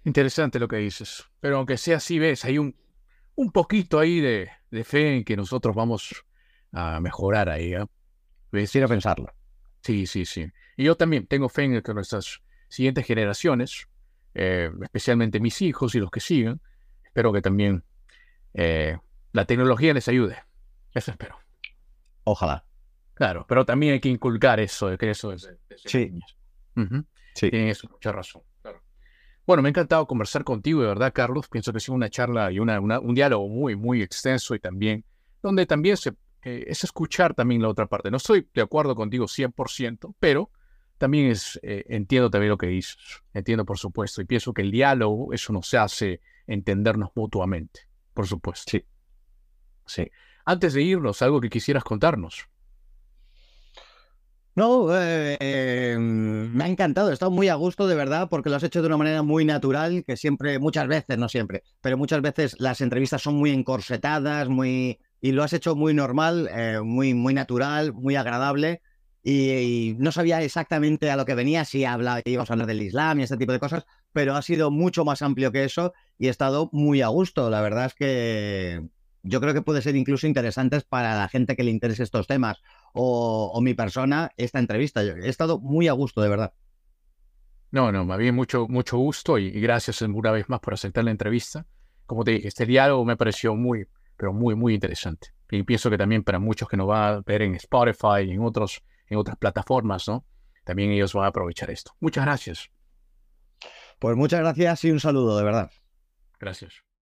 Interesante 0.10 0.58
lo 0.58 0.68
que 0.68 0.78
dices. 0.78 1.24
Pero 1.40 1.58
aunque 1.58 1.78
sea 1.78 1.98
así, 1.98 2.18
ves, 2.18 2.44
hay 2.44 2.58
un, 2.58 2.76
un 3.36 3.52
poquito 3.52 4.00
ahí 4.00 4.20
de, 4.20 4.50
fe 4.84 5.18
en 5.18 5.24
que 5.24 5.38
nosotros 5.38 5.76
vamos 5.76 6.26
a 6.72 7.00
mejorar 7.00 7.48
ahí. 7.48 7.76
¿eh? 7.76 7.86
Pensarlo. 8.50 9.32
Sí, 9.84 10.08
sí, 10.08 10.26
sí. 10.26 10.48
Y 10.78 10.86
yo 10.86 10.98
también 10.98 11.28
tengo 11.28 11.48
fe 11.48 11.66
en 11.66 11.84
que 11.84 11.94
nuestras 11.94 12.42
siguientes 12.70 13.06
generaciones, 13.06 13.88
eh, 14.34 14.72
especialmente 14.82 15.40
mis 15.40 15.62
hijos 15.62 15.94
y 15.94 16.00
los 16.00 16.10
que 16.10 16.22
sigan, 16.22 16.60
espero 17.06 17.32
que 17.32 17.44
también 17.44 17.84
eh, 18.56 18.98
la 19.32 19.46
tecnología 19.46 19.94
les 19.94 20.08
ayude. 20.08 20.38
Eso 20.92 21.12
espero. 21.12 21.38
Ojalá. 22.24 22.66
Claro, 23.14 23.46
pero 23.48 23.64
también 23.64 23.94
hay 23.94 24.00
que 24.00 24.10
inculcar 24.10 24.60
eso, 24.60 24.90
de 24.90 24.98
que 24.98 25.12
eso 25.12 25.34
es 25.34 25.48
sí. 25.86 26.20
sí. 27.36 27.50
Tienen 27.52 27.68
eso, 27.70 27.88
mucha 27.88 28.12
razón. 28.12 28.42
Bueno, 29.50 29.64
me 29.64 29.70
ha 29.70 29.72
encantado 29.72 30.06
conversar 30.06 30.44
contigo, 30.44 30.82
de 30.82 30.90
verdad, 30.90 31.12
Carlos. 31.12 31.48
Pienso 31.48 31.72
que 31.72 31.78
ha 31.78 31.80
sido 31.80 31.96
una 31.96 32.12
charla 32.12 32.52
y 32.52 32.60
una, 32.60 32.80
un 32.80 33.16
diálogo 33.16 33.50
muy, 33.50 33.76
muy 33.76 34.04
extenso 34.04 34.54
y 34.54 34.60
también, 34.60 35.04
donde 35.42 35.66
también 35.66 35.98
se, 35.98 36.12
eh, 36.44 36.66
es 36.68 36.84
escuchar 36.84 37.34
también 37.34 37.60
la 37.60 37.68
otra 37.68 37.88
parte. 37.88 38.12
No 38.12 38.18
estoy 38.18 38.48
de 38.54 38.62
acuerdo 38.62 38.94
contigo 38.94 39.26
100%, 39.26 40.14
pero 40.20 40.52
también 41.00 41.32
es, 41.32 41.60
eh, 41.64 41.84
entiendo 41.88 42.30
también 42.30 42.52
lo 42.52 42.60
que 42.60 42.68
dices. 42.68 42.96
Entiendo, 43.34 43.66
por 43.66 43.80
supuesto, 43.80 44.22
y 44.22 44.26
pienso 44.26 44.54
que 44.54 44.62
el 44.62 44.70
diálogo, 44.70 45.34
eso 45.34 45.52
nos 45.52 45.74
hace 45.74 46.22
entendernos 46.46 47.10
mutuamente, 47.16 47.88
por 48.14 48.28
supuesto. 48.28 48.70
Sí. 48.70 48.86
Sí. 49.88 50.12
Antes 50.46 50.74
de 50.76 50.84
irnos, 50.84 51.24
algo 51.24 51.42
que 51.42 51.50
quisieras 51.50 51.84
contarnos. 51.84 52.48
No, 54.60 54.94
eh, 54.94 55.38
em, 55.40 56.52
me 56.54 56.66
ha 56.66 56.68
encantado, 56.68 57.10
he 57.10 57.14
estado 57.14 57.32
muy 57.32 57.48
a 57.48 57.56
gusto 57.56 57.88
de 57.88 57.96
verdad 57.96 58.28
porque 58.30 58.50
lo 58.50 58.58
has 58.58 58.64
hecho 58.64 58.82
de 58.82 58.88
una 58.88 58.98
manera 58.98 59.24
muy 59.24 59.46
natural, 59.46 60.04
que 60.06 60.18
siempre, 60.18 60.60
muchas 60.60 60.86
veces, 60.90 61.18
no 61.18 61.30
siempre, 61.30 61.64
pero 61.80 61.98
muchas 61.98 62.22
veces 62.22 62.58
las 62.60 62.82
entrevistas 62.82 63.22
son 63.22 63.36
muy 63.36 63.52
encorsetadas, 63.52 64.50
muy 64.50 65.00
y 65.22 65.32
lo 65.32 65.44
has 65.44 65.54
hecho 65.54 65.78
muy 65.78 65.94
normal, 65.94 66.50
eh, 66.52 66.82
muy, 66.84 67.14
muy 67.14 67.34
natural, 67.34 67.94
muy 67.94 68.18
agradable. 68.18 68.82
Y, 69.24 69.96
no 69.98 70.12
sabía 70.12 70.42
exactamente 70.42 71.10
a 71.10 71.16
lo 71.16 71.24
que 71.26 71.36
venía, 71.36 71.64
si 71.64 71.86
habla, 71.86 72.22
íbamos 72.26 72.50
a 72.50 72.54
hablar 72.54 72.68
del 72.68 72.82
Islam 72.82 73.22
y 73.22 73.24
este 73.24 73.38
tipo 73.38 73.54
de 73.54 73.60
cosas, 73.60 73.86
pero 74.12 74.36
ha 74.36 74.42
sido 74.42 74.72
mucho 74.72 75.06
más 75.06 75.22
amplio 75.22 75.54
que 75.54 75.64
eso 75.64 75.94
y 76.18 76.28
he 76.28 76.30
estado 76.30 76.70
muy 76.74 77.02
a 77.02 77.08
gusto. 77.08 77.50
La 77.50 77.62
verdad 77.62 77.86
es 77.86 77.94
que 77.94 78.82
yo 79.24 79.40
creo 79.40 79.54
que 79.54 79.62
puede 79.62 79.82
ser 79.82 79.96
incluso 79.96 80.28
interesante 80.28 80.82
para 80.82 81.16
la 81.18 81.30
gente 81.30 81.56
que 81.56 81.64
le 81.64 81.72
interese 81.72 82.04
estos 82.04 82.28
temas 82.28 82.58
o, 82.94 83.60
mi 83.62 83.74
persona 83.74 84.32
esta 84.38 84.60
entrevista. 84.60 85.02
he 85.02 85.30
estado 85.30 85.60
muy 85.60 85.88
a 85.88 85.94
gusto, 85.94 86.22
de 86.22 86.30
verdad. 86.30 86.54
No, 87.72 87.92
no, 87.92 88.04
me 88.04 88.14
había 88.14 88.34
mucho, 88.34 88.68
mucho 88.68 88.98
gusto 88.98 89.38
y, 89.38 89.52
gracias 89.52 90.02
una 90.02 90.32
vez 90.32 90.50
más 90.50 90.60
por 90.60 90.74
aceptar 90.74 91.04
la 91.04 91.12
entrevista. 91.12 91.66
Como 92.06 92.24
te 92.24 92.32
dije, 92.32 92.48
este 92.48 92.66
diálogo 92.66 93.06
me 93.06 93.16
pareció 93.16 93.56
muy, 93.56 93.88
pero 94.18 94.34
muy, 94.34 94.56
muy 94.56 94.74
interesante. 94.74 95.30
Y 95.52 95.64
pienso 95.64 95.90
que 95.90 95.98
también 95.98 96.24
para 96.24 96.40
muchos 96.40 96.68
que 96.68 96.78
nos 96.78 96.88
van 96.88 97.14
a 97.14 97.22
ver 97.22 97.44
en 97.44 97.56
Spotify 97.56 98.24
y 98.26 98.32
en, 98.32 98.42
otros, 98.42 98.84
en 99.08 99.18
otras 99.18 99.38
plataformas, 99.38 100.08
¿no? 100.08 100.26
También 100.64 100.92
ellos 100.92 101.14
van 101.14 101.26
a 101.26 101.28
aprovechar 101.28 101.70
esto. 101.70 101.96
Muchas 102.00 102.26
gracias. 102.26 102.70
Pues 104.00 104.16
muchas 104.16 104.40
gracias 104.40 104.84
y 104.86 104.92
un 104.92 105.00
saludo, 105.00 105.38
de 105.38 105.44
verdad. 105.44 105.72
Gracias. 106.40 106.89